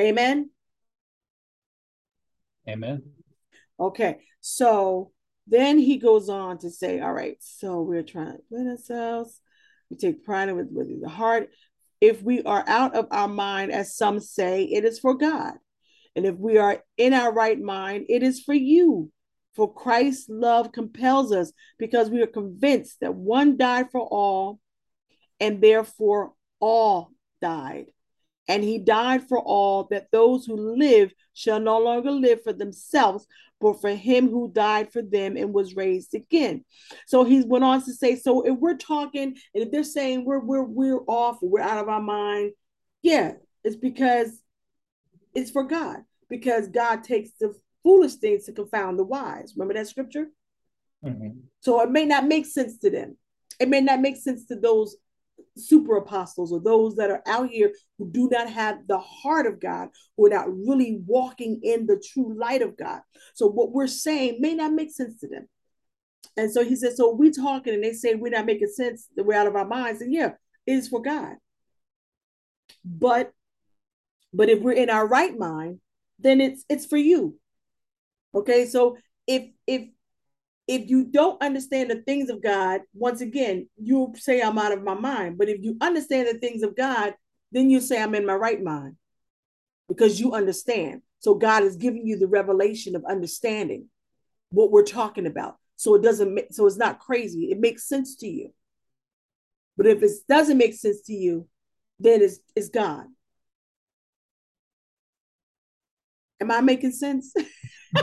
Amen. 0.00 0.50
Amen. 2.68 3.02
Okay, 3.80 4.18
so 4.40 5.10
then 5.46 5.78
he 5.78 5.96
goes 5.96 6.28
on 6.28 6.58
to 6.58 6.70
say, 6.70 7.00
all 7.00 7.12
right, 7.12 7.36
so 7.40 7.80
we're 7.80 8.02
trying 8.02 8.36
to 8.36 8.42
win 8.50 8.68
ourselves. 8.68 9.40
We 9.90 9.96
take 9.96 10.22
pride 10.22 10.52
with, 10.54 10.68
with 10.70 11.00
the 11.00 11.08
heart. 11.08 11.48
If 12.00 12.22
we 12.22 12.42
are 12.42 12.62
out 12.66 12.94
of 12.94 13.08
our 13.10 13.28
mind, 13.28 13.72
as 13.72 13.96
some 13.96 14.20
say, 14.20 14.64
it 14.64 14.84
is 14.84 14.98
for 14.98 15.14
God. 15.14 15.54
And 16.14 16.26
if 16.26 16.36
we 16.36 16.58
are 16.58 16.82
in 16.96 17.14
our 17.14 17.32
right 17.32 17.60
mind, 17.60 18.06
it 18.08 18.22
is 18.22 18.40
for 18.40 18.54
you. 18.54 19.10
For 19.60 19.70
Christ's 19.70 20.30
love 20.30 20.72
compels 20.72 21.32
us 21.32 21.52
because 21.78 22.08
we 22.08 22.22
are 22.22 22.26
convinced 22.26 23.00
that 23.00 23.14
one 23.14 23.58
died 23.58 23.90
for 23.92 24.00
all, 24.00 24.58
and 25.38 25.60
therefore 25.60 26.32
all 26.60 27.10
died. 27.42 27.88
And 28.48 28.64
he 28.64 28.78
died 28.78 29.28
for 29.28 29.38
all, 29.38 29.86
that 29.90 30.06
those 30.12 30.46
who 30.46 30.56
live 30.56 31.12
shall 31.34 31.60
no 31.60 31.76
longer 31.78 32.10
live 32.10 32.42
for 32.42 32.54
themselves, 32.54 33.26
but 33.60 33.82
for 33.82 33.90
him 33.90 34.30
who 34.30 34.50
died 34.50 34.94
for 34.94 35.02
them 35.02 35.36
and 35.36 35.52
was 35.52 35.76
raised 35.76 36.14
again. 36.14 36.64
So 37.06 37.24
he 37.24 37.42
went 37.42 37.62
on 37.62 37.84
to 37.84 37.92
say, 37.92 38.16
so 38.16 38.40
if 38.40 38.58
we're 38.58 38.78
talking, 38.78 39.36
and 39.54 39.62
if 39.62 39.70
they're 39.70 39.84
saying 39.84 40.24
we're 40.24 40.40
we're 40.40 40.62
we're 40.62 41.02
off, 41.06 41.36
we're 41.42 41.60
out 41.60 41.82
of 41.82 41.90
our 41.90 42.00
mind, 42.00 42.52
yeah, 43.02 43.32
it's 43.62 43.76
because 43.76 44.40
it's 45.34 45.50
for 45.50 45.64
God, 45.64 45.98
because 46.30 46.68
God 46.68 47.04
takes 47.04 47.32
the 47.38 47.54
foolish 47.82 48.14
things 48.14 48.44
to 48.44 48.52
confound 48.52 48.98
the 48.98 49.04
wise. 49.04 49.54
Remember 49.56 49.74
that 49.74 49.88
scripture? 49.88 50.26
Mm-hmm. 51.04 51.40
So 51.60 51.80
it 51.82 51.90
may 51.90 52.04
not 52.04 52.26
make 52.26 52.46
sense 52.46 52.78
to 52.78 52.90
them. 52.90 53.16
It 53.58 53.68
may 53.68 53.80
not 53.80 54.00
make 54.00 54.16
sense 54.16 54.46
to 54.46 54.56
those 54.56 54.96
super 55.56 55.96
apostles 55.96 56.52
or 56.52 56.60
those 56.60 56.96
that 56.96 57.10
are 57.10 57.22
out 57.26 57.50
here 57.50 57.72
who 57.98 58.10
do 58.10 58.28
not 58.30 58.48
have 58.48 58.86
the 58.86 58.98
heart 58.98 59.46
of 59.46 59.60
God, 59.60 59.88
who 60.16 60.26
are 60.26 60.30
not 60.30 60.50
really 60.50 61.00
walking 61.06 61.60
in 61.62 61.86
the 61.86 62.02
true 62.12 62.38
light 62.38 62.62
of 62.62 62.76
God. 62.76 63.00
So 63.34 63.46
what 63.46 63.72
we're 63.72 63.86
saying 63.86 64.40
may 64.40 64.54
not 64.54 64.72
make 64.72 64.90
sense 64.90 65.20
to 65.20 65.28
them. 65.28 65.48
And 66.36 66.52
so 66.52 66.64
he 66.64 66.76
says, 66.76 66.96
so 66.96 67.12
we 67.12 67.30
talking 67.30 67.74
and 67.74 67.82
they 67.82 67.92
say 67.92 68.14
we're 68.14 68.30
not 68.30 68.46
making 68.46 68.68
sense, 68.68 69.08
that 69.16 69.24
we're 69.24 69.34
out 69.38 69.46
of 69.46 69.56
our 69.56 69.66
minds. 69.66 70.00
And 70.00 70.12
yeah, 70.12 70.32
it 70.66 70.72
is 70.72 70.88
for 70.88 71.02
God. 71.02 71.36
But 72.84 73.32
but 74.32 74.48
if 74.48 74.60
we're 74.60 74.72
in 74.72 74.90
our 74.90 75.06
right 75.06 75.36
mind, 75.36 75.80
then 76.18 76.40
it's 76.40 76.64
it's 76.68 76.86
for 76.86 76.96
you. 76.96 77.39
Okay, 78.34 78.66
so 78.66 78.96
if 79.26 79.50
if 79.66 79.88
if 80.68 80.88
you 80.88 81.04
don't 81.04 81.42
understand 81.42 81.90
the 81.90 81.96
things 82.02 82.30
of 82.30 82.42
God, 82.42 82.82
once 82.94 83.20
again, 83.20 83.68
you'll 83.76 84.14
say, 84.14 84.40
I'm 84.40 84.56
out 84.56 84.70
of 84.70 84.84
my 84.84 84.94
mind. 84.94 85.36
But 85.36 85.48
if 85.48 85.60
you 85.62 85.76
understand 85.80 86.28
the 86.28 86.38
things 86.38 86.62
of 86.62 86.76
God, 86.76 87.14
then 87.50 87.70
you 87.70 87.80
say, 87.80 88.00
I'm 88.00 88.14
in 88.14 88.24
my 88.24 88.36
right 88.36 88.62
mind 88.62 88.94
because 89.88 90.20
you 90.20 90.32
understand. 90.32 91.02
So 91.18 91.34
God 91.34 91.64
is 91.64 91.74
giving 91.74 92.06
you 92.06 92.16
the 92.16 92.28
revelation 92.28 92.94
of 92.94 93.04
understanding 93.04 93.86
what 94.50 94.70
we're 94.70 94.84
talking 94.84 95.26
about. 95.26 95.56
So 95.74 95.96
it 95.96 96.02
doesn't 96.02 96.32
make, 96.32 96.52
so 96.52 96.66
it's 96.66 96.76
not 96.76 97.00
crazy. 97.00 97.50
It 97.50 97.58
makes 97.58 97.88
sense 97.88 98.14
to 98.16 98.28
you. 98.28 98.52
But 99.76 99.86
if 99.86 100.02
it 100.02 100.12
doesn't 100.28 100.58
make 100.58 100.74
sense 100.74 101.02
to 101.06 101.12
you, 101.12 101.48
then 101.98 102.22
it's, 102.22 102.38
it's 102.54 102.68
God. 102.68 103.06
Am 106.40 106.50
I 106.50 106.60
making 106.60 106.92
sense? 106.92 107.34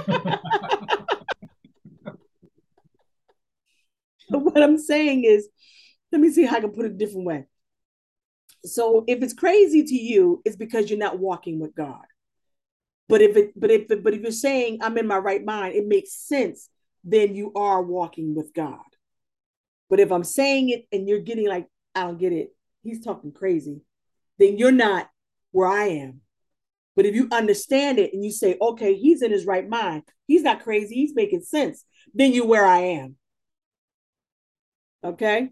what 4.29 4.61
I'm 4.61 4.77
saying 4.77 5.23
is, 5.23 5.47
let 6.11 6.21
me 6.21 6.29
see 6.29 6.45
how 6.45 6.57
I 6.57 6.61
can 6.61 6.71
put 6.71 6.85
it 6.85 6.91
a 6.91 6.95
different 6.95 7.25
way. 7.25 7.45
So 8.65 9.03
if 9.07 9.21
it's 9.21 9.33
crazy 9.33 9.83
to 9.83 9.95
you, 9.95 10.41
it's 10.45 10.55
because 10.55 10.89
you're 10.89 10.99
not 10.99 11.19
walking 11.19 11.59
with 11.59 11.75
God. 11.75 12.05
But 13.09 13.21
if 13.21 13.37
it, 13.37 13.59
but 13.59 13.71
if, 13.71 13.87
but 13.87 14.13
if 14.13 14.21
you're 14.21 14.31
saying 14.31 14.79
I'm 14.81 14.97
in 14.97 15.07
my 15.07 15.17
right 15.17 15.43
mind, 15.43 15.75
it 15.75 15.87
makes 15.87 16.13
sense. 16.13 16.69
Then 17.03 17.35
you 17.35 17.53
are 17.55 17.81
walking 17.81 18.35
with 18.35 18.53
God. 18.53 18.79
But 19.89 19.99
if 19.99 20.11
I'm 20.11 20.25
saying 20.25 20.69
it 20.69 20.85
and 20.91 21.07
you're 21.07 21.19
getting 21.19 21.47
like, 21.47 21.67
I 21.95 22.01
don't 22.01 22.19
get 22.19 22.33
it, 22.33 22.53
he's 22.83 23.03
talking 23.03 23.31
crazy, 23.31 23.81
then 24.37 24.57
you're 24.57 24.71
not 24.71 25.09
where 25.51 25.67
I 25.67 25.85
am. 25.85 26.21
But 26.97 27.05
if 27.05 27.13
you 27.13 27.27
understand 27.31 27.99
it 27.99 28.11
and 28.11 28.25
you 28.25 28.31
say, 28.31 28.57
okay, 28.59 28.95
he's 28.95 29.21
in 29.21 29.31
his 29.31 29.45
right 29.45 29.69
mind, 29.69 30.01
he's 30.25 30.41
not 30.41 30.63
crazy, 30.63 30.95
he's 30.95 31.13
making 31.13 31.41
sense, 31.41 31.85
then 32.11 32.33
you're 32.33 32.47
where 32.47 32.65
I 32.65 32.79
am. 32.79 33.17
Okay. 35.03 35.49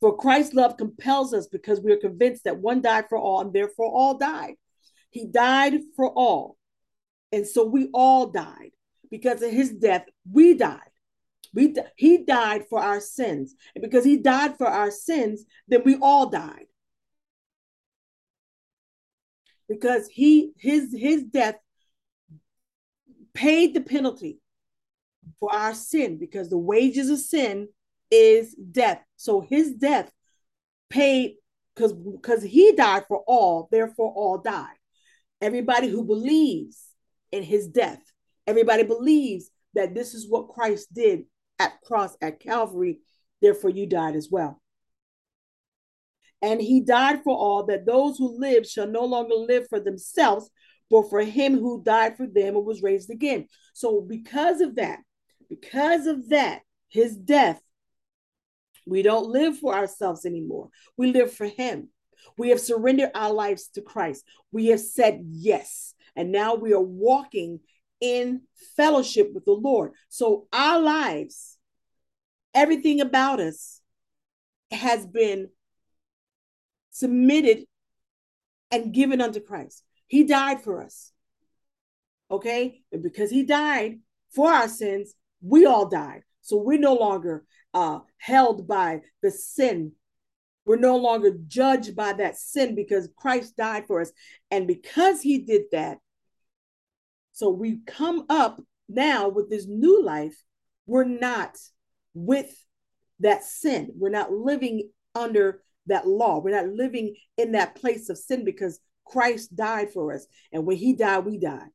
For 0.00 0.16
Christ's 0.16 0.52
love 0.52 0.76
compels 0.76 1.32
us 1.32 1.46
because 1.46 1.80
we 1.80 1.92
are 1.92 1.96
convinced 1.96 2.42
that 2.44 2.58
one 2.58 2.82
died 2.82 3.04
for 3.08 3.18
all 3.18 3.40
and 3.40 3.52
therefore 3.52 3.86
all 3.86 4.18
died. 4.18 4.54
He 5.10 5.26
died 5.26 5.80
for 5.94 6.10
all. 6.10 6.56
And 7.30 7.46
so 7.46 7.64
we 7.64 7.88
all 7.94 8.26
died. 8.26 8.72
Because 9.12 9.42
of 9.42 9.52
his 9.52 9.70
death, 9.70 10.06
we 10.28 10.54
died. 10.54 10.80
We, 11.54 11.76
he 11.96 12.24
died 12.24 12.64
for 12.68 12.80
our 12.80 13.00
sins. 13.00 13.54
And 13.76 13.82
because 13.82 14.04
he 14.04 14.16
died 14.16 14.58
for 14.58 14.66
our 14.66 14.90
sins, 14.90 15.44
then 15.68 15.82
we 15.84 15.96
all 16.02 16.30
died. 16.30 16.66
Because 19.68 20.08
he 20.08 20.52
his 20.58 20.94
his 20.96 21.24
death 21.24 21.56
paid 23.32 23.74
the 23.74 23.80
penalty 23.80 24.38
for 25.40 25.52
our 25.52 25.74
sin 25.74 26.18
because 26.18 26.48
the 26.48 26.58
wages 26.58 27.10
of 27.10 27.18
sin 27.18 27.68
is 28.10 28.54
death. 28.54 29.02
So 29.16 29.40
his 29.40 29.72
death 29.72 30.10
paid 30.90 31.36
because 31.74 31.92
because 31.92 32.42
he 32.42 32.72
died 32.72 33.04
for 33.08 33.24
all, 33.26 33.68
therefore 33.70 34.12
all 34.12 34.38
died. 34.38 34.76
Everybody 35.40 35.88
who 35.88 36.04
believes 36.04 36.82
in 37.32 37.42
his 37.42 37.68
death, 37.68 38.00
everybody 38.46 38.84
believes 38.84 39.50
that 39.74 39.94
this 39.94 40.14
is 40.14 40.28
what 40.28 40.48
Christ 40.48 40.92
did 40.94 41.24
at 41.58 41.80
cross 41.82 42.16
at 42.20 42.40
Calvary, 42.40 43.00
therefore 43.42 43.70
you 43.70 43.86
died 43.86 44.16
as 44.16 44.28
well. 44.30 44.60
And 46.44 46.60
he 46.60 46.82
died 46.82 47.24
for 47.24 47.34
all 47.34 47.64
that 47.64 47.86
those 47.86 48.18
who 48.18 48.38
live 48.38 48.66
shall 48.66 48.86
no 48.86 49.06
longer 49.06 49.34
live 49.34 49.66
for 49.70 49.80
themselves, 49.80 50.50
but 50.90 51.08
for 51.08 51.22
him 51.22 51.58
who 51.58 51.82
died 51.82 52.18
for 52.18 52.26
them 52.26 52.54
and 52.54 52.66
was 52.66 52.82
raised 52.82 53.08
again. 53.08 53.48
So, 53.72 54.02
because 54.02 54.60
of 54.60 54.74
that, 54.74 54.98
because 55.48 56.06
of 56.06 56.28
that, 56.28 56.60
his 56.88 57.16
death, 57.16 57.62
we 58.86 59.00
don't 59.00 59.30
live 59.30 59.56
for 59.56 59.74
ourselves 59.74 60.26
anymore. 60.26 60.68
We 60.98 61.12
live 61.12 61.32
for 61.32 61.46
him. 61.46 61.88
We 62.36 62.50
have 62.50 62.60
surrendered 62.60 63.12
our 63.14 63.32
lives 63.32 63.68
to 63.68 63.80
Christ. 63.80 64.22
We 64.52 64.66
have 64.66 64.80
said 64.80 65.22
yes. 65.26 65.94
And 66.14 66.30
now 66.30 66.56
we 66.56 66.74
are 66.74 66.82
walking 66.82 67.60
in 68.02 68.42
fellowship 68.76 69.32
with 69.32 69.46
the 69.46 69.52
Lord. 69.52 69.92
So 70.10 70.46
our 70.52 70.78
lives, 70.78 71.56
everything 72.52 73.00
about 73.00 73.40
us 73.40 73.80
has 74.70 75.06
been 75.06 75.48
submitted 76.94 77.64
and 78.70 78.94
given 78.94 79.20
unto 79.20 79.40
Christ. 79.40 79.82
He 80.06 80.24
died 80.24 80.62
for 80.62 80.82
us. 80.82 81.12
Okay? 82.30 82.82
And 82.92 83.02
because 83.02 83.30
he 83.30 83.42
died 83.42 83.98
for 84.30 84.52
our 84.52 84.68
sins, 84.68 85.14
we 85.42 85.66
all 85.66 85.88
died. 85.88 86.22
So 86.40 86.56
we're 86.56 86.78
no 86.78 86.94
longer 86.94 87.44
uh, 87.74 88.00
held 88.18 88.68
by 88.68 89.00
the 89.22 89.30
sin. 89.30 89.92
We're 90.64 90.76
no 90.76 90.96
longer 90.96 91.36
judged 91.48 91.96
by 91.96 92.12
that 92.14 92.38
sin 92.38 92.74
because 92.74 93.08
Christ 93.16 93.56
died 93.56 93.86
for 93.86 94.00
us. 94.00 94.12
And 94.50 94.66
because 94.66 95.20
he 95.20 95.38
did 95.38 95.62
that, 95.72 95.98
so 97.32 97.50
we 97.50 97.80
come 97.86 98.24
up 98.30 98.60
now 98.88 99.28
with 99.28 99.50
this 99.50 99.66
new 99.66 100.02
life, 100.02 100.40
we're 100.86 101.04
not 101.04 101.56
with 102.14 102.54
that 103.18 103.42
sin. 103.42 103.90
We're 103.96 104.10
not 104.10 104.32
living 104.32 104.90
under 105.14 105.60
that 105.86 106.06
law. 106.06 106.38
We're 106.38 106.62
not 106.62 106.74
living 106.74 107.14
in 107.36 107.52
that 107.52 107.74
place 107.74 108.08
of 108.08 108.18
sin 108.18 108.44
because 108.44 108.80
Christ 109.04 109.54
died 109.54 109.92
for 109.92 110.12
us. 110.12 110.26
And 110.52 110.66
when 110.66 110.76
he 110.76 110.94
died, 110.94 111.24
we 111.24 111.38
died. 111.38 111.68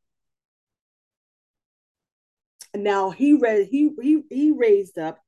And 2.73 2.83
now 2.83 3.09
he 3.09 3.33
read 3.33 3.67
he 3.69 3.89
he 4.01 4.21
he 4.29 4.51
raised 4.51 4.97
up. 4.97 5.19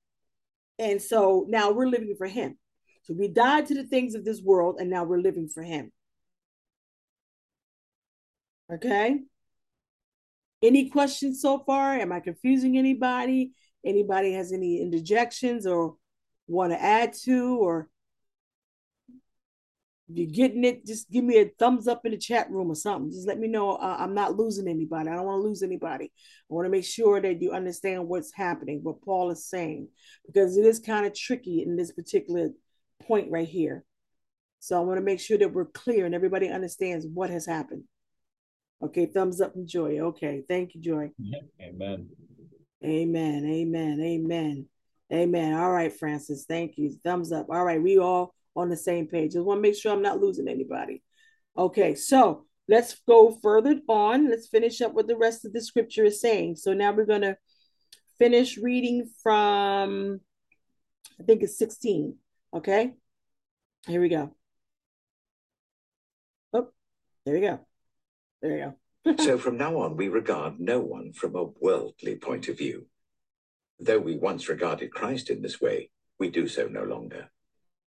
And 0.77 1.01
so 1.01 1.45
now 1.47 1.71
we're 1.71 1.87
living 1.87 2.15
for 2.17 2.27
him. 2.27 2.57
So 3.03 3.13
we 3.13 3.27
died 3.27 3.67
to 3.67 3.75
the 3.75 3.83
things 3.83 4.15
of 4.15 4.25
this 4.25 4.41
world 4.41 4.77
and 4.79 4.89
now 4.89 5.03
we're 5.03 5.21
living 5.21 5.47
for 5.47 5.63
him. 5.63 5.91
Okay? 8.71 9.19
Any 10.63 10.89
questions 10.89 11.41
so 11.41 11.59
far? 11.59 11.95
Am 11.95 12.11
I 12.11 12.19
confusing 12.19 12.77
anybody? 12.77 13.51
Anybody 13.83 14.33
has 14.33 14.51
any 14.53 14.79
interjections 14.81 15.65
or 15.65 15.95
want 16.47 16.71
to 16.71 16.81
add 16.81 17.13
to 17.23 17.57
or 17.57 17.89
if 20.11 20.17
you're 20.17 20.47
getting 20.47 20.63
it, 20.63 20.85
just 20.85 21.09
give 21.09 21.23
me 21.23 21.37
a 21.37 21.49
thumbs 21.57 21.87
up 21.87 22.05
in 22.05 22.11
the 22.11 22.17
chat 22.17 22.49
room 22.51 22.69
or 22.69 22.75
something. 22.75 23.11
Just 23.11 23.27
let 23.27 23.39
me 23.39 23.47
know 23.47 23.71
uh, 23.75 23.95
I'm 23.97 24.13
not 24.13 24.35
losing 24.35 24.67
anybody. 24.67 25.09
I 25.09 25.15
don't 25.15 25.25
want 25.25 25.41
to 25.41 25.47
lose 25.47 25.63
anybody. 25.63 26.05
I 26.05 26.53
want 26.53 26.65
to 26.65 26.69
make 26.69 26.83
sure 26.83 27.21
that 27.21 27.41
you 27.41 27.51
understand 27.51 28.07
what's 28.07 28.33
happening, 28.33 28.81
what 28.83 29.01
Paul 29.01 29.31
is 29.31 29.45
saying, 29.45 29.87
because 30.25 30.57
it 30.57 30.65
is 30.65 30.79
kind 30.79 31.05
of 31.05 31.15
tricky 31.15 31.63
in 31.63 31.75
this 31.75 31.91
particular 31.91 32.49
point 33.03 33.31
right 33.31 33.47
here. 33.47 33.83
So 34.59 34.77
I 34.77 34.81
want 34.81 34.97
to 34.97 35.03
make 35.03 35.19
sure 35.19 35.37
that 35.37 35.53
we're 35.53 35.65
clear 35.65 36.05
and 36.05 36.13
everybody 36.13 36.49
understands 36.49 37.07
what 37.07 37.29
has 37.29 37.45
happened. 37.45 37.83
Okay, 38.83 39.05
thumbs 39.05 39.41
up 39.41 39.53
from 39.53 39.67
Joy. 39.67 39.99
Okay, 39.99 40.43
thank 40.47 40.75
you, 40.75 40.81
Joy. 40.81 41.11
Amen. 41.63 42.09
Amen. 42.83 43.45
Amen. 43.45 44.01
Amen. 44.01 44.65
Amen. 45.13 45.53
All 45.53 45.71
right, 45.71 45.93
Francis. 45.93 46.45
Thank 46.47 46.77
you. 46.77 46.97
Thumbs 47.03 47.31
up. 47.31 47.47
All 47.49 47.63
right, 47.63 47.81
we 47.81 47.97
all 47.97 48.33
on 48.55 48.69
the 48.69 48.77
same 48.77 49.07
page. 49.07 49.33
Just 49.33 49.45
want 49.45 49.57
to 49.57 49.61
make 49.61 49.75
sure 49.75 49.91
I'm 49.91 50.01
not 50.01 50.19
losing 50.19 50.47
anybody. 50.47 51.01
Okay, 51.57 51.95
so 51.95 52.45
let's 52.67 52.95
go 53.07 53.37
further 53.41 53.79
on. 53.87 54.29
Let's 54.29 54.47
finish 54.47 54.81
up 54.81 54.93
what 54.93 55.07
the 55.07 55.17
rest 55.17 55.45
of 55.45 55.53
the 55.53 55.61
scripture 55.61 56.05
is 56.05 56.21
saying. 56.21 56.55
So 56.57 56.73
now 56.73 56.91
we're 56.91 57.05
going 57.05 57.21
to 57.21 57.37
finish 58.17 58.57
reading 58.57 59.09
from, 59.23 60.21
I 61.19 61.23
think 61.23 61.43
it's 61.43 61.57
16. 61.57 62.15
Okay, 62.53 62.93
here 63.87 64.01
we 64.01 64.09
go. 64.09 64.35
Oh, 66.53 66.67
there 67.25 67.33
we 67.33 67.41
go. 67.41 67.59
There 68.41 68.57
you 68.57 68.73
go. 69.05 69.15
so 69.17 69.37
from 69.37 69.57
now 69.57 69.77
on, 69.77 69.97
we 69.97 70.09
regard 70.09 70.59
no 70.59 70.79
one 70.79 71.13
from 71.13 71.35
a 71.35 71.43
worldly 71.43 72.15
point 72.15 72.47
of 72.47 72.57
view. 72.57 72.85
Though 73.79 73.99
we 73.99 74.15
once 74.15 74.47
regarded 74.47 74.91
Christ 74.91 75.29
in 75.31 75.41
this 75.41 75.59
way, 75.59 75.89
we 76.19 76.29
do 76.29 76.47
so 76.47 76.67
no 76.67 76.83
longer. 76.83 77.29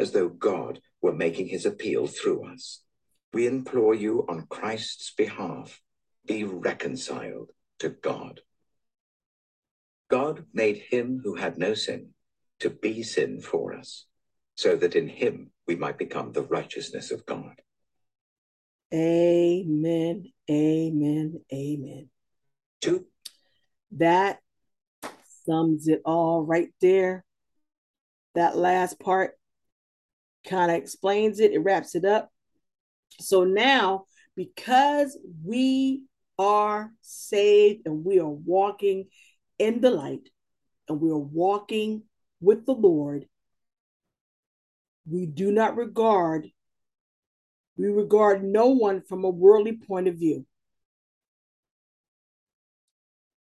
as 0.00 0.12
though 0.12 0.28
God 0.28 0.80
were 1.02 1.12
making 1.12 1.48
his 1.48 1.66
appeal 1.66 2.06
through 2.06 2.50
us. 2.50 2.82
We 3.32 3.46
implore 3.46 3.94
you 3.94 4.24
on 4.28 4.46
Christ's 4.48 5.12
behalf, 5.12 5.80
be 6.26 6.42
reconciled 6.42 7.50
to 7.80 7.90
God. 7.90 8.40
God 10.08 10.46
made 10.52 10.78
him 10.90 11.20
who 11.22 11.36
had 11.36 11.58
no 11.58 11.74
sin 11.74 12.10
to 12.60 12.70
be 12.70 13.02
sin 13.02 13.40
for 13.40 13.74
us, 13.74 14.06
so 14.56 14.74
that 14.76 14.96
in 14.96 15.08
him 15.08 15.52
we 15.68 15.76
might 15.76 15.98
become 15.98 16.32
the 16.32 16.42
righteousness 16.42 17.10
of 17.10 17.24
God. 17.26 17.60
Amen. 18.92 20.32
Amen. 20.50 21.40
Amen. 21.52 22.08
Two. 22.80 23.06
That 23.92 24.40
sums 25.44 25.86
it 25.88 26.02
all 26.04 26.42
right 26.42 26.70
there. 26.80 27.24
That 28.34 28.56
last 28.56 28.98
part 28.98 29.34
kind 30.48 30.70
of 30.70 30.76
explains 30.76 31.40
it, 31.40 31.52
it 31.52 31.58
wraps 31.58 31.94
it 31.94 32.04
up. 32.04 32.30
So 33.20 33.44
now, 33.44 34.06
because 34.36 35.18
we 35.44 36.04
are 36.38 36.90
saved 37.02 37.86
and 37.86 38.04
we 38.04 38.18
are 38.18 38.28
walking 38.28 39.08
in 39.58 39.80
the 39.80 39.90
light 39.90 40.28
and 40.88 41.00
we 41.00 41.10
are 41.10 41.18
walking 41.18 42.04
with 42.40 42.64
the 42.64 42.72
Lord, 42.72 43.26
we 45.06 45.26
do 45.26 45.52
not 45.52 45.76
regard, 45.76 46.50
we 47.76 47.88
regard 47.88 48.42
no 48.42 48.68
one 48.68 49.02
from 49.02 49.24
a 49.24 49.30
worldly 49.30 49.76
point 49.76 50.08
of 50.08 50.16
view. 50.16 50.46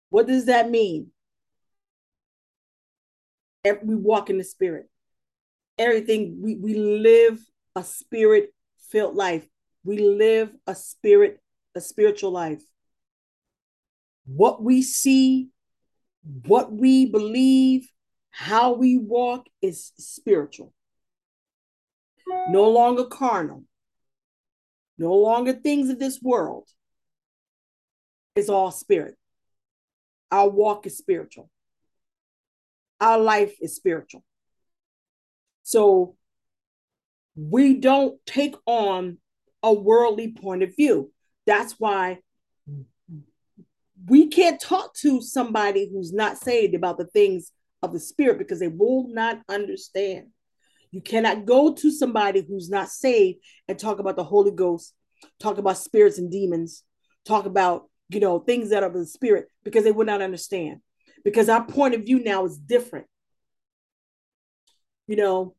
What 0.09 0.27
does 0.27 0.45
that 0.45 0.69
mean? 0.69 1.11
We 3.83 3.95
walk 3.95 4.29
in 4.29 4.37
the 4.37 4.43
spirit 4.43 4.88
everything. 5.79 6.39
We, 6.41 6.55
we 6.55 6.75
live 6.75 7.39
a 7.75 7.83
spirit 7.83 8.53
filled 8.89 9.15
life. 9.15 9.47
We 9.83 9.97
live 9.99 10.51
a 10.67 10.75
spirit, 10.75 11.39
a 11.75 11.81
spiritual 11.81 12.31
life. 12.31 12.61
What 14.25 14.61
we 14.61 14.83
see, 14.83 15.49
what 16.45 16.71
we 16.71 17.07
believe, 17.07 17.89
how 18.31 18.73
we 18.73 18.97
walk 18.97 19.47
is 19.61 19.93
spiritual. 19.97 20.73
no 22.49 22.69
longer 22.69 23.05
carnal, 23.05 23.63
no 24.97 25.13
longer 25.13 25.53
things 25.53 25.89
of 25.89 25.99
this 25.99 26.21
world. 26.21 26.67
It's 28.35 28.49
all 28.49 28.71
spirit. 28.71 29.15
Our 30.31 30.49
walk 30.49 30.85
is 30.85 30.97
spiritual. 30.97 31.49
Our 33.01 33.17
life 33.19 33.55
is 33.61 33.75
spiritual. 33.75 34.23
So 35.69 36.15
we 37.35 37.75
don't 37.75 38.17
take 38.25 38.55
on 38.65 39.19
a 39.61 39.71
worldly 39.71 40.31
point 40.31 40.63
of 40.63 40.75
view. 40.75 41.11
That's 41.45 41.75
why 41.77 42.21
we 44.07 44.29
can't 44.29 44.59
talk 44.59 44.95
to 44.95 45.21
somebody 45.21 45.87
who's 45.91 46.11
not 46.11 46.39
saved 46.39 46.73
about 46.73 46.97
the 46.97 47.05
things 47.05 47.51
of 47.83 47.93
the 47.93 47.99
spirit 47.99 48.39
because 48.39 48.59
they 48.59 48.67
will 48.67 49.09
not 49.09 49.41
understand. 49.47 50.29
You 50.89 51.01
cannot 51.01 51.45
go 51.45 51.75
to 51.75 51.91
somebody 51.91 52.43
who's 52.47 52.71
not 52.71 52.89
saved 52.89 53.37
and 53.67 53.77
talk 53.77 53.99
about 53.99 54.15
the 54.15 54.23
Holy 54.23 54.49
Ghost, 54.49 54.95
talk 55.39 55.59
about 55.59 55.77
spirits 55.77 56.17
and 56.17 56.31
demons, 56.31 56.83
talk 57.25 57.45
about, 57.45 57.83
you 58.09 58.19
know, 58.19 58.39
things 58.39 58.71
that 58.71 58.81
are 58.81 58.89
of 58.89 58.95
the 58.95 59.05
spirit 59.05 59.45
because 59.63 59.83
they 59.83 59.91
would 59.91 60.07
not 60.07 60.23
understand. 60.23 60.79
Because 61.23 61.47
our 61.47 61.63
point 61.63 61.93
of 61.93 62.05
view 62.05 62.23
now 62.23 62.45
is 62.45 62.57
different. 62.57 63.05
You 65.05 65.15
know, 65.15 65.55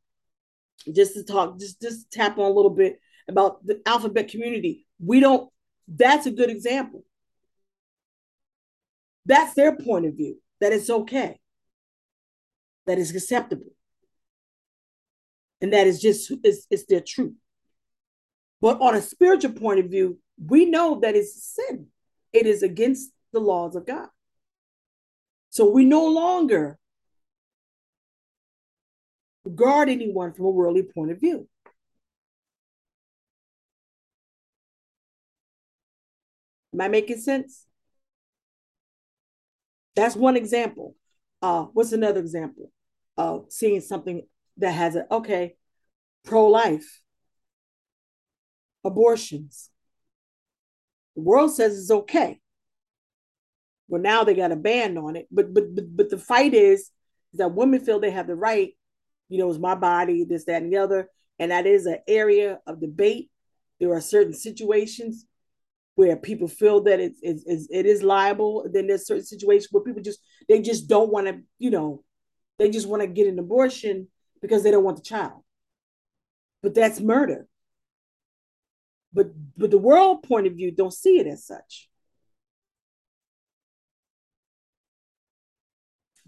just 0.94 1.14
to 1.14 1.24
talk, 1.24 1.58
just 1.58 1.80
just 1.80 2.10
tap 2.10 2.38
on 2.38 2.50
a 2.50 2.54
little 2.54 2.70
bit 2.70 3.00
about 3.28 3.64
the 3.66 3.80
alphabet 3.86 4.28
community. 4.28 4.86
We 4.98 5.20
don't, 5.20 5.50
that's 5.86 6.26
a 6.26 6.30
good 6.30 6.50
example. 6.50 7.04
That's 9.26 9.54
their 9.54 9.76
point 9.76 10.06
of 10.06 10.14
view, 10.14 10.40
that 10.60 10.72
it's 10.72 10.90
okay, 10.90 11.38
that 12.86 12.98
is 12.98 13.14
acceptable, 13.14 13.72
and 15.60 15.72
that 15.72 15.86
is 15.86 16.00
just 16.00 16.32
it's, 16.42 16.66
it's 16.70 16.86
their 16.86 17.00
truth. 17.00 17.34
But 18.60 18.80
on 18.80 18.94
a 18.94 19.02
spiritual 19.02 19.52
point 19.52 19.80
of 19.80 19.86
view, 19.86 20.18
we 20.44 20.64
know 20.64 21.00
that 21.00 21.14
it's 21.14 21.54
sin. 21.54 21.86
It 22.32 22.46
is 22.46 22.62
against 22.62 23.10
the 23.32 23.40
laws 23.40 23.76
of 23.76 23.86
God. 23.86 24.08
So 25.50 25.68
we 25.68 25.84
no 25.84 26.06
longer 26.06 26.78
regard 29.44 29.88
anyone 29.88 30.33
from 30.33 30.46
a 30.46 30.50
worldly 30.50 30.83
point 30.83 31.11
of 31.11 31.20
view. 31.20 31.48
Am 36.72 36.81
I 36.81 36.88
making 36.88 37.18
sense? 37.18 37.66
That's 39.96 40.14
one 40.14 40.37
example. 40.37 40.94
Uh, 41.42 41.64
what's 41.72 41.92
another 41.92 42.20
example 42.20 42.70
of 43.16 43.46
seeing 43.48 43.81
something 43.81 44.22
that 44.59 44.72
has 44.72 44.94
a 44.94 45.12
okay, 45.12 45.57
pro-life, 46.24 47.03
abortions. 48.85 49.70
The 51.16 51.22
world 51.22 51.53
says 51.53 51.79
it's 51.79 51.90
okay. 51.90 52.40
Well, 53.88 54.00
now 54.00 54.22
they 54.24 54.35
got 54.35 54.53
a 54.53 54.57
ban 54.57 54.96
on 54.96 55.16
it, 55.16 55.26
but 55.31 55.53
but 55.53 55.74
but, 55.74 55.96
but 55.96 56.11
the 56.11 56.18
fight 56.18 56.55
is 56.55 56.90
that 57.35 57.55
women 57.55 57.81
feel 57.81 58.00
they 58.00 58.11
have 58.11 58.26
the 58.26 58.37
right. 58.37 58.74
You 59.30 59.38
know, 59.38 59.48
it's 59.48 59.58
my 59.58 59.74
body, 59.74 60.24
this, 60.24 60.44
that, 60.44 60.62
and 60.62 60.72
the 60.72 60.76
other, 60.76 61.08
and 61.38 61.50
that 61.50 61.66
is 61.66 61.86
an 61.86 62.00
area 62.06 62.60
of 62.66 62.80
debate. 62.80 63.30
There 63.78 63.94
are 63.94 64.00
certain 64.02 64.34
situations 64.34 65.24
where 65.94 66.16
people 66.16 66.48
feel 66.48 66.82
that 66.82 67.00
it's, 67.00 67.18
it's 67.22 67.68
it 67.70 67.86
is 67.86 68.02
liable. 68.02 68.66
Then 68.70 68.86
there's 68.86 69.06
certain 69.06 69.24
situations 69.24 69.68
where 69.70 69.82
people 69.82 70.02
just 70.02 70.20
they 70.48 70.60
just 70.60 70.88
don't 70.88 71.10
want 71.10 71.28
to, 71.28 71.40
you 71.58 71.70
know, 71.70 72.04
they 72.58 72.70
just 72.70 72.88
want 72.88 73.02
to 73.02 73.06
get 73.06 73.26
an 73.26 73.38
abortion 73.38 74.08
because 74.42 74.62
they 74.62 74.70
don't 74.70 74.84
want 74.84 74.98
the 74.98 75.02
child. 75.02 75.42
But 76.62 76.74
that's 76.74 77.00
murder. 77.00 77.46
But 79.12 79.28
but 79.56 79.70
the 79.70 79.78
world 79.78 80.22
point 80.22 80.46
of 80.46 80.54
view 80.54 80.70
don't 80.70 80.92
see 80.92 81.18
it 81.18 81.26
as 81.26 81.46
such. 81.46 81.88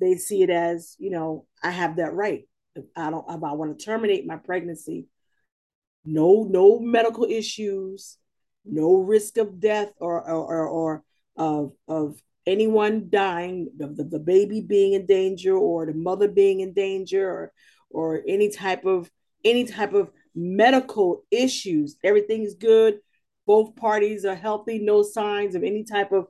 They 0.00 0.16
see 0.16 0.42
it 0.42 0.50
as, 0.50 0.96
you 0.98 1.10
know, 1.10 1.46
I 1.62 1.70
have 1.70 1.96
that 1.96 2.12
right. 2.12 2.48
I 2.96 3.10
don't 3.10 3.28
I 3.28 3.36
want 3.36 3.78
to 3.78 3.84
terminate 3.84 4.26
my 4.26 4.36
pregnancy, 4.36 5.06
no 6.04 6.46
no 6.48 6.78
medical 6.78 7.24
issues, 7.24 8.18
no 8.64 8.96
risk 8.96 9.36
of 9.36 9.60
death 9.60 9.92
or 9.98 10.28
or, 10.28 10.44
or, 10.46 10.68
or 10.68 11.04
of, 11.36 11.72
of 11.88 12.22
anyone 12.46 13.08
dying, 13.08 13.68
of 13.80 13.96
the, 13.96 14.04
the 14.04 14.18
baby 14.18 14.60
being 14.60 14.94
in 14.94 15.06
danger 15.06 15.56
or 15.56 15.86
the 15.86 15.94
mother 15.94 16.28
being 16.28 16.60
in 16.60 16.72
danger 16.72 17.28
or 17.28 17.52
or 17.90 18.22
any 18.26 18.48
type 18.48 18.84
of 18.84 19.10
any 19.44 19.64
type 19.64 19.92
of 19.92 20.10
medical 20.34 21.24
issues. 21.30 21.96
Everything 22.02 22.42
is 22.42 22.54
good. 22.54 22.98
Both 23.46 23.76
parties 23.76 24.24
are 24.24 24.34
healthy, 24.34 24.78
no 24.78 25.02
signs 25.02 25.54
of 25.54 25.62
any 25.62 25.84
type 25.84 26.12
of 26.12 26.26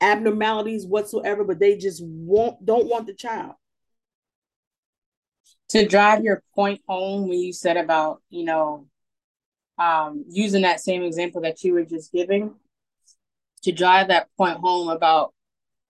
abnormalities 0.00 0.86
whatsoever, 0.86 1.44
but 1.44 1.58
they 1.58 1.76
just 1.76 2.02
won't 2.04 2.64
don't 2.64 2.88
want 2.88 3.06
the 3.06 3.14
child. 3.14 3.54
To 5.72 5.86
drive 5.86 6.22
your 6.22 6.42
point 6.54 6.82
home 6.86 7.28
when 7.28 7.38
you 7.38 7.52
said 7.52 7.78
about, 7.78 8.20
you 8.28 8.44
know, 8.44 8.88
um, 9.78 10.24
using 10.28 10.62
that 10.62 10.80
same 10.80 11.02
example 11.02 11.40
that 11.42 11.64
you 11.64 11.72
were 11.72 11.84
just 11.84 12.12
giving 12.12 12.54
to 13.62 13.72
drive 13.72 14.08
that 14.08 14.28
point 14.36 14.58
home 14.58 14.88
about 14.88 15.32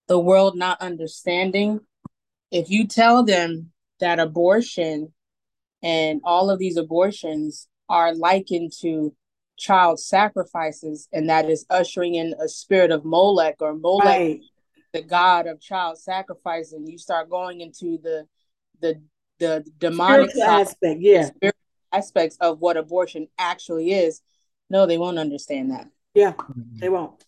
the 0.07 0.19
world 0.19 0.57
not 0.57 0.81
understanding. 0.81 1.81
If 2.51 2.71
you 2.71 2.87
tell 2.87 3.25
them 3.25 3.73
that 3.99 4.21
abortion 4.21 5.13
and 5.83 6.21
all 6.23 6.51
of 6.51 6.59
these 6.59 6.77
abortions 6.77 7.67
are 7.89 8.15
likened 8.15 8.73
to 8.83 9.15
child 9.57 9.99
sacrifices, 10.01 11.09
and 11.13 11.29
that 11.29 11.49
is 11.49 11.67
ushering 11.71 12.15
in 12.15 12.35
a 12.41 12.49
spirit 12.49 12.91
of 12.91 13.05
Molech 13.05 13.57
or 13.61 13.75
Molech, 13.75 14.07
right. 14.07 14.41
the 14.93 15.03
god 15.03 15.47
of 15.47 15.61
child 15.61 15.99
sacrifice, 15.99 16.73
and 16.73 16.89
you 16.89 16.99
start 16.99 17.31
going 17.31 17.61
into 17.61 17.99
the 18.03 18.27
the 18.81 19.01
the 19.43 19.65
demonic 19.79 20.31
aspect, 20.39 21.01
yeah, 21.01 21.31
aspects 21.93 22.37
of 22.41 22.61
what 22.61 22.77
abortion 22.77 23.27
actually 23.39 23.93
is, 23.93 24.21
no, 24.71 24.87
they 24.87 24.99
won't 24.99 25.19
understand 25.19 25.73
that. 25.73 25.89
Yeah, 26.15 26.33
mm-hmm. 26.33 26.79
they 26.79 26.89
won't. 26.89 27.25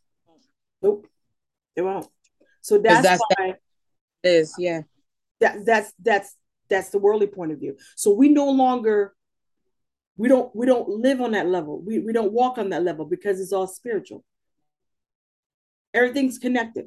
Nope, 0.81 1.09
they 1.75 1.83
won't. 1.83 2.07
So 2.61 2.79
that's, 2.79 3.03
that's 3.03 3.21
why 3.21 3.55
that 4.23 4.31
is 4.31 4.55
yeah. 4.59 4.83
That 5.41 5.67
that's 5.67 5.93
that's 6.01 6.37
that's 6.71 6.91
the 6.91 6.99
worldly 6.99 7.27
point 7.27 7.51
of 7.51 7.59
view. 7.59 7.77
So 7.97 8.13
we 8.13 8.29
no 8.29 8.49
longer 8.51 9.15
we 10.17 10.29
don't 10.29 10.55
we 10.55 10.67
don't 10.67 10.89
live 10.89 11.21
on 11.21 11.33
that 11.33 11.49
level. 11.49 11.83
We 11.83 11.99
we 11.99 12.13
don't 12.13 12.33
walk 12.33 12.59
on 12.59 12.71
that 12.71 12.85
level 12.85 13.05
because 13.07 13.41
it's 13.41 13.53
all 13.53 13.67
spiritual. 13.67 14.25
Everything's 15.93 16.39
connected. 16.39 16.87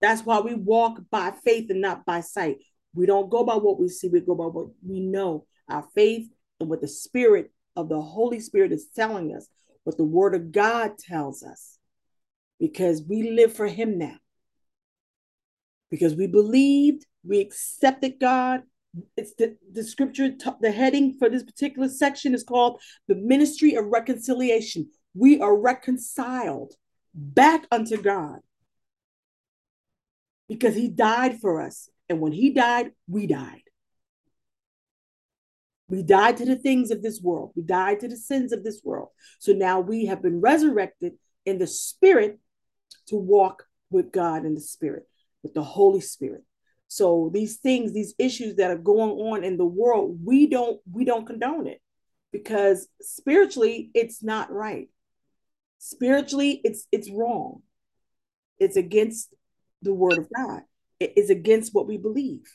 That's 0.00 0.24
why 0.24 0.40
we 0.40 0.54
walk 0.54 1.00
by 1.10 1.32
faith 1.44 1.70
and 1.70 1.80
not 1.80 2.06
by 2.06 2.20
sight. 2.20 2.58
We 2.98 3.06
don't 3.06 3.30
go 3.30 3.44
by 3.44 3.54
what 3.54 3.78
we 3.78 3.88
see, 3.88 4.08
we 4.08 4.20
go 4.20 4.34
by 4.34 4.46
what 4.46 4.70
we 4.84 4.98
know. 4.98 5.46
Our 5.68 5.86
faith 5.94 6.28
and 6.58 6.68
what 6.68 6.80
the 6.80 6.88
Spirit 6.88 7.52
of 7.76 7.88
the 7.88 8.00
Holy 8.00 8.40
Spirit 8.40 8.72
is 8.72 8.88
telling 8.92 9.36
us, 9.36 9.46
what 9.84 9.96
the 9.96 10.04
Word 10.04 10.34
of 10.34 10.50
God 10.50 10.98
tells 10.98 11.44
us, 11.44 11.78
because 12.58 13.00
we 13.08 13.30
live 13.30 13.52
for 13.52 13.68
Him 13.68 13.98
now. 13.98 14.16
Because 15.92 16.16
we 16.16 16.26
believed, 16.26 17.06
we 17.22 17.38
accepted 17.38 18.18
God. 18.18 18.62
It's 19.16 19.32
the, 19.34 19.56
the 19.72 19.84
scripture, 19.84 20.30
the 20.60 20.72
heading 20.72 21.14
for 21.20 21.30
this 21.30 21.44
particular 21.44 21.88
section 21.88 22.34
is 22.34 22.42
called 22.42 22.80
the 23.06 23.14
ministry 23.14 23.76
of 23.76 23.84
reconciliation. 23.86 24.90
We 25.14 25.40
are 25.40 25.56
reconciled 25.56 26.74
back 27.14 27.64
unto 27.70 28.02
God 28.02 28.40
because 30.48 30.74
He 30.74 30.88
died 30.88 31.40
for 31.40 31.62
us 31.62 31.88
and 32.08 32.20
when 32.20 32.32
he 32.32 32.50
died, 32.50 32.92
we 33.06 33.26
died. 33.26 33.62
We 35.88 36.02
died 36.02 36.36
to 36.38 36.44
the 36.44 36.56
things 36.56 36.90
of 36.90 37.02
this 37.02 37.20
world. 37.22 37.52
We 37.54 37.62
died 37.62 38.00
to 38.00 38.08
the 38.08 38.16
sins 38.16 38.52
of 38.52 38.62
this 38.62 38.82
world. 38.84 39.08
So 39.38 39.52
now 39.52 39.80
we 39.80 40.06
have 40.06 40.22
been 40.22 40.40
resurrected 40.40 41.14
in 41.46 41.58
the 41.58 41.66
spirit 41.66 42.38
to 43.06 43.16
walk 43.16 43.64
with 43.90 44.12
God 44.12 44.44
in 44.44 44.54
the 44.54 44.60
spirit, 44.60 45.04
with 45.42 45.54
the 45.54 45.62
Holy 45.62 46.00
Spirit. 46.00 46.44
So 46.88 47.30
these 47.32 47.56
things, 47.56 47.92
these 47.92 48.14
issues 48.18 48.56
that 48.56 48.70
are 48.70 48.78
going 48.78 49.10
on 49.10 49.44
in 49.44 49.56
the 49.56 49.66
world, 49.66 50.18
we 50.24 50.46
don't 50.46 50.80
we 50.90 51.04
don't 51.04 51.26
condone 51.26 51.66
it 51.66 51.80
because 52.32 52.88
spiritually 53.00 53.90
it's 53.94 54.22
not 54.22 54.50
right. 54.50 54.88
Spiritually 55.78 56.60
it's 56.64 56.86
it's 56.92 57.10
wrong. 57.10 57.62
It's 58.58 58.76
against 58.76 59.34
the 59.82 59.94
word 59.94 60.18
of 60.18 60.28
God 60.34 60.62
is 61.00 61.30
against 61.30 61.74
what 61.74 61.86
we 61.86 61.96
believe. 61.96 62.46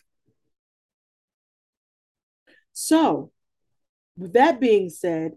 So, 2.73 3.31
with 4.17 4.33
that 4.33 4.59
being 4.59 4.89
said, 4.89 5.33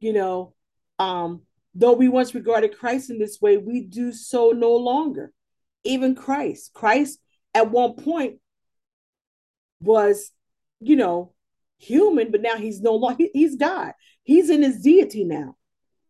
you 0.00 0.12
know, 0.12 0.54
um, 0.98 1.42
though 1.74 1.92
we 1.92 2.08
once 2.08 2.34
regarded 2.34 2.76
Christ 2.78 3.10
in 3.10 3.18
this 3.18 3.40
way, 3.40 3.56
we 3.56 3.80
do 3.80 4.12
so 4.12 4.50
no 4.50 4.74
longer. 4.76 5.32
Even 5.84 6.14
Christ, 6.14 6.72
Christ 6.74 7.18
at 7.54 7.70
one 7.70 7.94
point 7.94 8.38
was, 9.80 10.30
you 10.80 10.96
know, 10.96 11.32
human, 11.78 12.30
but 12.30 12.42
now 12.42 12.56
he's 12.56 12.80
no 12.80 12.94
longer, 12.94 13.24
he's 13.32 13.56
God. 13.56 13.92
He's 14.22 14.50
in 14.50 14.62
his 14.62 14.80
deity 14.80 15.24
now. 15.24 15.56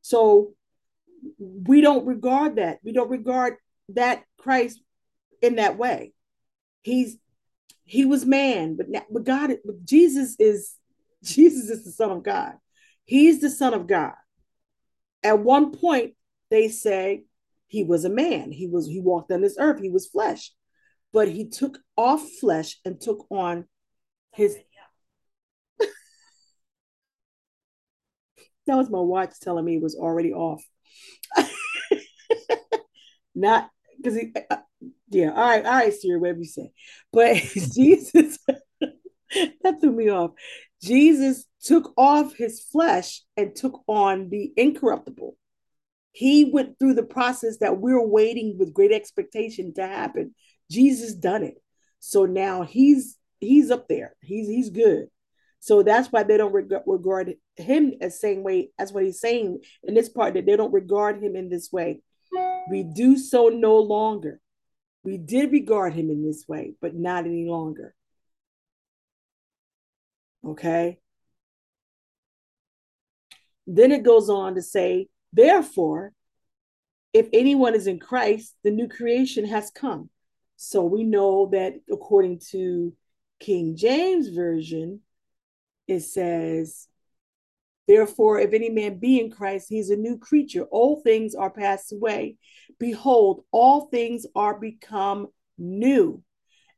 So 0.02 0.54
we 1.38 1.80
don't 1.80 2.06
regard 2.06 2.56
that. 2.56 2.80
We 2.82 2.92
don't 2.92 3.10
regard 3.10 3.56
that 3.90 4.24
Christ 4.38 4.80
in 5.42 5.56
that 5.56 5.76
way. 5.76 6.12
He's 6.82 7.18
he 7.84 8.04
was 8.06 8.24
man, 8.24 8.76
but 8.76 8.88
now, 8.88 9.02
but 9.10 9.24
God, 9.24 9.50
but 9.64 9.84
Jesus 9.84 10.36
is 10.38 10.74
Jesus 11.22 11.68
is 11.68 11.84
the 11.84 11.92
Son 11.92 12.10
of 12.10 12.22
God. 12.22 12.54
He's 13.04 13.40
the 13.40 13.50
Son 13.50 13.74
of 13.74 13.86
God. 13.86 14.14
At 15.22 15.40
one 15.40 15.72
point, 15.72 16.14
they 16.50 16.68
say 16.68 17.24
he 17.68 17.84
was 17.84 18.04
a 18.04 18.10
man. 18.10 18.50
He 18.52 18.66
was 18.66 18.86
he 18.86 19.00
walked 19.00 19.30
on 19.32 19.42
this 19.42 19.56
earth. 19.58 19.80
He 19.80 19.90
was 19.90 20.06
flesh, 20.06 20.52
but 21.12 21.28
he 21.28 21.48
took 21.48 21.78
off 21.96 22.26
flesh 22.40 22.78
and 22.84 23.00
took 23.00 23.26
on 23.30 23.66
his. 24.32 24.56
that 28.66 28.76
was 28.76 28.90
my 28.90 29.00
watch 29.00 29.34
telling 29.40 29.64
me 29.64 29.76
it 29.76 29.82
was 29.82 29.96
already 29.96 30.32
off. 30.32 30.64
Not 33.34 33.70
because 33.96 34.18
he, 34.18 34.32
uh, 34.50 34.56
yeah, 35.12 35.30
all 35.30 35.48
right, 35.48 35.64
all 35.64 35.72
right, 35.72 35.92
Siri, 35.92 36.18
whatever 36.18 36.40
you 36.40 36.44
say. 36.46 36.70
But 37.12 37.36
Jesus, 37.74 38.38
that 38.80 39.80
threw 39.80 39.92
me 39.92 40.08
off. 40.08 40.32
Jesus 40.82 41.46
took 41.62 41.92
off 41.96 42.34
his 42.34 42.60
flesh 42.60 43.22
and 43.36 43.54
took 43.54 43.82
on 43.86 44.30
the 44.30 44.52
incorruptible. 44.56 45.36
He 46.12 46.44
went 46.44 46.78
through 46.78 46.94
the 46.94 47.02
process 47.02 47.58
that 47.58 47.78
we're 47.78 48.04
waiting 48.04 48.56
with 48.58 48.74
great 48.74 48.92
expectation 48.92 49.72
to 49.74 49.86
happen. 49.86 50.34
Jesus 50.70 51.14
done 51.14 51.42
it. 51.42 51.54
So 52.00 52.26
now 52.26 52.62
he's 52.62 53.16
he's 53.40 53.70
up 53.70 53.88
there. 53.88 54.14
He's 54.20 54.48
he's 54.48 54.70
good. 54.70 55.06
So 55.60 55.84
that's 55.84 56.08
why 56.10 56.24
they 56.24 56.36
don't 56.36 56.52
regard, 56.52 56.82
regard 56.86 57.34
him 57.56 57.94
as 58.00 58.20
same 58.20 58.42
way 58.42 58.70
as 58.78 58.92
what 58.92 59.04
he's 59.04 59.20
saying 59.20 59.60
in 59.84 59.94
this 59.94 60.08
part 60.08 60.34
that 60.34 60.44
they 60.44 60.56
don't 60.56 60.72
regard 60.72 61.22
him 61.22 61.36
in 61.36 61.48
this 61.48 61.70
way. 61.70 62.02
We 62.68 62.82
do 62.82 63.16
so 63.16 63.48
no 63.48 63.78
longer. 63.78 64.40
We 65.04 65.18
did 65.18 65.52
regard 65.52 65.94
him 65.94 66.10
in 66.10 66.24
this 66.24 66.46
way, 66.46 66.74
but 66.80 66.94
not 66.94 67.24
any 67.24 67.46
longer. 67.46 67.94
Okay. 70.44 70.98
Then 73.66 73.92
it 73.92 74.02
goes 74.02 74.28
on 74.28 74.54
to 74.56 74.62
say, 74.62 75.08
therefore, 75.32 76.12
if 77.12 77.28
anyone 77.32 77.74
is 77.74 77.86
in 77.86 77.98
Christ, 77.98 78.54
the 78.62 78.70
new 78.70 78.88
creation 78.88 79.44
has 79.46 79.70
come. 79.70 80.08
So 80.56 80.82
we 80.84 81.04
know 81.04 81.48
that 81.52 81.74
according 81.90 82.40
to 82.50 82.94
King 83.40 83.76
James 83.76 84.28
Version, 84.28 85.00
it 85.88 86.00
says, 86.00 86.88
Therefore, 87.88 88.38
if 88.38 88.52
any 88.52 88.70
man 88.70 88.98
be 88.98 89.18
in 89.20 89.30
Christ, 89.30 89.66
he 89.68 89.78
is 89.78 89.90
a 89.90 89.96
new 89.96 90.18
creature. 90.18 90.62
All 90.64 91.00
things 91.00 91.34
are 91.34 91.50
passed 91.50 91.92
away. 91.92 92.36
Behold, 92.78 93.44
all 93.50 93.86
things 93.86 94.26
are 94.34 94.58
become 94.58 95.28
new 95.58 96.22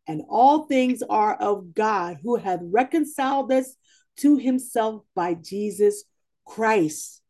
and 0.07 0.23
all 0.29 0.65
things 0.65 1.03
are 1.09 1.35
of 1.35 1.75
God, 1.75 2.19
who 2.23 2.37
hath 2.37 2.61
reconciled 2.63 3.51
us 3.53 3.75
to 4.19 4.37
himself 4.37 5.03
by 5.15 5.35
Jesus 5.35 6.05
Christ, 6.45 7.23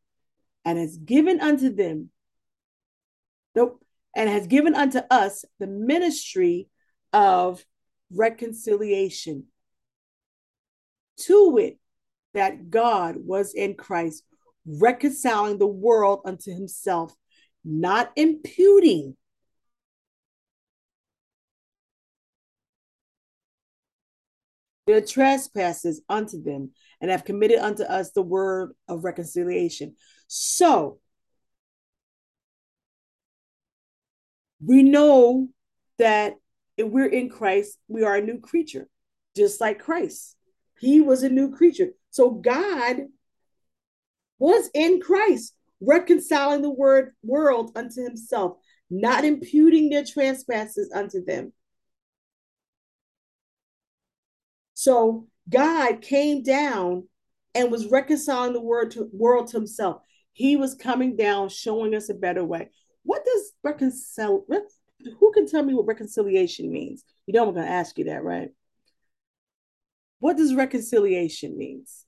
and 0.64 0.78
has 0.78 0.96
given 0.96 1.40
unto 1.40 1.72
them, 1.72 2.10
nope, 3.54 3.84
and 4.16 4.28
has 4.28 4.46
given 4.46 4.74
unto 4.74 5.00
us 5.10 5.44
the 5.58 5.66
ministry 5.66 6.68
of 7.12 7.64
reconciliation. 8.12 9.44
To 11.18 11.58
it 11.58 11.78
that 12.34 12.70
God 12.70 13.16
was 13.18 13.54
in 13.54 13.74
Christ, 13.74 14.24
reconciling 14.66 15.58
the 15.58 15.66
world 15.66 16.20
unto 16.24 16.52
himself, 16.52 17.14
not 17.64 18.12
imputing 18.16 19.16
their 24.86 25.00
trespasses 25.00 26.02
unto 26.08 26.42
them 26.42 26.70
and 27.00 27.10
have 27.10 27.24
committed 27.24 27.58
unto 27.58 27.84
us 27.84 28.10
the 28.10 28.22
word 28.22 28.72
of 28.88 29.04
reconciliation. 29.04 29.94
So 30.26 30.98
we 34.64 34.82
know 34.82 35.48
that 35.98 36.34
if 36.76 36.88
we're 36.88 37.06
in 37.06 37.28
Christ, 37.28 37.78
we 37.88 38.02
are 38.04 38.16
a 38.16 38.22
new 38.22 38.40
creature, 38.40 38.88
just 39.36 39.60
like 39.60 39.78
Christ. 39.78 40.36
He 40.80 41.00
was 41.00 41.22
a 41.22 41.28
new 41.28 41.54
creature. 41.54 41.90
So 42.14 42.30
God 42.30 43.08
was 44.38 44.70
in 44.72 45.00
Christ, 45.00 45.52
reconciling 45.80 46.62
the 46.62 46.70
word 46.70 47.10
world 47.24 47.72
unto 47.74 48.04
himself, 48.04 48.58
not 48.88 49.24
imputing 49.24 49.90
their 49.90 50.04
trespasses 50.04 50.92
unto 50.94 51.24
them. 51.24 51.52
So 54.74 55.26
God 55.48 56.02
came 56.02 56.44
down 56.44 57.08
and 57.52 57.72
was 57.72 57.90
reconciling 57.90 58.52
the 58.52 58.60
word 58.60 58.92
to, 58.92 59.10
world 59.12 59.48
to 59.48 59.56
himself. 59.56 60.00
He 60.34 60.54
was 60.54 60.76
coming 60.76 61.16
down, 61.16 61.48
showing 61.48 61.96
us 61.96 62.10
a 62.10 62.14
better 62.14 62.44
way. 62.44 62.70
What 63.02 63.24
does 63.24 63.50
reconcile? 63.64 64.46
Who 65.18 65.32
can 65.32 65.48
tell 65.48 65.64
me 65.64 65.74
what 65.74 65.88
reconciliation 65.88 66.70
means? 66.70 67.02
You 67.26 67.34
know, 67.34 67.48
I'm 67.48 67.54
going 67.54 67.66
to 67.66 67.72
ask 67.72 67.98
you 67.98 68.04
that, 68.04 68.22
right? 68.22 68.50
What 70.18 70.36
does 70.36 70.54
reconciliation 70.54 71.56
means? 71.56 72.04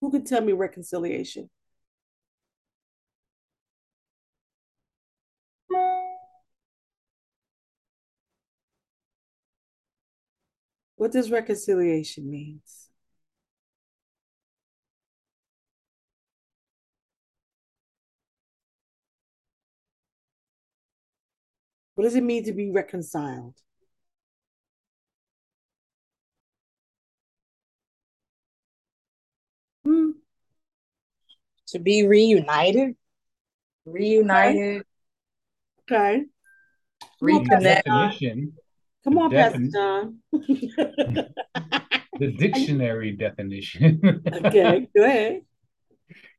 Who 0.00 0.10
can 0.10 0.24
tell 0.24 0.40
me 0.40 0.52
reconciliation? 0.52 1.50
What 10.96 11.12
does 11.12 11.30
reconciliation 11.30 12.28
means? 12.30 12.90
What 21.96 22.04
does 22.04 22.14
it 22.14 22.22
mean 22.22 22.44
to 22.44 22.52
be 22.52 22.70
reconciled? 22.70 23.60
Hmm. 29.84 30.10
To 31.68 31.78
be 31.78 32.06
reunited, 32.06 32.96
reunited. 33.84 34.82
Okay. 35.82 36.24
Reconnect. 37.22 38.52
Come 39.04 39.18
on, 39.18 39.30
Pastor 39.30 39.68
John. 39.72 40.18
the 42.18 42.32
dictionary 42.36 43.12
definition. 43.12 44.22
okay, 44.44 44.88
go 44.96 45.04
ahead. 45.04 45.42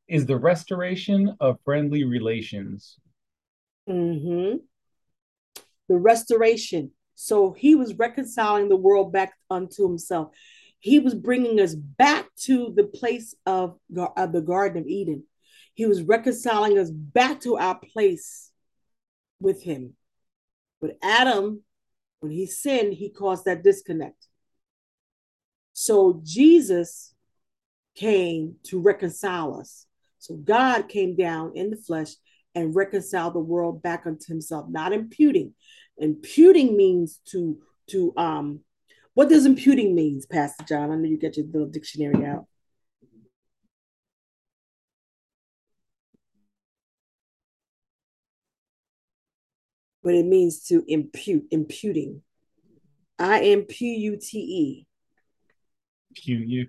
Is 0.07 0.25
the 0.25 0.37
restoration 0.37 1.35
of 1.39 1.57
friendly 1.63 2.03
relations. 2.03 2.99
Mm-hmm. 3.87 4.57
The 5.87 5.95
restoration. 5.95 6.91
So 7.15 7.51
he 7.51 7.75
was 7.75 7.93
reconciling 7.95 8.69
the 8.69 8.75
world 8.75 9.11
back 9.11 9.33
unto 9.49 9.87
himself. 9.87 10.29
He 10.79 10.99
was 10.99 11.13
bringing 11.13 11.59
us 11.59 11.75
back 11.75 12.27
to 12.43 12.73
the 12.75 12.85
place 12.85 13.35
of, 13.45 13.77
of 14.15 14.31
the 14.31 14.41
Garden 14.41 14.81
of 14.81 14.87
Eden. 14.87 15.23
He 15.73 15.85
was 15.85 16.01
reconciling 16.01 16.77
us 16.77 16.89
back 16.89 17.41
to 17.41 17.57
our 17.57 17.79
place 17.79 18.51
with 19.39 19.61
him. 19.63 19.93
But 20.81 20.97
Adam 21.03 21.63
when 22.19 22.31
he 22.31 22.45
sinned, 22.45 22.93
he 22.93 23.09
caused 23.09 23.45
that 23.45 23.63
disconnect. 23.63 24.27
So 25.73 26.21
Jesus 26.23 27.13
came 27.95 28.55
to 28.63 28.79
reconcile 28.79 29.59
us. 29.59 29.85
So 30.19 30.35
God 30.35 30.89
came 30.89 31.15
down 31.15 31.53
in 31.55 31.69
the 31.69 31.77
flesh 31.77 32.11
and 32.55 32.75
reconciled 32.75 33.35
the 33.35 33.39
world 33.39 33.81
back 33.81 34.05
unto 34.05 34.25
himself, 34.27 34.65
not 34.69 34.91
imputing. 34.91 35.53
Imputing 35.97 36.75
means 36.75 37.19
to 37.31 37.59
to 37.87 38.13
um 38.17 38.59
what 39.19 39.27
does 39.27 39.45
imputing 39.45 39.95
means, 39.95 40.25
Pastor 40.25 40.63
John? 40.63 40.91
I 40.91 40.95
know 40.95 41.03
you 41.03 41.17
get 41.17 41.35
your 41.35 41.45
little 41.47 41.67
dictionary 41.67 42.25
out. 42.25 42.45
but 50.01 50.15
it 50.15 50.25
means 50.25 50.63
to 50.67 50.85
impute, 50.87 51.43
imputing. 51.51 52.21
I 53.19 53.41
M 53.41 53.63
P 53.63 53.93
U 53.95 54.15
T 54.15 54.39
E. 54.39 54.87
Q 56.15 56.37
U. 56.37 56.67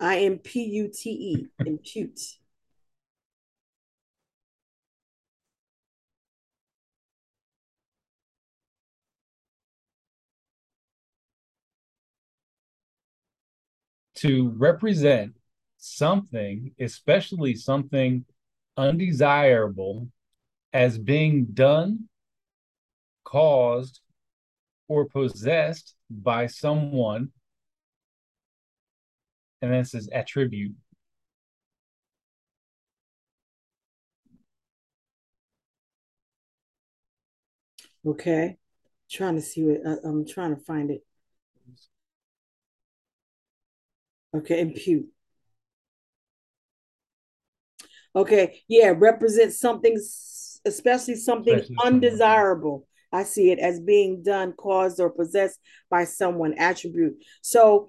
I 0.00 0.18
M 0.22 0.38
P 0.38 0.64
U 0.64 0.90
T 0.92 1.10
E. 1.10 1.46
Impute. 1.64 2.20
To 14.16 14.50
represent 14.56 15.34
something, 15.78 16.72
especially 16.80 17.54
something 17.54 18.24
undesirable, 18.76 20.08
as 20.72 20.98
being 20.98 21.46
done, 21.46 22.08
caused, 23.24 24.00
or 24.88 25.06
possessed 25.06 25.94
by 26.10 26.46
someone. 26.46 27.30
And 29.62 29.72
then 29.72 29.80
it 29.80 29.86
says 29.86 30.08
attribute. 30.12 30.74
Okay. 38.04 38.56
Trying 39.10 39.36
to 39.36 39.42
see 39.42 39.62
what 39.62 39.80
uh, 39.86 40.08
I'm 40.08 40.26
trying 40.26 40.54
to 40.54 40.60
find 40.60 40.90
it. 40.90 41.05
Okay, 44.36 44.60
impute. 44.60 45.06
Okay, 48.14 48.62
yeah, 48.68 48.94
represents 48.96 49.58
something, 49.60 49.94
especially 50.64 51.16
something 51.16 51.54
especially 51.54 51.76
undesirable. 51.84 52.86
I 53.12 53.24
see 53.24 53.50
it 53.50 53.58
as 53.58 53.80
being 53.80 54.22
done, 54.22 54.52
caused, 54.52 55.00
or 55.00 55.10
possessed 55.10 55.60
by 55.90 56.04
someone, 56.04 56.54
attribute. 56.58 57.16
So 57.42 57.88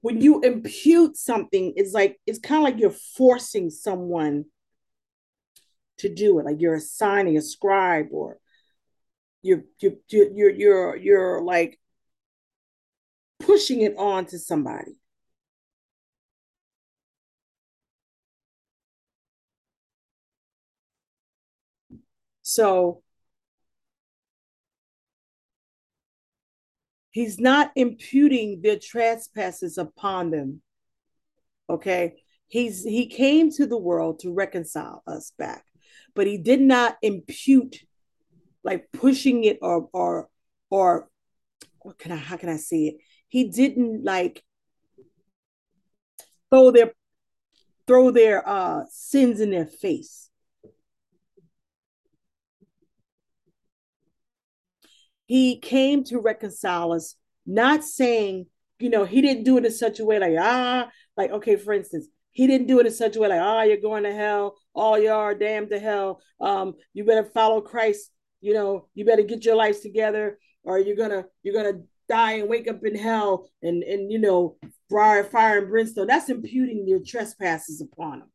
when 0.00 0.20
you 0.20 0.42
impute 0.42 1.16
something, 1.16 1.72
it's 1.76 1.92
like 1.92 2.20
it's 2.26 2.38
kind 2.38 2.58
of 2.58 2.64
like 2.64 2.80
you're 2.80 2.90
forcing 2.90 3.70
someone 3.70 4.44
to 5.98 6.14
do 6.14 6.38
it, 6.38 6.44
like 6.44 6.60
you're 6.60 6.74
assigning 6.74 7.36
a 7.36 7.42
scribe 7.42 8.08
or 8.10 8.38
you're 9.42 9.64
you're 9.80 9.94
you're 10.08 10.50
you're 10.50 10.96
you're 10.96 11.42
like 11.42 11.78
pushing 13.40 13.80
it 13.80 13.94
on 13.96 14.26
to 14.26 14.38
somebody. 14.38 14.92
So 22.54 23.02
he's 27.10 27.40
not 27.40 27.72
imputing 27.74 28.62
their 28.62 28.78
trespasses 28.78 29.76
upon 29.76 30.30
them. 30.30 30.62
Okay. 31.68 32.14
He's 32.46 32.84
he 32.84 33.08
came 33.08 33.50
to 33.52 33.66
the 33.66 33.76
world 33.76 34.20
to 34.20 34.32
reconcile 34.32 35.02
us 35.04 35.32
back, 35.36 35.64
but 36.14 36.28
he 36.28 36.38
did 36.38 36.60
not 36.60 36.96
impute 37.02 37.80
like 38.62 38.86
pushing 38.92 39.42
it 39.42 39.58
or 39.60 39.88
or 39.92 40.28
or 40.70 41.08
what 41.80 41.98
can 41.98 42.12
I 42.12 42.16
how 42.16 42.36
can 42.36 42.50
I 42.50 42.58
say 42.58 42.82
it? 42.84 42.96
He 43.26 43.48
didn't 43.48 44.04
like 44.04 44.44
throw 46.50 46.70
their 46.70 46.92
throw 47.88 48.12
their 48.12 48.48
uh 48.48 48.84
sins 48.92 49.40
in 49.40 49.50
their 49.50 49.66
face. 49.66 50.30
He 55.26 55.58
came 55.58 56.04
to 56.04 56.20
reconcile 56.20 56.92
us, 56.92 57.16
not 57.46 57.84
saying, 57.84 58.46
you 58.78 58.90
know, 58.90 59.04
he 59.04 59.22
didn't 59.22 59.44
do 59.44 59.56
it 59.56 59.64
in 59.64 59.72
such 59.72 60.00
a 60.00 60.04
way 60.04 60.18
like, 60.18 60.34
ah, 60.38 60.88
like, 61.16 61.30
okay, 61.30 61.56
for 61.56 61.72
instance, 61.72 62.06
he 62.32 62.46
didn't 62.46 62.66
do 62.66 62.80
it 62.80 62.86
in 62.86 62.92
such 62.92 63.16
a 63.16 63.20
way 63.20 63.28
like, 63.28 63.40
ah, 63.40 63.62
you're 63.62 63.76
going 63.76 64.02
to 64.02 64.12
hell, 64.12 64.56
all 64.74 64.98
you 64.98 65.10
are 65.10 65.34
damned 65.34 65.70
to 65.70 65.78
hell. 65.78 66.20
Um, 66.40 66.74
you 66.92 67.04
better 67.04 67.24
follow 67.24 67.60
Christ 67.60 68.10
you 68.44 68.52
know, 68.52 68.88
you 68.94 69.06
better 69.06 69.22
get 69.22 69.46
your 69.46 69.56
lives 69.56 69.80
together 69.80 70.38
or 70.64 70.78
you're 70.78 70.96
gonna 70.96 71.24
you're 71.42 71.54
gonna 71.54 71.80
die 72.10 72.32
and 72.32 72.48
wake 72.48 72.68
up 72.68 72.84
in 72.84 72.94
hell 72.94 73.48
and 73.62 73.82
and 73.82 74.12
you 74.12 74.18
know 74.18 74.58
fire 74.90 75.24
fire 75.24 75.60
and 75.60 75.68
brimstone. 75.70 76.06
That's 76.06 76.28
imputing 76.28 76.86
your 76.86 77.00
trespasses 77.02 77.80
upon 77.80 78.20
him. 78.20 78.30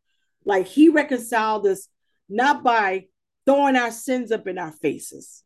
Like 0.46 0.66
he 0.66 0.90
reconciled 0.90 1.68
us 1.68 1.90
not 2.28 2.64
by 2.64 3.06
throwing 3.46 3.76
our 3.76 3.92
sins 3.92 4.32
up 4.32 4.48
in 4.48 4.58
our 4.58 4.72
faces. 4.72 5.44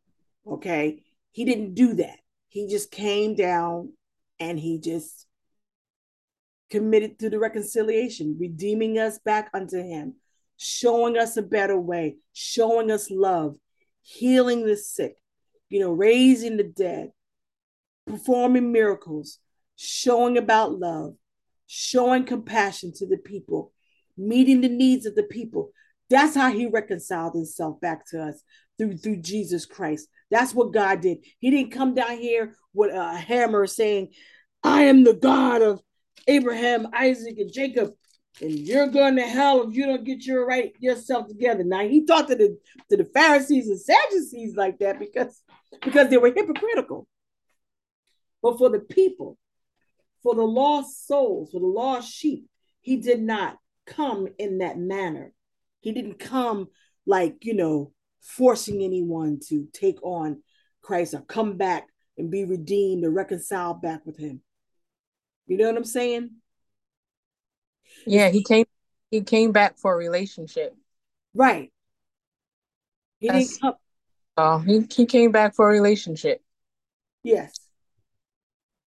Okay. 0.47 1.03
He 1.33 1.45
didn't 1.45 1.73
do 1.73 1.95
that. 1.95 2.19
He 2.47 2.67
just 2.67 2.91
came 2.91 3.35
down 3.35 3.93
and 4.39 4.59
he 4.59 4.79
just 4.79 5.25
committed 6.69 7.19
to 7.19 7.29
the 7.29 7.39
reconciliation, 7.39 8.37
redeeming 8.39 8.97
us 8.97 9.19
back 9.19 9.49
unto 9.53 9.81
him, 9.81 10.15
showing 10.57 11.17
us 11.17 11.35
a 11.35 11.41
better 11.41 11.77
way, 11.77 12.17
showing 12.33 12.89
us 12.91 13.11
love, 13.11 13.55
healing 14.03 14.65
the 14.65 14.77
sick, 14.77 15.17
you 15.69 15.79
know, 15.79 15.91
raising 15.91 16.57
the 16.57 16.63
dead, 16.63 17.11
performing 18.05 18.71
miracles, 18.71 19.39
showing 19.75 20.37
about 20.37 20.79
love, 20.79 21.15
showing 21.65 22.25
compassion 22.25 22.93
to 22.93 23.07
the 23.07 23.17
people, 23.17 23.71
meeting 24.15 24.61
the 24.61 24.69
needs 24.69 25.07
of 25.07 25.15
the 25.15 25.23
people. 25.23 25.71
That's 26.13 26.35
how 26.35 26.51
he 26.51 26.67
reconciled 26.67 27.33
himself 27.33 27.79
back 27.81 28.07
to 28.09 28.23
us 28.23 28.41
through 28.77 28.97
through 28.97 29.17
Jesus 29.17 29.65
Christ. 29.65 30.07
That's 30.31 30.53
what 30.53 30.73
God 30.73 31.01
did. 31.01 31.19
He 31.39 31.51
didn't 31.51 31.71
come 31.71 31.93
down 31.93 32.17
here 32.17 32.55
with 32.73 32.93
a 32.93 33.15
hammer 33.15 33.67
saying, 33.67 34.13
"I 34.63 34.83
am 34.83 35.03
the 35.03 35.13
God 35.13 35.61
of 35.61 35.81
Abraham, 36.27 36.87
Isaac, 36.93 37.37
and 37.37 37.51
Jacob 37.51 37.93
and 38.41 38.51
you're 38.51 38.87
going 38.87 39.15
to 39.17 39.23
hell 39.23 39.67
if 39.67 39.75
you 39.75 39.85
don't 39.85 40.03
get 40.03 40.25
your 40.25 40.45
right 40.45 40.73
yourself 40.79 41.27
together. 41.27 41.63
Now 41.63 41.87
he 41.87 42.05
talked 42.05 42.29
to 42.29 42.35
the 42.35 42.57
to 42.89 42.97
the 42.97 43.05
Pharisees 43.05 43.67
and 43.67 43.79
Sadducees 43.79 44.55
like 44.55 44.79
that 44.79 44.99
because 44.99 45.41
because 45.81 46.09
they 46.09 46.17
were 46.17 46.33
hypocritical. 46.33 47.07
But 48.41 48.57
for 48.57 48.69
the 48.69 48.79
people, 48.79 49.37
for 50.21 50.35
the 50.35 50.43
lost 50.43 51.07
souls, 51.07 51.51
for 51.51 51.59
the 51.59 51.67
lost 51.67 52.11
sheep, 52.11 52.45
he 52.81 52.97
did 52.97 53.21
not 53.21 53.57
come 53.85 54.27
in 54.37 54.59
that 54.59 54.77
manner. 54.77 55.31
He 55.83 55.91
didn't 55.91 56.17
come 56.17 56.69
like, 57.05 57.43
you 57.43 57.53
know, 57.53 57.91
forcing 58.21 58.81
anyone 58.81 59.39
to 59.49 59.67
take 59.73 60.01
on 60.01 60.41
Christ 60.81 61.13
or 61.13 61.19
come 61.21 61.57
back 61.57 61.87
and 62.17 62.31
be 62.31 62.45
redeemed 62.45 63.03
or 63.03 63.11
reconciled 63.11 63.81
back 63.81 64.05
with 64.05 64.17
him. 64.17 64.39
You 65.45 65.57
know 65.57 65.67
what 65.67 65.75
I'm 65.75 65.83
saying? 65.83 66.29
Yeah, 68.07 68.29
he 68.29 68.43
came 68.43 68.63
he 69.11 69.21
came 69.21 69.51
back 69.51 69.77
for 69.77 69.93
a 69.93 69.97
relationship. 69.97 70.73
Right. 71.33 71.69
He 73.19 73.27
That's, 73.27 73.49
didn't 73.49 73.61
come. 73.61 73.73
Oh, 74.37 74.59
he, 74.59 74.87
he 74.89 75.05
came 75.05 75.31
back 75.33 75.53
for 75.53 75.69
a 75.69 75.73
relationship. 75.73 76.41
Yes. 77.23 77.51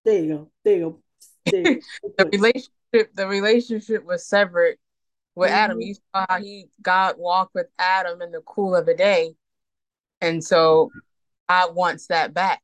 There 0.02 0.18
you 0.18 0.28
go. 0.28 0.50
There 0.64 0.76
you 0.76 0.80
go. 0.80 1.02
There 1.52 1.60
you 1.60 1.74
go. 1.74 2.14
the 2.18 2.24
relationship 2.24 3.14
the 3.14 3.26
relationship 3.26 4.02
was 4.02 4.26
severed 4.26 4.78
with 5.36 5.50
mm-hmm. 5.50 5.58
Adam. 5.58 5.80
You 5.80 5.94
saw 5.94 6.26
how 6.28 6.40
he 6.40 6.66
God 6.82 7.14
walked 7.18 7.54
with 7.54 7.68
Adam 7.78 8.20
in 8.22 8.32
the 8.32 8.40
cool 8.40 8.74
of 8.74 8.86
the 8.86 8.94
day. 8.94 9.34
And 10.20 10.42
so 10.42 10.90
God 11.48 11.76
wants 11.76 12.08
that 12.08 12.34
back. 12.34 12.62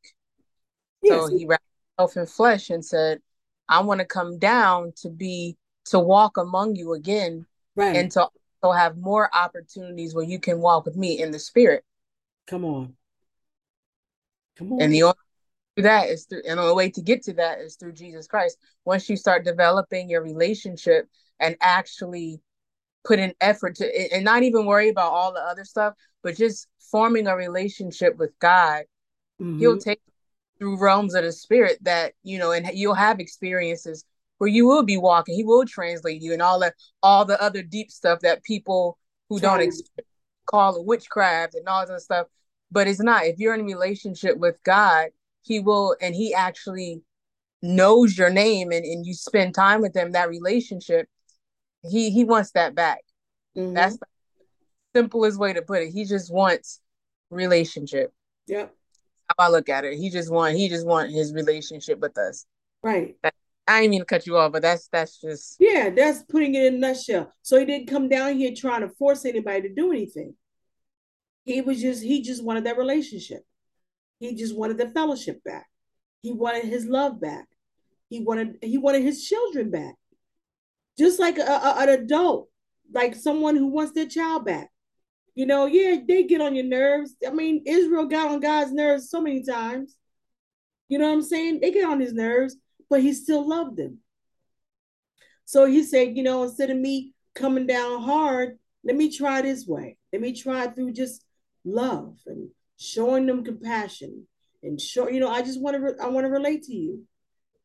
Yes. 1.03 1.29
So 1.29 1.37
he 1.37 1.47
wrapped 1.47 1.63
himself 1.97 2.17
in 2.17 2.27
flesh 2.27 2.71
and 2.71 2.85
said, 2.85 3.21
I 3.69 3.81
want 3.83 4.01
to 4.01 4.07
come 4.07 4.39
down 4.39 4.93
to 5.03 5.11
be 5.11 5.57
to 5.87 5.99
walk 5.99 6.37
among 6.37 6.77
you 6.77 6.95
again 6.95 7.47
right. 7.77 7.95
and 7.95 8.11
to 8.13 8.29
also 8.63 8.77
have 8.77 8.97
more 8.97 9.31
opportunities 9.35 10.15
where 10.15 10.25
you 10.25 10.39
can 10.39 10.61
walk 10.61 10.87
with 10.87 10.97
me 10.97 11.21
in 11.21 11.31
the 11.31 11.39
spirit. 11.39 11.85
Come 12.47 12.65
on. 12.65 12.95
Come 14.57 14.73
on. 14.73 14.83
And 14.83 14.93
the 14.93 15.05
only 15.05 15.17
that 15.79 16.09
is 16.09 16.27
through 16.27 16.43
and 16.47 16.59
the 16.59 16.63
only 16.63 16.75
way 16.75 16.91
to 16.91 17.01
get 17.01 17.23
to 17.23 17.33
that 17.35 17.61
is 17.61 17.77
through 17.77 17.93
Jesus 17.93 18.27
Christ. 18.27 18.59
Once 18.85 19.09
you 19.09 19.17
start 19.17 19.45
developing 19.45 20.09
your 20.09 20.23
relationship 20.23 21.09
and 21.41 21.57
actually 21.61 22.41
put 23.05 23.19
in 23.19 23.35
effort 23.41 23.77
to 23.77 24.15
and 24.15 24.25
not 24.25 24.43
even 24.43 24.67
worry 24.67 24.89
about 24.89 25.13
all 25.13 25.33
the 25.33 25.41
other 25.41 25.65
stuff, 25.65 25.95
but 26.23 26.37
just 26.37 26.69
forming 26.91 27.27
a 27.27 27.37
relationship 27.37 28.17
with 28.19 28.39
God, 28.39 28.85
mm-hmm. 29.41 29.59
he'll 29.59 29.79
take 29.79 30.01
through 30.59 30.81
realms 30.81 31.15
of 31.15 31.25
the 31.25 31.33
spirit 31.33 31.79
that, 31.83 32.13
you 32.23 32.39
know, 32.39 32.53
and 32.53 32.71
you'll 32.75 32.95
have 32.95 33.19
experiences 33.19 34.05
where 34.39 34.49
you 34.49 34.67
will 34.67 34.83
be 34.83 34.97
walking. 34.97 35.35
He 35.35 35.45
will 35.45 35.65
translate 35.65 36.23
you 36.23 36.33
and 36.33 36.43
all 36.43 36.61
that, 36.61 36.75
all 37.03 37.25
the 37.25 37.41
other 37.43 37.63
deep 37.63 37.91
stuff 37.91 38.21
that 38.21 38.45
people 38.45 38.99
who 39.29 39.41
don't 39.41 39.61
ex- 39.61 39.83
call 40.47 40.77
it 40.77 40.85
witchcraft 40.85 41.55
and 41.55 41.69
all 41.69 41.87
that 41.87 42.01
stuff. 42.01 42.27
But 42.71 42.89
it's 42.89 43.01
not. 43.01 43.25
If 43.25 43.39
you're 43.39 43.55
in 43.55 43.61
a 43.61 43.65
relationship 43.65 44.39
with 44.39 44.63
God, 44.65 45.09
He 45.43 45.61
will, 45.61 45.97
and 46.01 46.15
He 46.15 46.35
actually 46.35 47.03
knows 47.63 48.17
your 48.17 48.31
name, 48.31 48.73
and, 48.73 48.85
and 48.85 49.07
you 49.07 49.15
spend 49.15 49.55
time 49.55 49.81
with 49.81 49.97
Him. 49.97 50.13
That 50.13 50.29
relationship, 50.29 51.09
He 51.89 52.11
He 52.11 52.25
wants 52.25 52.53
that 52.53 52.75
back. 52.75 53.01
Mm-hmm. 53.57 53.75
That's 53.75 53.97
the 53.97 54.07
simplest 54.95 55.39
way 55.39 55.53
to 55.53 55.63
put 55.63 55.83
it. 55.83 55.91
He 55.91 56.05
just 56.05 56.33
wants 56.33 56.81
relationship. 57.31 58.13
Yep. 58.47 58.75
How 59.29 59.47
I 59.47 59.49
look 59.49 59.69
at 59.69 59.85
it, 59.85 59.99
he 59.99 60.11
just 60.11 60.31
want 60.31 60.57
he 60.57 60.69
just 60.69 60.87
want 60.87 61.11
his 61.11 61.33
relationship 61.33 62.01
with 62.01 62.17
us. 62.19 62.47
Right. 62.83 63.17
I 63.69 63.81
didn't 63.81 63.91
mean 63.91 64.01
to 64.01 64.07
cut 64.07 64.27
you 64.27 64.37
off, 64.37 64.53
but 64.53 64.63
that's 64.63 64.89
that's 64.89 65.21
just 65.21 65.57
yeah, 65.61 65.91
that's 65.91 66.23
putting 66.25 66.55
it 66.55 66.65
in 66.67 66.75
a 66.75 66.79
nutshell. 66.79 67.33
So 67.43 67.59
he 67.59 67.65
didn't 67.65 67.89
come 67.89 68.09
down 68.09 68.37
here 68.37 68.53
trying 68.55 68.81
to 68.81 68.89
force 68.89 69.25
anybody 69.25 69.63
to 69.63 69.75
do 69.75 69.93
anything. 69.93 70.35
He 71.45 71.61
was 71.61 71.81
just 71.81 72.03
he 72.03 72.23
just 72.23 72.45
wanted 72.45 72.65
that 72.65 72.77
relationship. 72.77 73.45
He 74.19 74.35
just 74.35 74.57
wanted 74.57 74.79
the 74.79 74.91
fellowship 74.91 75.43
back. 75.45 75.67
He 76.23 76.33
wanted 76.33 76.65
his 76.65 76.87
love 76.87 77.21
back. 77.21 77.47
He 78.09 78.21
wanted 78.21 78.59
he 78.63 78.79
wanted 78.79 79.03
his 79.03 79.27
children 79.27 79.71
back. 79.71 79.95
Just 80.99 81.19
like 81.19 81.39
a, 81.39 81.43
a, 81.43 81.75
an 81.79 81.89
adult, 81.89 82.49
like 82.93 83.15
someone 83.15 83.57
who 83.57 83.67
wants 83.69 83.93
their 83.93 84.07
child 84.07 84.45
back. 84.45 84.71
You 85.35 85.47
know, 85.47 85.67
yeah, 85.67 85.97
they 86.07 86.25
get 86.25 86.43
on 86.43 86.55
your 86.55 86.67
nerves. 86.67 87.17
I 87.27 87.31
mean, 87.31 87.63
Israel 87.67 88.07
got 88.07 88.31
on 88.31 88.41
God's 88.41 88.73
nerves 88.73 89.09
so 89.09 89.21
many 89.21 89.43
times. 89.43 89.97
You 90.89 90.99
know 90.99 91.07
what 91.07 91.15
I'm 91.15 91.23
saying? 91.23 91.61
They 91.61 91.71
get 91.71 91.89
on 91.89 92.01
his 92.01 92.13
nerves, 92.13 92.57
but 92.91 93.01
he 93.01 93.15
still 93.15 93.49
loved 93.49 93.79
them. 93.79 93.99
So 95.47 95.65
he 95.65 95.83
said, 95.83 96.17
you 96.17 96.23
know, 96.23 96.43
instead 96.43 96.71
of 96.71 96.77
me 96.77 97.13
coming 97.35 97.67
down 97.67 98.03
hard, 98.03 98.59
let 98.85 98.97
me 98.97 99.11
try 99.11 99.41
this 99.41 99.67
way. 99.67 99.97
Let 100.13 100.21
me 100.21 100.35
try 100.35 100.67
through 100.67 100.93
just 100.93 101.25
love 101.65 102.17
and 102.27 102.51
showing 102.77 103.27
them 103.27 103.45
compassion 103.45 104.27
and 104.63 104.81
show, 104.81 105.09
you 105.09 105.21
know, 105.21 105.31
I 105.31 105.43
just 105.43 105.61
want 105.61 105.77
to, 105.77 105.83
re- 105.83 105.99
I 106.01 106.09
want 106.09 106.25
to 106.25 106.31
relate 106.31 106.65
to 106.65 106.75
you. 106.75 107.05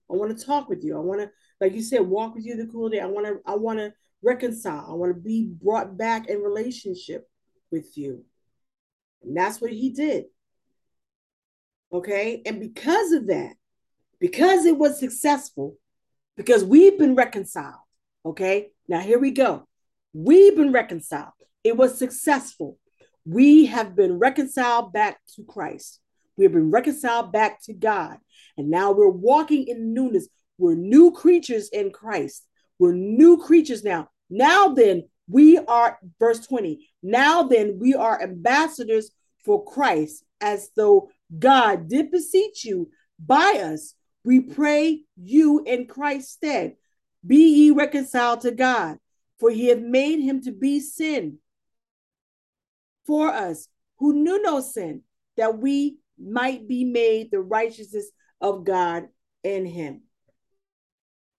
I 0.10 0.16
want 0.16 0.38
to 0.38 0.46
talk 0.46 0.70
with 0.70 0.84
you. 0.84 0.96
I 0.96 1.02
want 1.02 1.22
to, 1.22 1.30
like 1.60 1.74
you 1.74 1.82
said, 1.82 2.02
walk 2.02 2.36
with 2.36 2.46
you 2.46 2.56
the 2.56 2.68
cool 2.68 2.90
day. 2.90 3.00
I 3.00 3.08
want 3.08 3.26
to, 3.26 3.40
I 3.46 3.56
want 3.56 3.80
to 3.80 3.94
reconcile. 4.22 4.86
I 4.90 4.94
want 4.94 5.16
to 5.16 5.20
be 5.20 5.50
brought 5.50 5.98
back 5.98 6.28
in 6.28 6.42
relationship 6.42 7.28
with 7.72 7.98
you. 7.98 8.24
And 9.24 9.36
that's 9.36 9.60
what 9.60 9.72
he 9.72 9.90
did. 9.90 10.26
Okay. 11.92 12.42
And 12.46 12.60
because 12.60 13.12
of 13.12 13.28
that, 13.28 13.54
because 14.20 14.66
it 14.66 14.78
was 14.78 15.00
successful, 15.00 15.78
because 16.36 16.64
we've 16.64 16.98
been 16.98 17.16
reconciled. 17.16 17.76
Okay. 18.26 18.70
Now 18.88 19.00
here 19.00 19.20
we 19.20 19.32
go. 19.32 19.68
We've 20.14 20.56
been 20.56 20.72
reconciled. 20.72 21.34
It 21.64 21.78
was 21.78 21.98
successful. 21.98 22.78
We 23.26 23.66
have 23.66 23.96
been 23.96 24.20
reconciled 24.20 24.94
back 24.94 25.20
to 25.36 25.44
Christ. 25.44 26.00
We 26.38 26.46
have 26.46 26.54
been 26.54 26.72
reconciled 26.72 27.32
back 27.32 27.62
to 27.64 27.74
God. 27.74 28.18
And 28.58 28.70
now 28.70 28.92
we're 28.92 29.10
walking 29.10 29.68
in 29.68 29.94
newness. 29.94 30.28
We're 30.58 30.76
new 30.76 31.12
creatures 31.12 31.70
in 31.70 31.92
Christ. 31.92 32.46
We're 32.80 32.94
new 32.94 33.38
creatures 33.38 33.84
now. 33.84 34.10
Now 34.30 34.70
then, 34.70 35.04
we 35.30 35.58
are, 35.58 36.00
verse 36.20 36.46
20, 36.46 36.90
now 37.04 37.44
then, 37.44 37.80
we 37.80 37.94
are 37.94 38.22
ambassadors 38.22 39.12
for 39.44 39.64
Christ, 39.66 40.24
as 40.42 40.70
though 40.76 41.10
God 41.38 41.88
did 41.90 42.12
beseech 42.12 42.64
you 42.66 42.90
by 43.20 43.62
us. 43.64 43.94
We 44.24 44.42
pray 44.42 45.04
you 45.16 45.64
in 45.66 45.88
Christ's 45.88 46.34
stead. 46.34 46.76
Be 47.26 47.38
ye 47.38 47.72
reconciled 47.72 48.42
to 48.42 48.52
God, 48.52 48.98
for 49.40 49.50
he 49.50 49.68
hath 49.68 49.80
made 49.80 50.20
him 50.22 50.42
to 50.44 50.52
be 50.52 50.80
sin 50.80 51.40
for 53.06 53.30
us 53.30 53.70
who 53.98 54.14
knew 54.14 54.42
no 54.42 54.60
sin, 54.60 55.02
that 55.38 55.58
we 55.58 55.98
might 56.20 56.68
be 56.68 56.84
made 56.84 57.32
the 57.32 57.40
righteousness 57.40 58.12
of 58.42 58.66
God 58.66 59.08
in 59.44 59.66
him. 59.66 60.02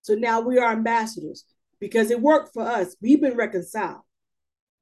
So 0.08 0.14
now 0.14 0.40
we 0.40 0.56
are 0.56 0.72
ambassadors 0.72 1.44
because 1.80 2.10
it 2.10 2.22
worked 2.22 2.54
for 2.54 2.62
us. 2.62 2.96
We've 3.02 3.20
been 3.20 3.36
reconciled. 3.36 4.00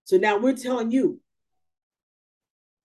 So 0.04 0.18
now 0.18 0.38
we're 0.38 0.54
telling 0.54 0.92
you, 0.92 1.20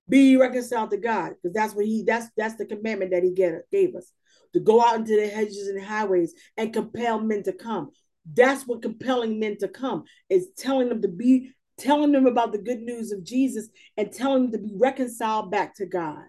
be 0.09 0.35
reconciled 0.37 0.89
to 0.89 0.97
God, 0.97 1.33
because 1.35 1.53
that's 1.53 1.75
what 1.75 1.85
he 1.85 2.01
that's 2.01 2.31
that's 2.35 2.55
the 2.55 2.65
commandment 2.65 3.11
that 3.11 3.21
he 3.21 3.31
get, 3.31 3.69
gave 3.71 3.93
us 3.93 4.11
to 4.53 4.59
go 4.59 4.83
out 4.83 4.95
into 4.95 5.15
the 5.15 5.27
hedges 5.27 5.67
and 5.67 5.85
highways 5.85 6.33
and 6.57 6.73
compel 6.73 7.19
men 7.19 7.43
to 7.43 7.53
come. 7.53 7.91
That's 8.33 8.65
what 8.65 8.81
compelling 8.81 9.39
men 9.39 9.57
to 9.59 9.67
come 9.67 10.05
is 10.27 10.47
telling 10.57 10.89
them 10.89 11.03
to 11.03 11.09
be 11.09 11.51
telling 11.77 12.11
them 12.11 12.25
about 12.25 12.53
the 12.53 12.57
good 12.57 12.81
news 12.81 13.11
of 13.11 13.23
Jesus 13.23 13.67
and 13.97 14.11
telling 14.11 14.49
them 14.49 14.53
to 14.53 14.67
be 14.67 14.73
reconciled 14.79 15.51
back 15.51 15.75
to 15.75 15.85
God. 15.85 16.23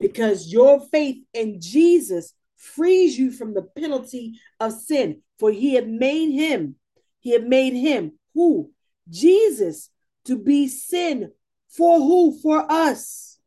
Because 0.00 0.52
your 0.52 0.80
faith 0.80 1.22
in 1.32 1.60
Jesus 1.60 2.34
frees 2.56 3.18
you 3.18 3.30
from 3.30 3.54
the 3.54 3.62
penalty 3.62 4.38
of 4.60 4.72
sin, 4.72 5.22
for 5.38 5.50
he 5.50 5.74
had 5.74 5.88
made 5.88 6.32
him, 6.32 6.76
he 7.20 7.32
had 7.32 7.46
made 7.46 7.74
him 7.74 8.12
who? 8.34 8.70
Jesus 9.08 9.90
to 10.24 10.38
be 10.38 10.68
sin 10.68 11.32
for 11.68 11.98
who? 11.98 12.38
For 12.40 12.70
us. 12.70 13.38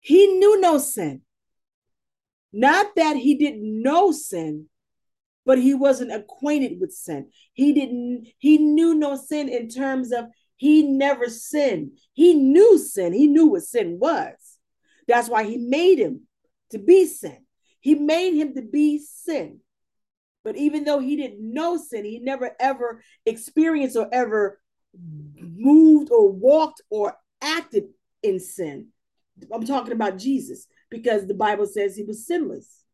He 0.00 0.26
knew 0.26 0.60
no 0.60 0.78
sin. 0.78 1.22
Not 2.52 2.94
that 2.96 3.16
he 3.16 3.34
didn't 3.34 3.82
know 3.82 4.12
sin, 4.12 4.66
but 5.46 5.58
he 5.58 5.74
wasn't 5.74 6.12
acquainted 6.12 6.78
with 6.80 6.92
sin. 6.92 7.30
He 7.52 7.72
didn't, 7.72 8.28
he 8.38 8.58
knew 8.58 8.94
no 8.94 9.16
sin 9.16 9.48
in 9.48 9.68
terms 9.68 10.12
of 10.12 10.26
he 10.56 10.82
never 10.82 11.28
sinned. 11.28 11.98
He 12.12 12.34
knew 12.34 12.78
sin. 12.78 13.12
He 13.12 13.26
knew 13.26 13.46
what 13.46 13.62
sin 13.62 13.98
was. 13.98 14.58
That's 15.08 15.28
why 15.28 15.44
he 15.44 15.56
made 15.56 15.98
him 15.98 16.22
to 16.70 16.78
be 16.78 17.06
sin. 17.06 17.38
He 17.80 17.94
made 17.94 18.34
him 18.34 18.54
to 18.54 18.62
be 18.62 18.98
sin. 18.98 19.60
But 20.44 20.56
even 20.56 20.84
though 20.84 21.00
he 21.00 21.16
didn't 21.16 21.40
know 21.40 21.76
sin, 21.76 22.04
he 22.04 22.18
never 22.18 22.52
ever 22.60 23.02
experienced 23.24 23.96
or 23.96 24.08
ever 24.12 24.60
moved 25.38 26.10
or 26.10 26.30
walked 26.30 26.82
or 26.90 27.16
acted 27.40 27.84
in 28.22 28.38
sin. 28.40 28.88
I'm 29.52 29.66
talking 29.66 29.92
about 29.92 30.18
Jesus 30.18 30.66
because 30.90 31.26
the 31.26 31.34
Bible 31.34 31.66
says 31.66 31.96
he 31.96 32.04
was 32.04 32.26
sinless, 32.26 32.84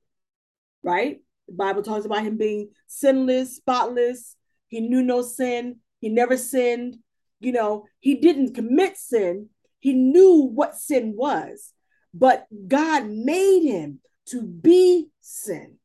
right? 0.82 1.20
The 1.48 1.54
Bible 1.54 1.82
talks 1.82 2.06
about 2.06 2.22
him 2.22 2.36
being 2.36 2.70
sinless, 2.86 3.56
spotless. 3.56 4.36
He 4.68 4.80
knew 4.80 5.02
no 5.02 5.22
sin. 5.22 5.80
He 6.00 6.08
never 6.08 6.36
sinned. 6.36 6.96
You 7.40 7.52
know, 7.52 7.86
he 7.98 8.16
didn't 8.16 8.54
commit 8.54 8.96
sin. 8.98 9.48
He 9.80 9.94
knew 9.94 10.42
what 10.42 10.76
sin 10.76 11.14
was, 11.16 11.72
but 12.12 12.46
God 12.68 13.06
made 13.08 13.62
him 13.62 14.00
to 14.26 14.42
be 14.42 15.08
sin. 15.22 15.78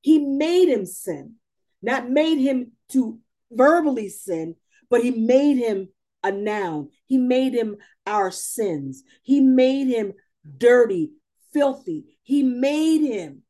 He 0.00 0.18
made 0.18 0.68
him 0.68 0.86
sin, 0.86 1.34
not 1.82 2.08
made 2.08 2.38
him 2.38 2.72
to 2.90 3.20
verbally 3.52 4.08
sin, 4.08 4.56
but 4.88 5.02
he 5.02 5.10
made 5.10 5.58
him 5.58 5.90
a 6.22 6.32
noun. 6.32 6.88
He 7.06 7.18
made 7.18 7.52
him 7.52 7.76
our 8.06 8.30
sins. 8.30 9.02
He 9.22 9.40
made 9.40 9.88
him 9.88 10.14
dirty, 10.56 11.12
filthy. 11.52 12.18
He 12.22 12.42
made 12.42 13.02
him 13.02 13.42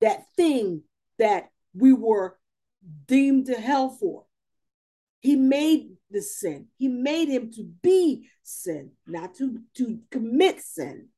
that 0.00 0.24
thing 0.36 0.82
that 1.18 1.50
we 1.74 1.92
were 1.92 2.38
deemed 3.06 3.46
to 3.46 3.54
hell 3.60 3.90
for. 3.90 4.24
He 5.20 5.36
made 5.36 5.90
the 6.10 6.22
sin. 6.22 6.66
He 6.76 6.88
made 6.88 7.28
him 7.28 7.52
to 7.52 7.64
be 7.82 8.28
sin, 8.42 8.92
not 9.06 9.34
to, 9.36 9.60
to 9.76 10.00
commit 10.10 10.60
sin, 10.60 11.08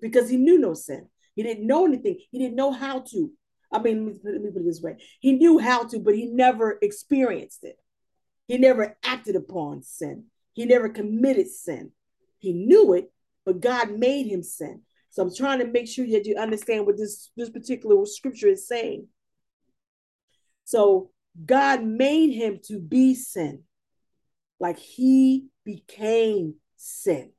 because 0.00 0.30
he 0.30 0.36
knew 0.36 0.58
no 0.58 0.74
sin. 0.74 1.08
He 1.34 1.42
didn't 1.42 1.66
know 1.66 1.84
anything. 1.84 2.18
He 2.30 2.38
didn't 2.38 2.56
know 2.56 2.72
how 2.72 3.00
to. 3.00 3.30
I 3.70 3.80
mean, 3.80 4.18
let 4.24 4.40
me, 4.40 4.50
put 4.50 4.62
it 4.62 4.64
this 4.64 4.80
way. 4.80 4.96
He 5.20 5.32
knew 5.32 5.58
how 5.58 5.84
to, 5.84 5.98
but 5.98 6.14
he 6.14 6.26
never 6.26 6.78
experienced 6.80 7.64
it. 7.64 7.78
He 8.46 8.56
never 8.58 8.96
acted 9.04 9.36
upon 9.36 9.82
sin. 9.82 10.24
He 10.54 10.64
never 10.64 10.88
committed 10.88 11.48
sin. 11.48 11.92
He 12.38 12.52
knew 12.52 12.94
it, 12.94 13.12
but 13.44 13.60
God 13.60 13.98
made 13.98 14.26
him 14.26 14.42
sin. 14.42 14.82
So 15.10 15.22
I'm 15.22 15.34
trying 15.34 15.58
to 15.58 15.66
make 15.66 15.88
sure 15.88 16.06
that 16.06 16.26
you 16.26 16.36
understand 16.36 16.86
what 16.86 16.96
this, 16.96 17.30
this 17.36 17.50
particular 17.50 18.04
scripture 18.06 18.48
is 18.48 18.66
saying. 18.66 19.08
So 20.64 21.10
God 21.44 21.84
made 21.84 22.32
him 22.32 22.60
to 22.64 22.78
be 22.78 23.14
sin. 23.14 23.64
Like 24.60 24.78
he 24.78 25.46
became 25.64 26.54
sin. 26.76 27.32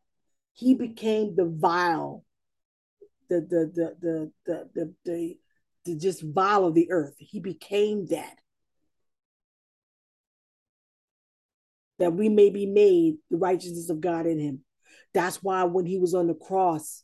He 0.54 0.74
became 0.74 1.36
the 1.36 1.46
vile, 1.46 2.26
the 3.30 3.42
the 3.42 3.72
the 3.74 3.96
the 4.02 4.32
the 4.46 4.70
the, 4.74 4.94
the, 5.06 5.38
the 5.86 5.96
just 5.96 6.22
vile 6.22 6.66
of 6.66 6.76
the 6.76 6.92
earth. 6.92 7.16
He 7.18 7.40
became 7.40 8.08
that. 8.08 8.36
that 12.00 12.14
we 12.14 12.30
may 12.30 12.50
be 12.50 12.66
made 12.66 13.18
the 13.30 13.38
righteousness 13.38 13.90
of 13.90 14.02
God 14.02 14.26
in 14.26 14.40
him. 14.40 14.62
That's 15.14 15.44
why 15.44 15.64
when 15.66 15.86
he 15.86 16.00
was 16.00 16.14
on 16.16 16.28
the 16.28 16.34
cross, 16.34 17.04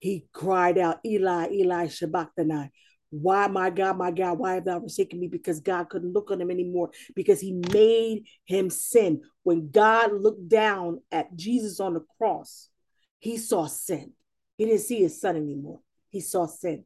he 0.00 0.26
cried 0.32 0.78
out, 0.78 0.98
Eli, 1.04 1.48
Eli, 1.52 1.86
Shabachthani. 1.86 2.70
Why, 3.10 3.46
my 3.48 3.70
God, 3.70 3.96
my 3.96 4.10
God, 4.10 4.38
why 4.38 4.54
have 4.54 4.64
thou 4.64 4.80
forsaken 4.80 5.18
me? 5.18 5.28
Because 5.28 5.60
God 5.60 5.88
couldn't 5.88 6.12
look 6.12 6.30
on 6.30 6.40
him 6.40 6.50
anymore 6.50 6.90
because 7.14 7.40
he 7.40 7.52
made 7.72 8.24
him 8.44 8.68
sin. 8.68 9.22
When 9.44 9.70
God 9.70 10.12
looked 10.12 10.48
down 10.48 11.00
at 11.10 11.34
Jesus 11.34 11.80
on 11.80 11.94
the 11.94 12.04
cross, 12.18 12.68
he 13.18 13.38
saw 13.38 13.66
sin. 13.66 14.12
He 14.58 14.66
didn't 14.66 14.82
see 14.82 15.00
his 15.00 15.20
son 15.20 15.36
anymore. 15.36 15.80
He 16.10 16.20
saw 16.20 16.46
sin. 16.46 16.84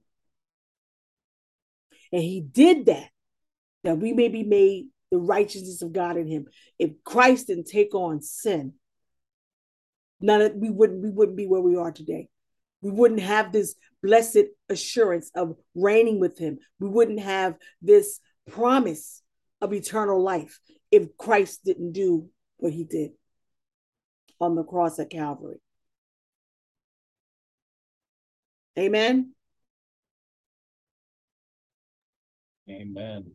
And 2.12 2.22
he 2.22 2.40
did 2.40 2.86
that, 2.86 3.08
that 3.82 3.98
we 3.98 4.12
may 4.12 4.28
be 4.28 4.44
made 4.44 4.88
the 5.10 5.18
righteousness 5.18 5.82
of 5.82 5.92
God 5.92 6.16
in 6.16 6.26
him. 6.26 6.46
If 6.78 7.02
Christ 7.04 7.48
didn't 7.48 7.66
take 7.66 7.94
on 7.94 8.22
sin, 8.22 8.74
none 10.20 10.40
of 10.40 10.54
we 10.54 10.70
wouldn't 10.70 11.02
we 11.02 11.10
wouldn't 11.10 11.36
be 11.36 11.46
where 11.46 11.60
we 11.60 11.76
are 11.76 11.90
today. 11.90 12.28
We 12.82 12.90
wouldn't 12.90 13.20
have 13.20 13.52
this 13.52 13.76
blessed 14.02 14.44
assurance 14.68 15.30
of 15.34 15.56
reigning 15.74 16.20
with 16.20 16.38
him. 16.38 16.58
We 16.80 16.88
wouldn't 16.88 17.20
have 17.20 17.56
this 17.80 18.20
promise 18.50 19.22
of 19.60 19.72
eternal 19.72 20.22
life 20.22 20.58
if 20.90 21.16
Christ 21.16 21.64
didn't 21.64 21.92
do 21.92 22.28
what 22.58 22.72
he 22.72 22.84
did 22.84 23.12
on 24.40 24.56
the 24.56 24.64
cross 24.64 24.98
at 24.98 25.10
Calvary. 25.10 25.60
Amen. 28.76 29.32
Amen. 32.68 33.30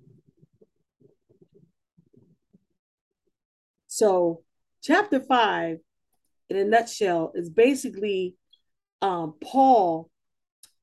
So, 3.87 4.43
chapter 4.83 5.19
five, 5.19 5.77
in 6.49 6.57
a 6.57 6.65
nutshell, 6.65 7.31
is 7.35 7.49
basically 7.49 8.35
um, 9.01 9.35
Paul 9.41 10.09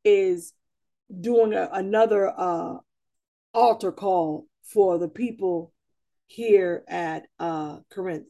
is 0.04 0.52
doing 1.20 1.54
a, 1.54 1.68
another 1.72 2.32
uh, 2.36 2.76
altar 3.52 3.92
call 3.92 4.46
for 4.62 4.98
the 4.98 5.08
people 5.08 5.72
here 6.26 6.84
at 6.88 7.26
uh, 7.38 7.78
Corinth. 7.90 8.28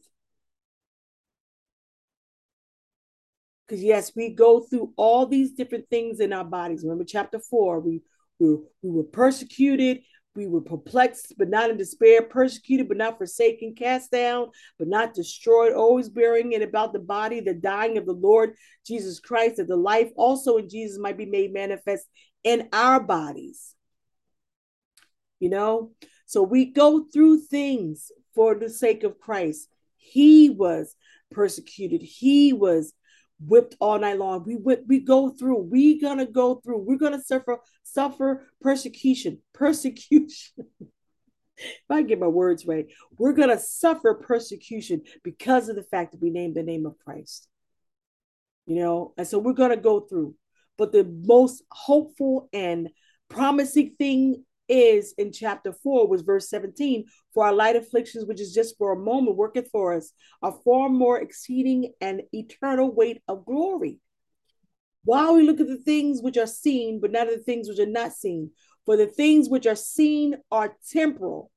Because 3.67 3.83
yes, 3.83 4.11
we 4.15 4.29
go 4.29 4.61
through 4.61 4.93
all 4.95 5.25
these 5.25 5.53
different 5.53 5.89
things 5.89 6.19
in 6.19 6.33
our 6.33 6.43
bodies. 6.43 6.83
Remember, 6.83 7.03
chapter 7.03 7.39
four, 7.39 7.79
we 7.79 8.01
we 8.37 8.57
we 8.83 8.91
were 8.91 9.03
persecuted, 9.03 10.01
we 10.35 10.47
were 10.47 10.61
perplexed, 10.61 11.33
but 11.37 11.49
not 11.49 11.69
in 11.69 11.77
despair, 11.77 12.21
persecuted, 12.21 12.87
but 12.87 12.97
not 12.97 13.17
forsaken, 13.17 13.73
cast 13.75 14.11
down, 14.11 14.49
but 14.77 14.87
not 14.87 15.13
destroyed, 15.13 15.73
always 15.73 16.09
bearing 16.09 16.51
it 16.51 16.61
about 16.61 16.93
the 16.93 16.99
body, 16.99 17.39
the 17.39 17.53
dying 17.53 17.97
of 17.97 18.05
the 18.05 18.13
Lord 18.13 18.55
Jesus 18.85 19.19
Christ, 19.19 19.57
that 19.57 19.67
the 19.67 19.75
life 19.75 20.11
also 20.15 20.57
in 20.57 20.69
Jesus 20.69 20.99
might 20.99 21.17
be 21.17 21.25
made 21.25 21.53
manifest 21.53 22.05
in 22.43 22.67
our 22.73 22.99
bodies. 22.99 23.73
You 25.39 25.49
know, 25.49 25.91
so 26.25 26.43
we 26.43 26.65
go 26.65 27.05
through 27.11 27.41
things 27.41 28.11
for 28.33 28.55
the 28.55 28.69
sake 28.69 29.03
of 29.03 29.19
Christ. 29.19 29.69
He 29.97 30.49
was 30.49 30.95
persecuted, 31.31 32.01
he 32.01 32.53
was 32.53 32.93
whipped 33.39 33.75
all 33.79 33.99
night 33.99 34.17
long. 34.17 34.43
We 34.45 34.55
whip, 34.55 34.83
we 34.87 34.99
go 34.99 35.29
through. 35.29 35.57
We 35.57 35.99
gonna 35.99 36.25
go 36.25 36.55
through. 36.55 36.79
We're 36.79 36.97
gonna 36.97 37.21
suffer 37.21 37.59
suffer 37.95 38.47
persecution. 38.61 39.39
Persecution. 39.53 40.53
if 41.57 41.89
I 41.89 42.03
get 42.03 42.19
my 42.19 42.27
words 42.27 42.65
right, 42.67 42.85
we're 43.17 43.33
gonna 43.33 43.59
suffer 43.59 44.13
persecution 44.13 45.01
because 45.23 45.69
of 45.69 45.75
the 45.75 45.83
fact 45.83 46.11
that 46.11 46.21
we 46.21 46.29
named 46.29 46.55
the 46.55 46.63
name 46.63 46.85
of 46.85 46.99
Christ. 46.99 47.47
You 48.67 48.75
know, 48.75 49.13
and 49.17 49.27
so 49.27 49.39
we're 49.39 49.53
gonna 49.53 49.77
go 49.77 50.01
through. 50.01 50.35
But 50.77 50.91
the 50.91 51.05
most 51.05 51.63
hopeful 51.71 52.49
and 52.51 52.89
promising 53.29 53.95
thing 53.97 54.43
is 54.67 55.13
in 55.17 55.31
chapter 55.31 55.71
4 55.71 56.07
was 56.07 56.23
verse 56.23 56.49
17 56.49 57.05
for 57.33 57.45
our 57.45 57.53
light 57.53 57.75
afflictions 57.75 58.25
which 58.25 58.41
is 58.41 58.51
just 58.51 58.75
for 58.79 58.93
a 58.93 58.99
moment 58.99 59.37
worketh 59.37 59.69
for 59.71 59.93
us 59.93 60.11
a 60.41 60.51
far 60.51 60.89
more 60.89 61.21
exceeding 61.21 61.93
and 62.01 62.23
eternal 62.33 62.91
weight 62.91 63.21
of 63.27 63.45
glory 63.45 63.99
while 65.05 65.35
we 65.35 65.43
look 65.43 65.59
at 65.59 65.67
the 65.67 65.77
things 65.77 66.21
which 66.21 66.37
are 66.37 66.47
seen 66.47 66.99
but 66.99 67.11
not 67.11 67.27
the 67.29 67.37
things 67.37 67.69
which 67.69 67.79
are 67.79 67.85
not 67.85 68.11
seen. 68.13 68.51
For 68.85 68.97
the 68.97 69.07
things 69.07 69.49
which 69.49 69.65
are 69.65 69.75
seen 69.75 70.35
are 70.51 70.75
temporal 70.91 71.51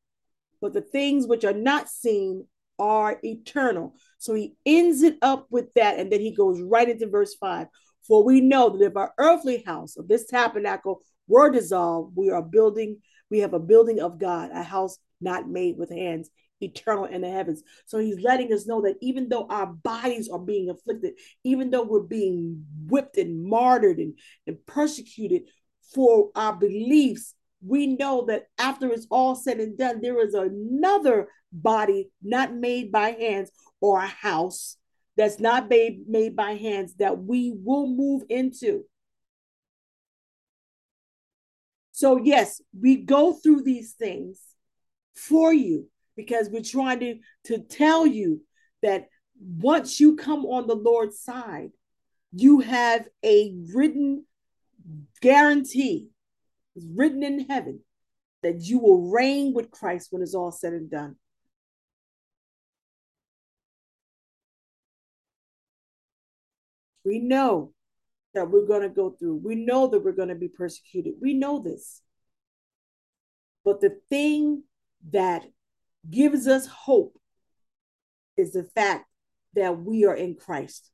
but 0.61 0.73
the 0.73 0.81
things 0.81 1.27
which 1.27 1.45
are 1.45 1.53
not 1.53 1.89
seen 1.89 2.47
are 2.79 3.19
eternal. 3.25 3.95
So 4.19 4.35
he 4.35 4.55
ends 4.65 5.03
it 5.03 5.17
up 5.23 5.47
with 5.51 5.73
that 5.75 5.99
and 5.99 6.13
then 6.13 6.21
he 6.21 6.35
goes 6.35 6.61
right 6.61 6.89
into 6.89 7.09
verse 7.09 7.35
5 7.35 7.67
for 8.09 8.25
we 8.25 8.41
know 8.41 8.71
that 8.71 8.85
if 8.85 8.97
our 8.97 9.13
earthly 9.19 9.63
house 9.65 9.99
of 9.99 10.09
this 10.09 10.27
tabernacle 10.27 11.03
were 11.29 11.51
dissolved, 11.51 12.17
we 12.17 12.31
are 12.31 12.43
building, 12.43 13.03
we 13.31 13.41
have 13.41 13.53
a 13.53 13.61
building 13.61 14.01
of 14.01 14.19
God, 14.19 14.51
a 14.53 14.63
house 14.63 14.99
not 15.21 15.49
made 15.49 15.77
with 15.77 15.91
hands, 15.91 16.31
eternal 16.61 17.05
in 17.05 17.23
the 17.23 17.31
heavens. 17.31 17.63
So 17.87 17.99
he's 17.99 18.21
letting 18.21 18.53
us 18.53 18.67
know 18.67 18.83
that 18.83 18.97
even 19.01 19.29
though 19.29 19.47
our 19.49 19.67
bodies 19.67 20.29
are 20.29 20.39
being 20.39 20.71
afflicted, 20.71 21.15
even 21.45 21.71
though 21.71 21.85
we're 21.85 22.01
being 22.01 22.65
whipped 22.87 23.17
and 23.17 23.45
martyred 23.45 23.99
and, 23.99 24.19
and 24.47 24.65
persecuted 24.67 25.43
for 25.95 26.31
our 26.35 26.55
beliefs, 26.55 27.35
we 27.61 27.87
know 27.87 28.27
that 28.27 28.45
after 28.59 28.91
it's 28.93 29.07
all 29.11 29.35
said 29.35 29.59
and 29.59 29.77
done, 29.77 30.01
there 30.01 30.25
is 30.25 30.35
another 30.35 31.29
body 31.53 32.11
not 32.23 32.55
made 32.55 32.93
by 32.93 33.11
hands 33.11 33.51
or 33.81 33.99
a 33.99 34.07
house 34.07 34.77
that's 35.17 35.41
not 35.41 35.69
made, 35.69 36.09
made 36.09 36.37
by 36.37 36.53
hands 36.53 36.95
that 36.99 37.19
we 37.19 37.53
will 37.65 37.89
move 37.89 38.23
into. 38.29 38.85
So, 41.91 42.17
yes, 42.17 42.61
we 42.79 42.97
go 42.97 43.33
through 43.33 43.63
these 43.63 43.95
things 43.95 44.41
for 45.17 45.53
you 45.53 45.89
because 46.19 46.51
we're 46.51 46.61
trying 46.61 46.99
to, 46.99 47.19
to 47.45 47.59
tell 47.61 48.05
you 48.05 48.43
that 48.83 49.07
once 49.41 50.01
you 50.01 50.17
come 50.17 50.45
on 50.45 50.67
the 50.67 50.75
Lord's 50.75 51.21
side, 51.21 51.71
you 52.33 52.59
have 52.59 53.07
a 53.25 53.55
written 53.73 54.27
guarantee, 55.23 56.09
it's 56.75 56.85
written 56.93 57.23
in 57.23 57.47
heaven, 57.49 57.81
that 58.43 58.61
you 58.63 58.81
will 58.81 59.11
reign 59.11 59.55
with 59.55 59.71
Christ 59.71 60.09
when 60.11 60.21
it's 60.21 60.35
all 60.35 60.51
said 60.51 60.73
and 60.73 60.91
done. 60.91 61.15
We 67.05 67.21
know 67.21 67.73
that 68.35 68.51
we're 68.51 68.67
going 68.67 68.83
to 68.83 68.89
go 68.89 69.11
through. 69.11 69.37
We 69.37 69.55
know 69.55 69.87
that 69.87 70.05
we're 70.05 70.11
going 70.11 70.31
to 70.31 70.35
be 70.35 70.49
persecuted. 70.49 71.15
We 71.23 71.35
know 71.35 71.61
this. 71.61 72.03
But 73.65 73.81
the 73.81 73.99
thing 74.11 74.65
that 75.11 75.45
gives 76.09 76.47
us 76.47 76.67
hope 76.67 77.19
is 78.37 78.53
the 78.53 78.65
fact 78.75 79.07
that 79.55 79.79
we 79.79 80.05
are 80.05 80.15
in 80.15 80.35
Christ. 80.35 80.91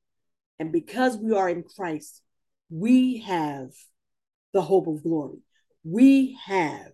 And 0.58 0.72
because 0.72 1.16
we 1.16 1.34
are 1.34 1.48
in 1.48 1.62
Christ, 1.62 2.22
we 2.70 3.18
have 3.18 3.70
the 4.52 4.62
hope 4.62 4.86
of 4.86 5.02
glory. 5.02 5.38
We 5.82 6.38
have 6.46 6.92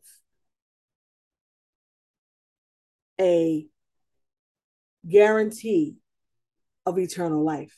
a 3.20 3.66
guarantee 5.08 5.96
of 6.86 6.98
eternal 6.98 7.44
life. 7.44 7.76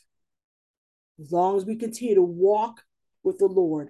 As 1.19 1.31
long 1.31 1.57
as 1.57 1.65
we 1.65 1.75
continue 1.75 2.15
to 2.15 2.23
walk 2.23 2.81
with 3.23 3.37
the 3.37 3.45
Lord, 3.45 3.89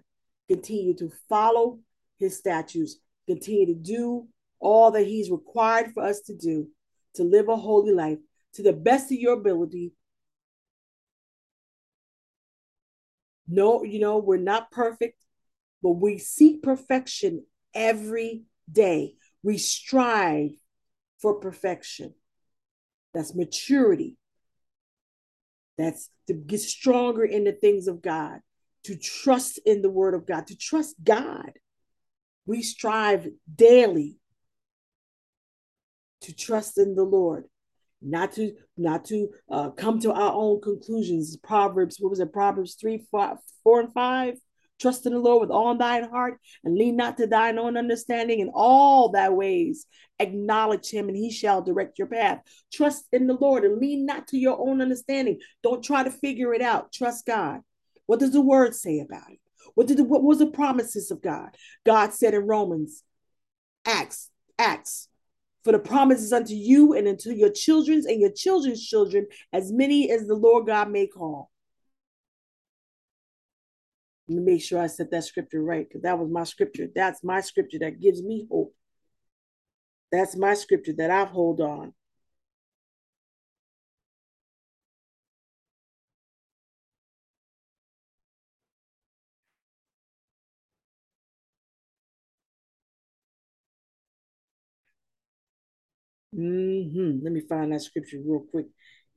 continue 0.49 0.93
to 0.95 1.11
follow 1.29 1.79
his 2.19 2.37
statutes, 2.37 2.97
continue 3.27 3.67
to 3.67 3.75
do 3.75 4.27
all 4.64 4.91
that 4.91 5.05
he's 5.05 5.30
required 5.30 5.91
for 5.93 6.03
us 6.03 6.22
to 6.22 6.34
do, 6.34 6.68
to 7.16 7.24
live 7.24 7.49
a 7.49 7.55
holy 7.55 7.91
life 7.93 8.18
to 8.53 8.64
the 8.64 8.74
best 8.74 9.11
of 9.11 9.18
your 9.20 9.34
ability. 9.34 9.91
No, 13.47 13.84
you 13.84 13.99
know, 13.99 14.18
we're 14.18 14.38
not 14.38 14.72
perfect, 14.72 15.22
but 15.84 15.91
we 15.91 16.18
seek 16.18 16.64
perfection 16.64 17.45
every 17.74 18.43
day. 18.72 19.16
We 19.43 19.57
strive 19.57 20.51
for 21.20 21.36
perfection. 21.36 22.14
That's 23.14 23.36
maturity. 23.36 24.18
That's 25.78 26.09
to 26.28 26.34
get 26.34 26.61
stronger 26.61 27.26
in 27.26 27.43
the 27.43 27.51
things 27.51 27.88
of 27.88 28.01
God, 28.01 28.39
to 28.86 28.95
trust 28.95 29.59
in 29.66 29.82
the 29.82 29.89
word 29.89 30.14
of 30.14 30.26
God, 30.26 30.47
to 30.47 30.57
trust 30.57 30.95
God. 31.03 31.51
We 32.45 32.61
strive 32.61 33.28
daily 33.53 34.18
to 36.24 36.36
trust 36.36 36.78
in 36.78 36.95
the 36.95 37.03
Lord, 37.03 37.45
not 38.01 38.34
to 38.34 38.53
not 38.78 39.05
to 39.05 39.30
uh, 39.49 39.69
come 39.71 39.99
to 40.01 40.11
our 40.11 40.34
own 40.34 40.61
conclusions. 40.61 41.38
Proverbs, 41.38 41.97
what 41.99 42.09
was 42.09 42.19
it? 42.19 42.34
Proverbs 42.34 42.76
three, 42.76 43.05
five, 43.11 43.38
four, 43.63 43.80
and 43.80 43.93
five. 43.93 44.36
Trust 44.82 45.05
in 45.05 45.13
the 45.13 45.19
Lord 45.19 45.41
with 45.41 45.51
all 45.51 45.78
thine 45.78 46.09
heart 46.09 46.39
and 46.63 46.76
lean 46.76 46.97
not 46.97 47.17
to 47.17 47.28
thine 47.28 47.57
own 47.57 47.78
understanding 47.78 48.39
in 48.39 48.51
all 48.53 49.09
thy 49.09 49.30
ways. 49.30 49.86
Acknowledge 50.19 50.89
him 50.89 51.07
and 51.07 51.15
he 51.15 51.32
shall 51.32 51.61
direct 51.61 51.97
your 51.97 52.07
path. 52.07 52.41
Trust 52.74 53.05
in 53.13 53.28
the 53.28 53.36
Lord 53.36 53.63
and 53.63 53.80
lean 53.80 54.05
not 54.05 54.28
to 54.30 54.38
your 54.38 54.59
own 54.59 54.82
understanding. 54.82 55.39
Don't 55.61 55.84
try 55.84 56.03
to 56.03 56.11
figure 56.11 56.53
it 56.53 56.61
out. 56.61 56.91
Trust 56.91 57.26
God. 57.26 57.61
What 58.07 58.19
does 58.19 58.32
the 58.32 58.41
word 58.41 58.76
say 58.76 58.99
about 58.99 59.32
it? 59.32 59.39
What 59.76 59.88
did 59.88 59.97
the, 59.97 60.03
what 60.03 60.24
was 60.24 60.39
the 60.39 60.47
promises 60.47 61.11
of 61.11 61.21
God? 61.21 61.55
God 61.86 62.13
said 62.13 62.34
in 62.34 62.45
Romans, 62.45 63.03
Acts, 63.86 64.30
Acts, 64.59 65.07
for 65.64 65.72
the 65.72 65.80
promises 65.80 66.34
unto 66.34 66.53
you 66.53 66.93
and 66.93 67.07
unto 67.07 67.32
your 67.32 67.51
children's 67.51 68.05
and 68.05 68.20
your 68.20 68.32
children's 68.32 68.86
children, 68.86 69.28
as 69.51 69.72
many 69.72 70.11
as 70.11 70.28
the 70.28 70.36
Lord 70.36 70.68
God 70.68 70.89
may 70.89 71.07
call. 71.07 71.49
Let 74.28 74.38
me 74.38 74.53
make 74.53 74.61
sure 74.61 74.82
I 74.82 74.88
said 74.88 75.11
that 75.11 75.26
scripture 75.26 75.61
right 75.61 75.88
because 75.88 76.03
that 76.03 76.18
was 76.18 76.30
my 76.30 76.43
scripture. 76.43 76.88
That's 76.93 77.24
my 77.24 77.41
scripture 77.41 77.80
that 77.80 77.99
gives 77.99 78.24
me 78.24 78.47
hope. 78.49 78.74
That's 80.11 80.36
my 80.36 80.53
scripture 80.53 80.93
that 80.97 81.11
I've 81.11 81.30
hold 81.30 81.59
on. 81.59 81.93
Mm-hmm. 96.36 97.23
Let 97.23 97.31
me 97.34 97.41
find 97.41 97.71
that 97.71 97.81
scripture 97.81 98.17
real 98.25 98.45
quick 98.51 98.67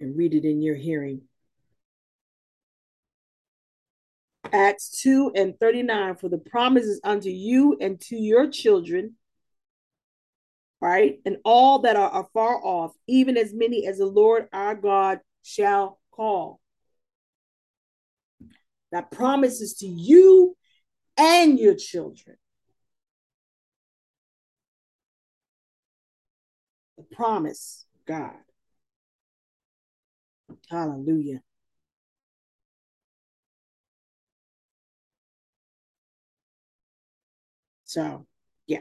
and 0.00 0.16
read 0.16 0.34
it 0.34 0.44
in 0.44 0.60
your 0.60 0.74
hearing. 0.74 1.22
Acts 4.52 5.00
2 5.02 5.32
and 5.34 5.58
39 5.58 6.16
For 6.16 6.28
the 6.28 6.38
promise 6.38 6.84
is 6.84 7.00
unto 7.02 7.30
you 7.30 7.76
and 7.80 8.00
to 8.02 8.16
your 8.16 8.48
children, 8.48 9.14
right? 10.80 11.18
And 11.24 11.38
all 11.44 11.80
that 11.80 11.96
are, 11.96 12.10
are 12.10 12.28
far 12.32 12.64
off, 12.64 12.92
even 13.06 13.36
as 13.36 13.52
many 13.52 13.86
as 13.86 13.98
the 13.98 14.06
Lord 14.06 14.48
our 14.52 14.74
God 14.74 15.20
shall 15.42 15.98
call. 16.10 16.60
That 18.92 19.10
promises 19.10 19.74
to 19.78 19.86
you 19.86 20.56
and 21.16 21.58
your 21.58 21.74
children. 21.74 22.36
Promise, 27.16 27.86
God. 28.06 28.34
Hallelujah. 30.70 31.40
So, 37.84 38.26
yeah. 38.66 38.80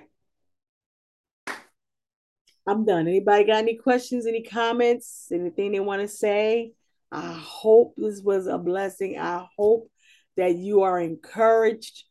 I'm 2.68 2.86
done. 2.86 3.08
Anybody 3.08 3.46
got 3.46 3.58
any 3.58 3.78
questions, 3.78 4.26
any 4.26 4.44
comments, 4.44 5.28
anything 5.32 5.72
they 5.72 5.80
want 5.80 6.02
to 6.02 6.08
say? 6.08 6.74
I 7.12 7.32
hope 7.34 7.94
this 7.96 8.22
was 8.22 8.48
a 8.48 8.58
blessing. 8.58 9.18
I 9.18 9.46
hope 9.58 9.90
that 10.36 10.56
you 10.56 10.82
are 10.82 11.00
encouraged 11.00 12.04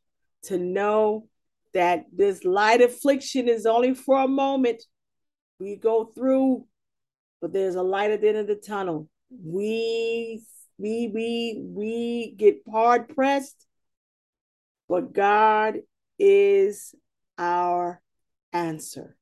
to 0.44 0.56
know 0.56 1.28
that 1.74 2.04
this 2.12 2.44
light 2.44 2.80
affliction 2.80 3.48
is 3.48 3.66
only 3.66 3.94
for 3.94 4.22
a 4.22 4.28
moment. 4.28 4.82
We 5.58 5.76
go 5.76 6.04
through, 6.04 6.66
but 7.40 7.52
there's 7.52 7.76
a 7.76 7.82
light 7.82 8.10
at 8.10 8.20
the 8.20 8.28
end 8.28 8.38
of 8.38 8.46
the 8.46 8.56
tunnel. 8.56 9.08
We 9.30 10.42
we 10.78 11.10
we 11.12 11.62
we 11.64 12.34
get 12.36 12.62
hard 12.70 13.08
pressed, 13.08 13.66
but 14.88 15.12
God 15.12 15.80
is 16.18 16.94
our 17.38 18.00
answer. 18.52 19.16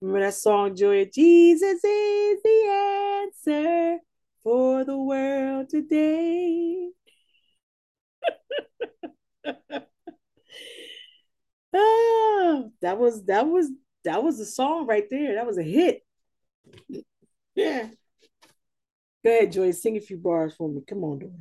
Remember 0.00 0.26
that 0.26 0.34
song, 0.34 0.74
Joy? 0.76 1.04
Jesus 1.12 1.84
is 1.84 2.42
the 2.42 3.26
answer 3.26 3.98
for 4.42 4.84
the 4.84 4.96
world 4.96 5.68
today. 5.68 6.88
oh, 11.74 12.72
that 12.80 12.98
was 12.98 13.24
that 13.24 13.46
was 13.46 13.70
that 14.04 14.22
was 14.22 14.40
a 14.40 14.46
song 14.46 14.86
right 14.86 15.04
there. 15.10 15.34
That 15.34 15.46
was 15.46 15.58
a 15.58 15.62
hit. 15.62 16.02
Yeah. 17.54 17.88
Go 19.24 19.30
ahead, 19.30 19.52
Joy. 19.52 19.70
Sing 19.72 19.96
a 19.96 20.00
few 20.00 20.16
bars 20.16 20.54
for 20.54 20.68
me. 20.68 20.82
Come 20.86 21.04
on, 21.04 21.18
Dora. 21.18 21.32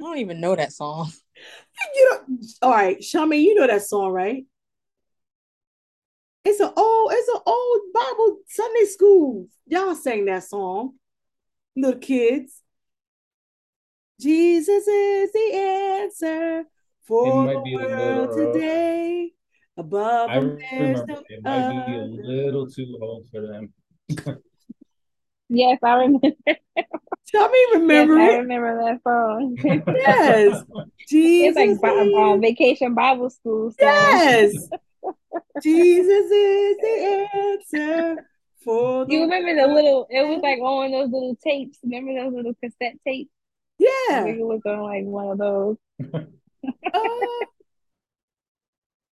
I 0.00 0.04
don't 0.04 0.18
even 0.18 0.40
know 0.40 0.56
that 0.56 0.72
song. 0.72 1.10
You 1.94 2.10
know, 2.10 2.38
all 2.62 2.70
right, 2.70 3.00
Shami, 3.00 3.40
you 3.40 3.54
know 3.54 3.66
that 3.66 3.82
song, 3.82 4.12
right? 4.12 4.44
It's 6.44 6.60
an 6.60 6.72
old, 6.76 7.12
it's 7.12 7.28
an 7.28 7.40
old 7.46 7.80
Bible 7.94 8.38
Sunday 8.46 8.84
school. 8.84 9.48
Y'all 9.66 9.94
sang 9.94 10.26
that 10.26 10.44
song, 10.44 10.94
little 11.76 11.98
kids. 11.98 12.60
Jesus 14.20 14.86
is 14.86 15.32
the 15.32 15.52
answer 15.54 16.64
for 17.06 17.46
the 17.46 17.56
world 17.74 18.36
today. 18.36 19.30
Above 19.76 20.30
I 20.30 20.36
remember 20.36 21.06
no 21.08 21.22
it 21.28 21.42
might 21.42 21.68
be 21.68 21.96
a 21.96 22.04
little 22.04 22.66
too 22.70 22.98
old 23.00 23.26
for 23.30 23.40
them. 23.40 23.72
yes, 25.48 25.78
I 25.82 25.94
remember. 25.94 26.28
Tell 27.28 27.48
me, 27.48 27.66
remember 27.72 28.18
yes. 28.18 28.34
I 28.34 28.36
remember 28.38 28.84
that 28.84 29.00
song. 29.02 29.56
yes, 29.62 30.62
Jesus. 31.08 31.56
It's 31.56 31.82
like 31.82 32.14
uh, 32.14 32.36
vacation 32.36 32.94
Bible 32.94 33.30
school. 33.30 33.70
Song. 33.70 33.78
Yes, 33.80 34.52
Jesus 35.62 36.30
is 36.30 36.76
the 36.76 37.28
answer 37.34 38.28
for. 38.62 39.06
you 39.08 39.22
remember 39.22 39.54
the 39.54 39.72
little? 39.72 40.06
It 40.10 40.28
was 40.28 40.40
like 40.42 40.58
on 40.58 40.90
those 40.90 41.10
little 41.10 41.36
tapes. 41.42 41.78
Remember 41.82 42.14
those 42.14 42.34
little 42.34 42.54
cassette 42.62 42.98
tapes? 43.06 43.30
Yeah, 43.78 43.88
I 44.10 44.20
think 44.24 44.38
it 44.38 44.44
was 44.44 44.60
on 44.66 44.80
like 44.82 45.04
one 45.04 45.28
of 45.28 45.38
those. 45.38 45.76
uh, 46.92 46.92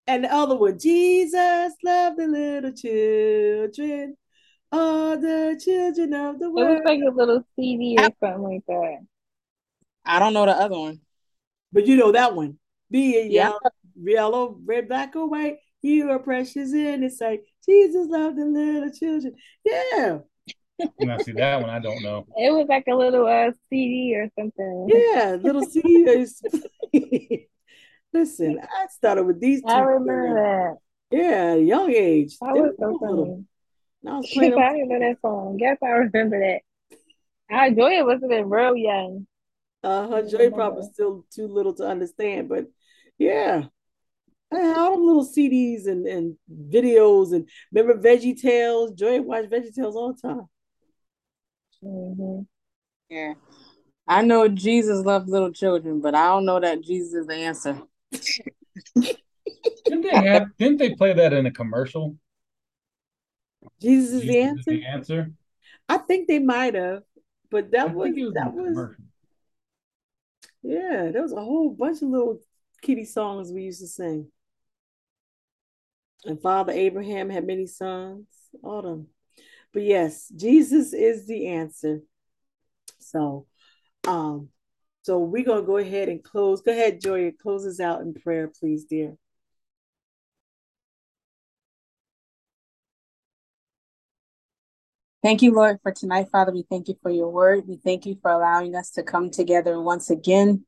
and 0.07 0.25
the 0.25 0.33
other 0.33 0.57
one, 0.57 0.79
Jesus 0.79 1.73
loved 1.85 2.19
the 2.19 2.27
little 2.27 2.73
children, 2.73 4.17
all 4.73 5.19
the 5.19 5.61
children 5.63 6.15
of 6.15 6.39
the 6.39 6.51
world. 6.51 6.71
It 6.71 6.75
was 6.75 6.83
like 6.85 7.01
a 7.07 7.17
little 7.17 7.45
CD 7.57 7.97
or 7.99 8.11
something 8.21 8.43
like 8.43 8.67
that. 8.67 8.99
I 10.05 10.19
don't 10.19 10.33
know 10.33 10.47
the 10.47 10.53
other 10.53 10.79
one. 10.79 11.01
But 11.73 11.87
you 11.87 11.97
know 11.97 12.13
that 12.13 12.35
one. 12.35 12.59
Be 12.91 13.13
it 13.13 13.31
Yeah. 13.31 13.51
yellow, 13.51 13.59
yellow, 14.03 14.61
red, 14.65 14.89
black, 14.89 15.15
or 15.15 15.29
white. 15.29 15.59
You 15.83 16.11
are 16.11 16.19
precious 16.19 16.73
in 16.73 17.03
His 17.03 17.19
sight. 17.19 17.43
Jesus 17.65 18.09
loved 18.09 18.37
the 18.37 18.45
little 18.45 18.91
children. 18.91 19.35
Yeah, 19.65 20.19
Now, 21.01 21.19
see 21.19 21.33
that 21.33 21.61
one 21.61 21.71
I 21.71 21.79
don't 21.79 22.03
know. 22.03 22.27
It 22.37 22.53
was 22.53 22.67
like 22.69 22.85
a 22.89 22.95
little 22.95 23.27
uh 23.27 23.53
CD 23.69 24.15
or 24.17 24.29
something. 24.39 24.89
yeah, 24.89 25.37
little 25.41 25.63
CDs. 25.63 26.43
Listen, 28.13 28.61
I 28.63 28.87
started 28.89 29.25
with 29.25 29.41
these 29.41 29.63
two. 29.63 29.69
I 29.69 29.81
remember 29.81 30.35
that. 31.11 31.17
Yeah, 31.17 31.55
young 31.55 31.91
age. 31.93 32.39
That 32.41 32.55
They 32.55 32.61
was 32.61 32.75
so 32.79 32.99
funny. 32.99 33.47
I 34.07 34.17
was 34.17 34.31
playing 34.33 34.53
I 34.55 34.73
them. 34.73 34.81
remember 34.81 34.99
that 35.01 35.21
song. 35.21 35.57
Guess 35.59 35.79
I 35.83 35.89
remember 35.89 36.41
that. 36.41 36.61
I 37.51 37.71
Joy 37.71 38.03
must 38.05 38.23
have 38.23 38.31
been 38.31 38.49
real 38.51 38.77
young. 38.77 39.27
Uh, 39.83 40.09
her 40.09 40.23
Joy 40.29 40.51
remember. 40.51 40.57
Pop 40.57 40.75
was 40.77 40.91
still 40.93 41.25
too 41.35 41.47
little 41.49 41.75
to 41.75 41.87
understand, 41.87 42.49
but 42.49 42.67
yeah. 43.19 43.65
I 44.53 44.59
had 44.59 44.77
all 44.79 44.93
them 44.93 45.07
little 45.07 45.27
CDs 45.27 45.87
and, 45.87 46.07
and 46.07 46.37
videos 46.53 47.33
and 47.33 47.49
remember 47.73 48.01
Veggie 48.03 48.41
Tales. 48.41 48.93
Joy 48.93 49.21
watched 49.23 49.51
Veggie 49.51 49.75
Tales 49.75 49.95
all 49.95 50.13
the 50.13 50.21
time. 50.29 50.49
Hmm 51.83 52.41
Yeah. 53.09 53.35
I 54.07 54.23
know 54.23 54.49
Jesus 54.49 55.05
loved 55.05 55.29
little 55.29 55.53
children, 55.53 56.01
but 56.01 56.15
I 56.15 56.29
don't 56.29 56.45
know 56.45 56.59
that 56.61 56.83
Jesus 56.83 57.15
is 57.15 57.27
the 57.27 57.35
answer. 57.35 57.81
Didn't 59.87 60.03
they 60.03 60.19
have? 60.19 60.57
Didn't 60.57 60.79
they 60.79 60.95
play 60.95 61.13
that 61.13 61.33
in 61.33 61.47
a 61.47 61.51
commercial? 61.51 62.17
Jesus 63.81 64.13
is 64.13 64.27
the 64.27 64.33
Jesus 64.33 64.61
is 64.61 64.67
answer. 64.67 64.71
the 64.73 64.85
answer. 64.85 65.33
I 65.89 65.99
think 65.99 66.29
they 66.29 66.39
might 66.39 66.75
have, 66.75 67.03
but 67.51 67.67
I 67.67 67.69
that 67.71 67.95
was 67.95 68.13
was 68.15 68.35
that 68.35 68.53
was 68.53 68.67
commercial. 68.67 69.05
yeah, 70.63 71.11
there 71.13 71.23
was 71.23 71.33
a 71.33 71.41
whole 71.41 71.71
bunch 71.71 72.03
of 72.03 72.09
little 72.09 72.41
kitty 72.83 73.05
songs 73.05 73.51
we 73.53 73.63
used 73.63 73.81
to 73.81 73.87
sing. 73.89 74.29
And 76.25 76.41
Father 76.41 76.73
Abraham 76.73 77.31
had 77.31 77.47
many 77.47 77.67
sons, 77.67 78.27
all 78.63 78.83
them. 78.83 79.09
But 79.73 79.85
yes, 79.85 80.29
Jesus 80.35 80.93
is 80.93 81.27
the 81.27 81.49
answer. 81.49 82.01
So, 82.99 83.47
um, 84.07 84.49
so 85.03 85.19
we're 85.19 85.45
gonna 85.45 85.63
go 85.63 85.77
ahead 85.77 86.09
and 86.09 86.23
close. 86.23 86.61
Go 86.61 86.73
ahead, 86.73 87.01
Joy, 87.01 87.33
close 87.41 87.65
us 87.67 87.81
out 87.81 88.01
in 88.01 88.15
prayer, 88.15 88.49
please, 88.49 88.85
dear. 88.85 89.17
Thank 95.23 95.43
you, 95.43 95.55
Lord, 95.55 95.79
for 95.83 95.93
tonight, 95.93 96.29
Father. 96.33 96.51
We 96.51 96.65
thank 96.69 96.89
you 96.89 96.97
for 97.03 97.11
your 97.11 97.29
word. 97.29 97.65
We 97.69 97.77
thank 97.77 98.07
you 98.07 98.17
for 98.23 98.31
allowing 98.31 98.75
us 98.75 98.91
to 98.93 99.03
come 99.03 99.31
together 99.31 99.81
once 99.81 100.09
again 100.09 100.65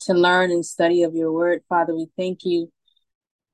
to 0.00 0.14
learn 0.14 0.50
and 0.50 0.66
study 0.66 1.04
of 1.04 1.14
your 1.14 1.32
word, 1.32 1.62
Father. 1.68 1.94
We 1.94 2.08
thank 2.16 2.44
you 2.44 2.72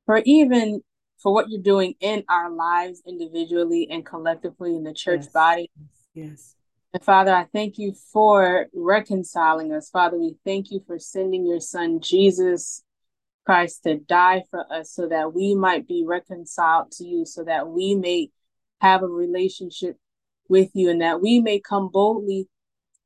for 0.06 0.22
even 0.24 0.82
for 1.18 1.32
what 1.32 1.50
you're 1.50 1.60
doing 1.60 1.94
in 2.00 2.24
our 2.28 2.50
lives 2.50 3.02
individually 3.06 3.88
and 3.90 4.06
collectively 4.06 4.74
in 4.74 4.84
the 4.84 4.94
church 4.94 5.22
Yes. 5.24 5.32
body. 5.32 5.70
Yes. 6.14 6.54
And 6.92 7.04
Father, 7.04 7.34
I 7.34 7.44
thank 7.52 7.78
you 7.78 7.92
for 8.12 8.66
reconciling 8.72 9.72
us. 9.72 9.90
Father, 9.90 10.18
we 10.18 10.36
thank 10.44 10.70
you 10.70 10.80
for 10.86 10.98
sending 10.98 11.44
your 11.46 11.60
son 11.60 12.00
Jesus 12.00 12.82
Christ 13.44 13.82
to 13.84 13.96
die 13.96 14.44
for 14.50 14.70
us 14.72 14.92
so 14.92 15.08
that 15.08 15.34
we 15.34 15.54
might 15.54 15.86
be 15.86 16.04
reconciled 16.06 16.90
to 16.92 17.04
you, 17.04 17.26
so 17.26 17.44
that 17.44 17.68
we 17.68 17.94
may 17.94 18.30
have 18.80 19.02
a 19.02 19.08
relationship 19.08 19.96
with 20.48 20.70
you 20.74 20.88
and 20.88 21.02
that 21.02 21.20
we 21.20 21.40
may 21.40 21.60
come 21.60 21.88
boldly 21.88 22.48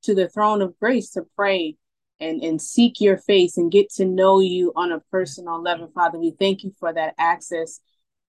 to 0.03 0.15
the 0.15 0.29
throne 0.29 0.63
of 0.63 0.79
grace 0.79 1.11
to 1.11 1.23
pray 1.37 1.77
and, 2.21 2.43
and 2.43 2.63
seek 2.63 3.01
your 3.01 3.17
face 3.17 3.57
and 3.57 3.73
get 3.73 3.91
to 3.91 4.05
know 4.05 4.41
you 4.41 4.73
on 4.77 4.93
a 4.93 5.01
personal 5.11 5.61
level, 5.61 5.91
Father. 5.95 6.19
We 6.19 6.33
thank 6.33 6.63
you 6.63 6.73
for 6.79 6.93
that 6.93 7.15
access. 7.19 7.81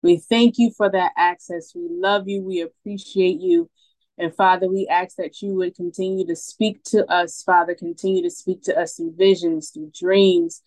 We 0.03 0.17
thank 0.17 0.55
you 0.57 0.71
for 0.75 0.89
that 0.89 1.13
access. 1.17 1.71
We 1.73 1.87
love 1.89 2.27
you. 2.27 2.43
We 2.43 2.61
appreciate 2.61 3.39
you. 3.39 3.69
And 4.17 4.35
Father, 4.35 4.69
we 4.69 4.87
ask 4.87 5.15
that 5.15 5.41
you 5.41 5.55
would 5.55 5.75
continue 5.75 6.27
to 6.27 6.35
speak 6.35 6.83
to 6.85 7.09
us, 7.11 7.41
Father, 7.41 7.73
continue 7.73 8.21
to 8.21 8.29
speak 8.29 8.61
to 8.63 8.79
us 8.79 8.95
through 8.95 9.15
visions, 9.17 9.71
through 9.71 9.91
dreams. 9.97 10.61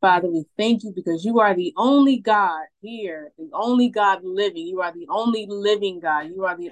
Father, 0.00 0.30
we 0.30 0.44
thank 0.56 0.84
you 0.84 0.92
because 0.94 1.24
you 1.24 1.40
are 1.40 1.54
the 1.54 1.74
only 1.76 2.18
God 2.18 2.64
here, 2.80 3.32
the 3.36 3.50
only 3.52 3.88
God 3.88 4.20
living. 4.22 4.66
You 4.66 4.80
are 4.80 4.92
the 4.92 5.06
only 5.10 5.46
living 5.48 6.00
God. 6.00 6.30
You 6.34 6.44
are 6.44 6.56
the 6.56 6.70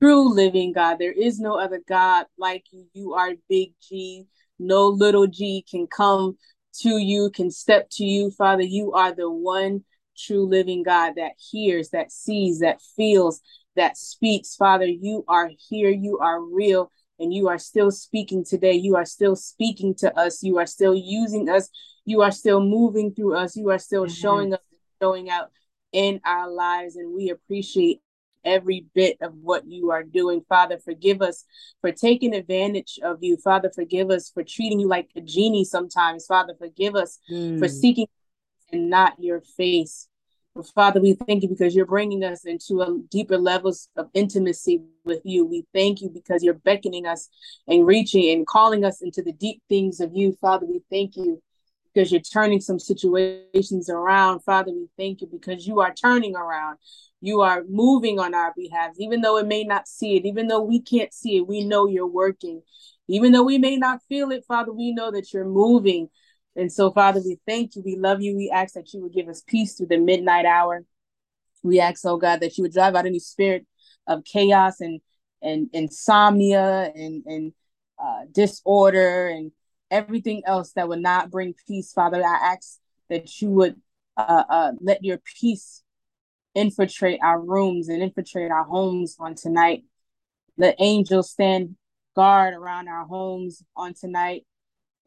true 0.00 0.34
living 0.34 0.72
God. 0.72 0.98
There 0.98 1.12
is 1.12 1.38
no 1.38 1.58
other 1.58 1.80
God 1.86 2.26
like 2.38 2.64
you. 2.72 2.86
You 2.92 3.14
are 3.14 3.32
big 3.48 3.74
G. 3.80 4.26
No 4.58 4.86
little 4.86 5.26
g 5.26 5.64
can 5.68 5.86
come 5.86 6.38
to 6.80 6.98
you, 6.98 7.30
can 7.30 7.50
step 7.50 7.88
to 7.92 8.04
you. 8.04 8.30
Father, 8.30 8.62
you 8.62 8.92
are 8.92 9.12
the 9.12 9.30
one 9.30 9.84
true 10.16 10.46
living 10.46 10.82
God 10.82 11.14
that 11.16 11.32
hears, 11.50 11.90
that 11.90 12.12
sees, 12.12 12.60
that 12.60 12.80
feels, 12.96 13.40
that 13.76 13.96
speaks. 13.96 14.54
Father, 14.54 14.86
you 14.86 15.24
are 15.28 15.50
here. 15.68 15.90
You 15.90 16.18
are 16.18 16.40
real 16.40 16.90
and 17.18 17.32
you 17.32 17.48
are 17.48 17.58
still 17.58 17.90
speaking 17.90 18.44
today. 18.44 18.72
You 18.72 18.96
are 18.96 19.04
still 19.04 19.36
speaking 19.36 19.94
to 19.96 20.16
us. 20.18 20.42
You 20.42 20.58
are 20.58 20.66
still 20.66 20.94
using 20.94 21.48
us. 21.48 21.68
You 22.04 22.22
are 22.22 22.32
still 22.32 22.60
moving 22.60 23.14
through 23.14 23.34
us. 23.34 23.56
You 23.56 23.70
are 23.70 23.78
still 23.78 24.04
mm-hmm. 24.04 24.14
showing 24.14 24.54
up, 24.54 24.62
showing 25.00 25.30
out 25.30 25.50
in 25.92 26.20
our 26.24 26.50
lives. 26.50 26.96
And 26.96 27.14
we 27.14 27.30
appreciate 27.30 28.00
every 28.44 28.86
bit 28.94 29.16
of 29.22 29.34
what 29.34 29.66
you 29.66 29.90
are 29.90 30.02
doing. 30.02 30.42
Father, 30.48 30.78
forgive 30.78 31.22
us 31.22 31.44
for 31.80 31.92
taking 31.92 32.34
advantage 32.34 32.98
of 33.02 33.18
you. 33.22 33.36
Father, 33.38 33.70
forgive 33.74 34.10
us 34.10 34.30
for 34.30 34.42
treating 34.42 34.80
you 34.80 34.88
like 34.88 35.08
a 35.16 35.20
genie 35.20 35.64
sometimes. 35.64 36.26
Father, 36.26 36.54
forgive 36.58 36.94
us 36.94 37.18
mm. 37.30 37.58
for 37.58 37.68
seeking 37.68 38.06
and 38.74 38.90
not 38.90 39.14
your 39.18 39.40
face. 39.40 40.08
But 40.54 40.66
Father, 40.66 41.00
we 41.00 41.14
thank 41.14 41.42
you 41.42 41.48
because 41.48 41.74
you're 41.74 41.86
bringing 41.86 42.22
us 42.22 42.44
into 42.44 42.80
a 42.80 42.98
deeper 43.10 43.38
levels 43.38 43.88
of 43.96 44.08
intimacy 44.14 44.82
with 45.04 45.20
you. 45.24 45.44
We 45.44 45.64
thank 45.72 46.00
you 46.00 46.10
because 46.10 46.42
you're 46.42 46.54
beckoning 46.54 47.06
us 47.06 47.28
and 47.66 47.86
reaching 47.86 48.30
and 48.30 48.46
calling 48.46 48.84
us 48.84 49.02
into 49.02 49.22
the 49.22 49.32
deep 49.32 49.62
things 49.68 50.00
of 50.00 50.10
you. 50.14 50.36
Father, 50.40 50.66
we 50.66 50.80
thank 50.90 51.16
you 51.16 51.42
because 51.92 52.12
you're 52.12 52.20
turning 52.20 52.60
some 52.60 52.78
situations 52.78 53.88
around. 53.88 54.40
Father, 54.40 54.72
we 54.72 54.88
thank 54.96 55.20
you 55.20 55.28
because 55.28 55.66
you 55.66 55.80
are 55.80 55.94
turning 55.94 56.36
around. 56.36 56.78
You 57.20 57.40
are 57.40 57.64
moving 57.68 58.18
on 58.18 58.34
our 58.34 58.52
behalf, 58.56 58.92
even 58.98 59.22
though 59.22 59.38
it 59.38 59.46
may 59.46 59.64
not 59.64 59.88
see 59.88 60.16
it, 60.16 60.26
even 60.26 60.46
though 60.46 60.62
we 60.62 60.80
can't 60.80 61.12
see 61.12 61.38
it, 61.38 61.46
we 61.46 61.64
know 61.64 61.86
you're 61.86 62.06
working. 62.06 62.62
Even 63.08 63.32
though 63.32 63.42
we 63.42 63.58
may 63.58 63.76
not 63.76 64.02
feel 64.08 64.30
it, 64.30 64.44
Father, 64.46 64.72
we 64.72 64.92
know 64.92 65.10
that 65.10 65.32
you're 65.32 65.44
moving 65.44 66.08
and 66.56 66.70
so, 66.70 66.90
Father, 66.92 67.20
we 67.24 67.38
thank 67.46 67.74
you. 67.74 67.82
We 67.84 67.96
love 67.96 68.22
you. 68.22 68.36
We 68.36 68.50
ask 68.50 68.74
that 68.74 68.92
you 68.92 69.02
would 69.02 69.12
give 69.12 69.28
us 69.28 69.42
peace 69.46 69.74
through 69.74 69.88
the 69.88 69.98
midnight 69.98 70.46
hour. 70.46 70.84
We 71.62 71.80
ask, 71.80 72.04
oh 72.04 72.16
God, 72.16 72.40
that 72.40 72.56
you 72.56 72.62
would 72.62 72.72
drive 72.72 72.94
out 72.94 73.06
any 73.06 73.18
spirit 73.18 73.66
of 74.06 74.24
chaos 74.24 74.80
and 74.80 75.00
and 75.42 75.68
insomnia 75.72 76.92
and 76.94 77.24
and 77.26 77.52
uh, 78.02 78.22
disorder 78.30 79.28
and 79.28 79.52
everything 79.90 80.42
else 80.46 80.72
that 80.72 80.88
would 80.88 81.00
not 81.00 81.30
bring 81.30 81.54
peace, 81.66 81.92
Father. 81.92 82.22
I 82.24 82.52
ask 82.54 82.78
that 83.10 83.40
you 83.40 83.50
would 83.50 83.80
uh, 84.16 84.44
uh, 84.48 84.72
let 84.80 85.04
your 85.04 85.18
peace 85.40 85.82
infiltrate 86.54 87.20
our 87.22 87.40
rooms 87.40 87.88
and 87.88 88.02
infiltrate 88.02 88.52
our 88.52 88.64
homes 88.64 89.16
on 89.18 89.34
tonight. 89.34 89.84
Let 90.56 90.76
angels 90.78 91.30
stand 91.30 91.76
guard 92.14 92.54
around 92.54 92.88
our 92.88 93.06
homes 93.06 93.62
on 93.76 93.94
tonight 93.94 94.44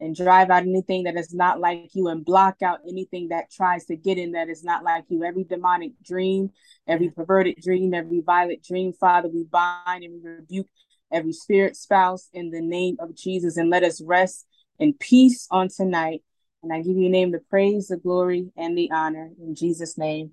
and 0.00 0.14
drive 0.14 0.50
out 0.50 0.62
anything 0.62 1.04
that 1.04 1.16
is 1.16 1.34
not 1.34 1.60
like 1.60 1.90
you 1.92 2.08
and 2.08 2.24
block 2.24 2.62
out 2.62 2.80
anything 2.88 3.28
that 3.28 3.50
tries 3.50 3.84
to 3.86 3.96
get 3.96 4.18
in 4.18 4.32
that 4.32 4.48
is 4.48 4.62
not 4.62 4.84
like 4.84 5.04
you. 5.08 5.24
Every 5.24 5.44
demonic 5.44 5.92
dream, 6.02 6.50
every 6.86 7.10
perverted 7.10 7.56
dream, 7.62 7.94
every 7.94 8.20
violent 8.20 8.62
dream, 8.62 8.92
Father, 8.92 9.28
we 9.28 9.44
bind 9.44 10.04
and 10.04 10.22
we 10.22 10.30
rebuke 10.30 10.68
every 11.10 11.32
spirit 11.32 11.76
spouse 11.76 12.28
in 12.32 12.50
the 12.50 12.60
name 12.60 12.96
of 13.00 13.16
Jesus 13.16 13.56
and 13.56 13.70
let 13.70 13.82
us 13.82 14.00
rest 14.00 14.46
in 14.78 14.92
peace 14.92 15.48
on 15.50 15.68
tonight. 15.68 16.22
And 16.62 16.72
I 16.72 16.78
give 16.78 16.96
you 16.96 17.08
name 17.08 17.32
the 17.32 17.40
praise, 17.50 17.88
the 17.88 17.96
glory, 17.96 18.50
and 18.56 18.76
the 18.76 18.90
honor. 18.90 19.30
In 19.40 19.54
Jesus' 19.54 19.96
name, 19.96 20.32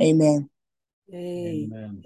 amen. 0.00 0.48
Amen. 1.12 1.72
amen. 1.72 2.02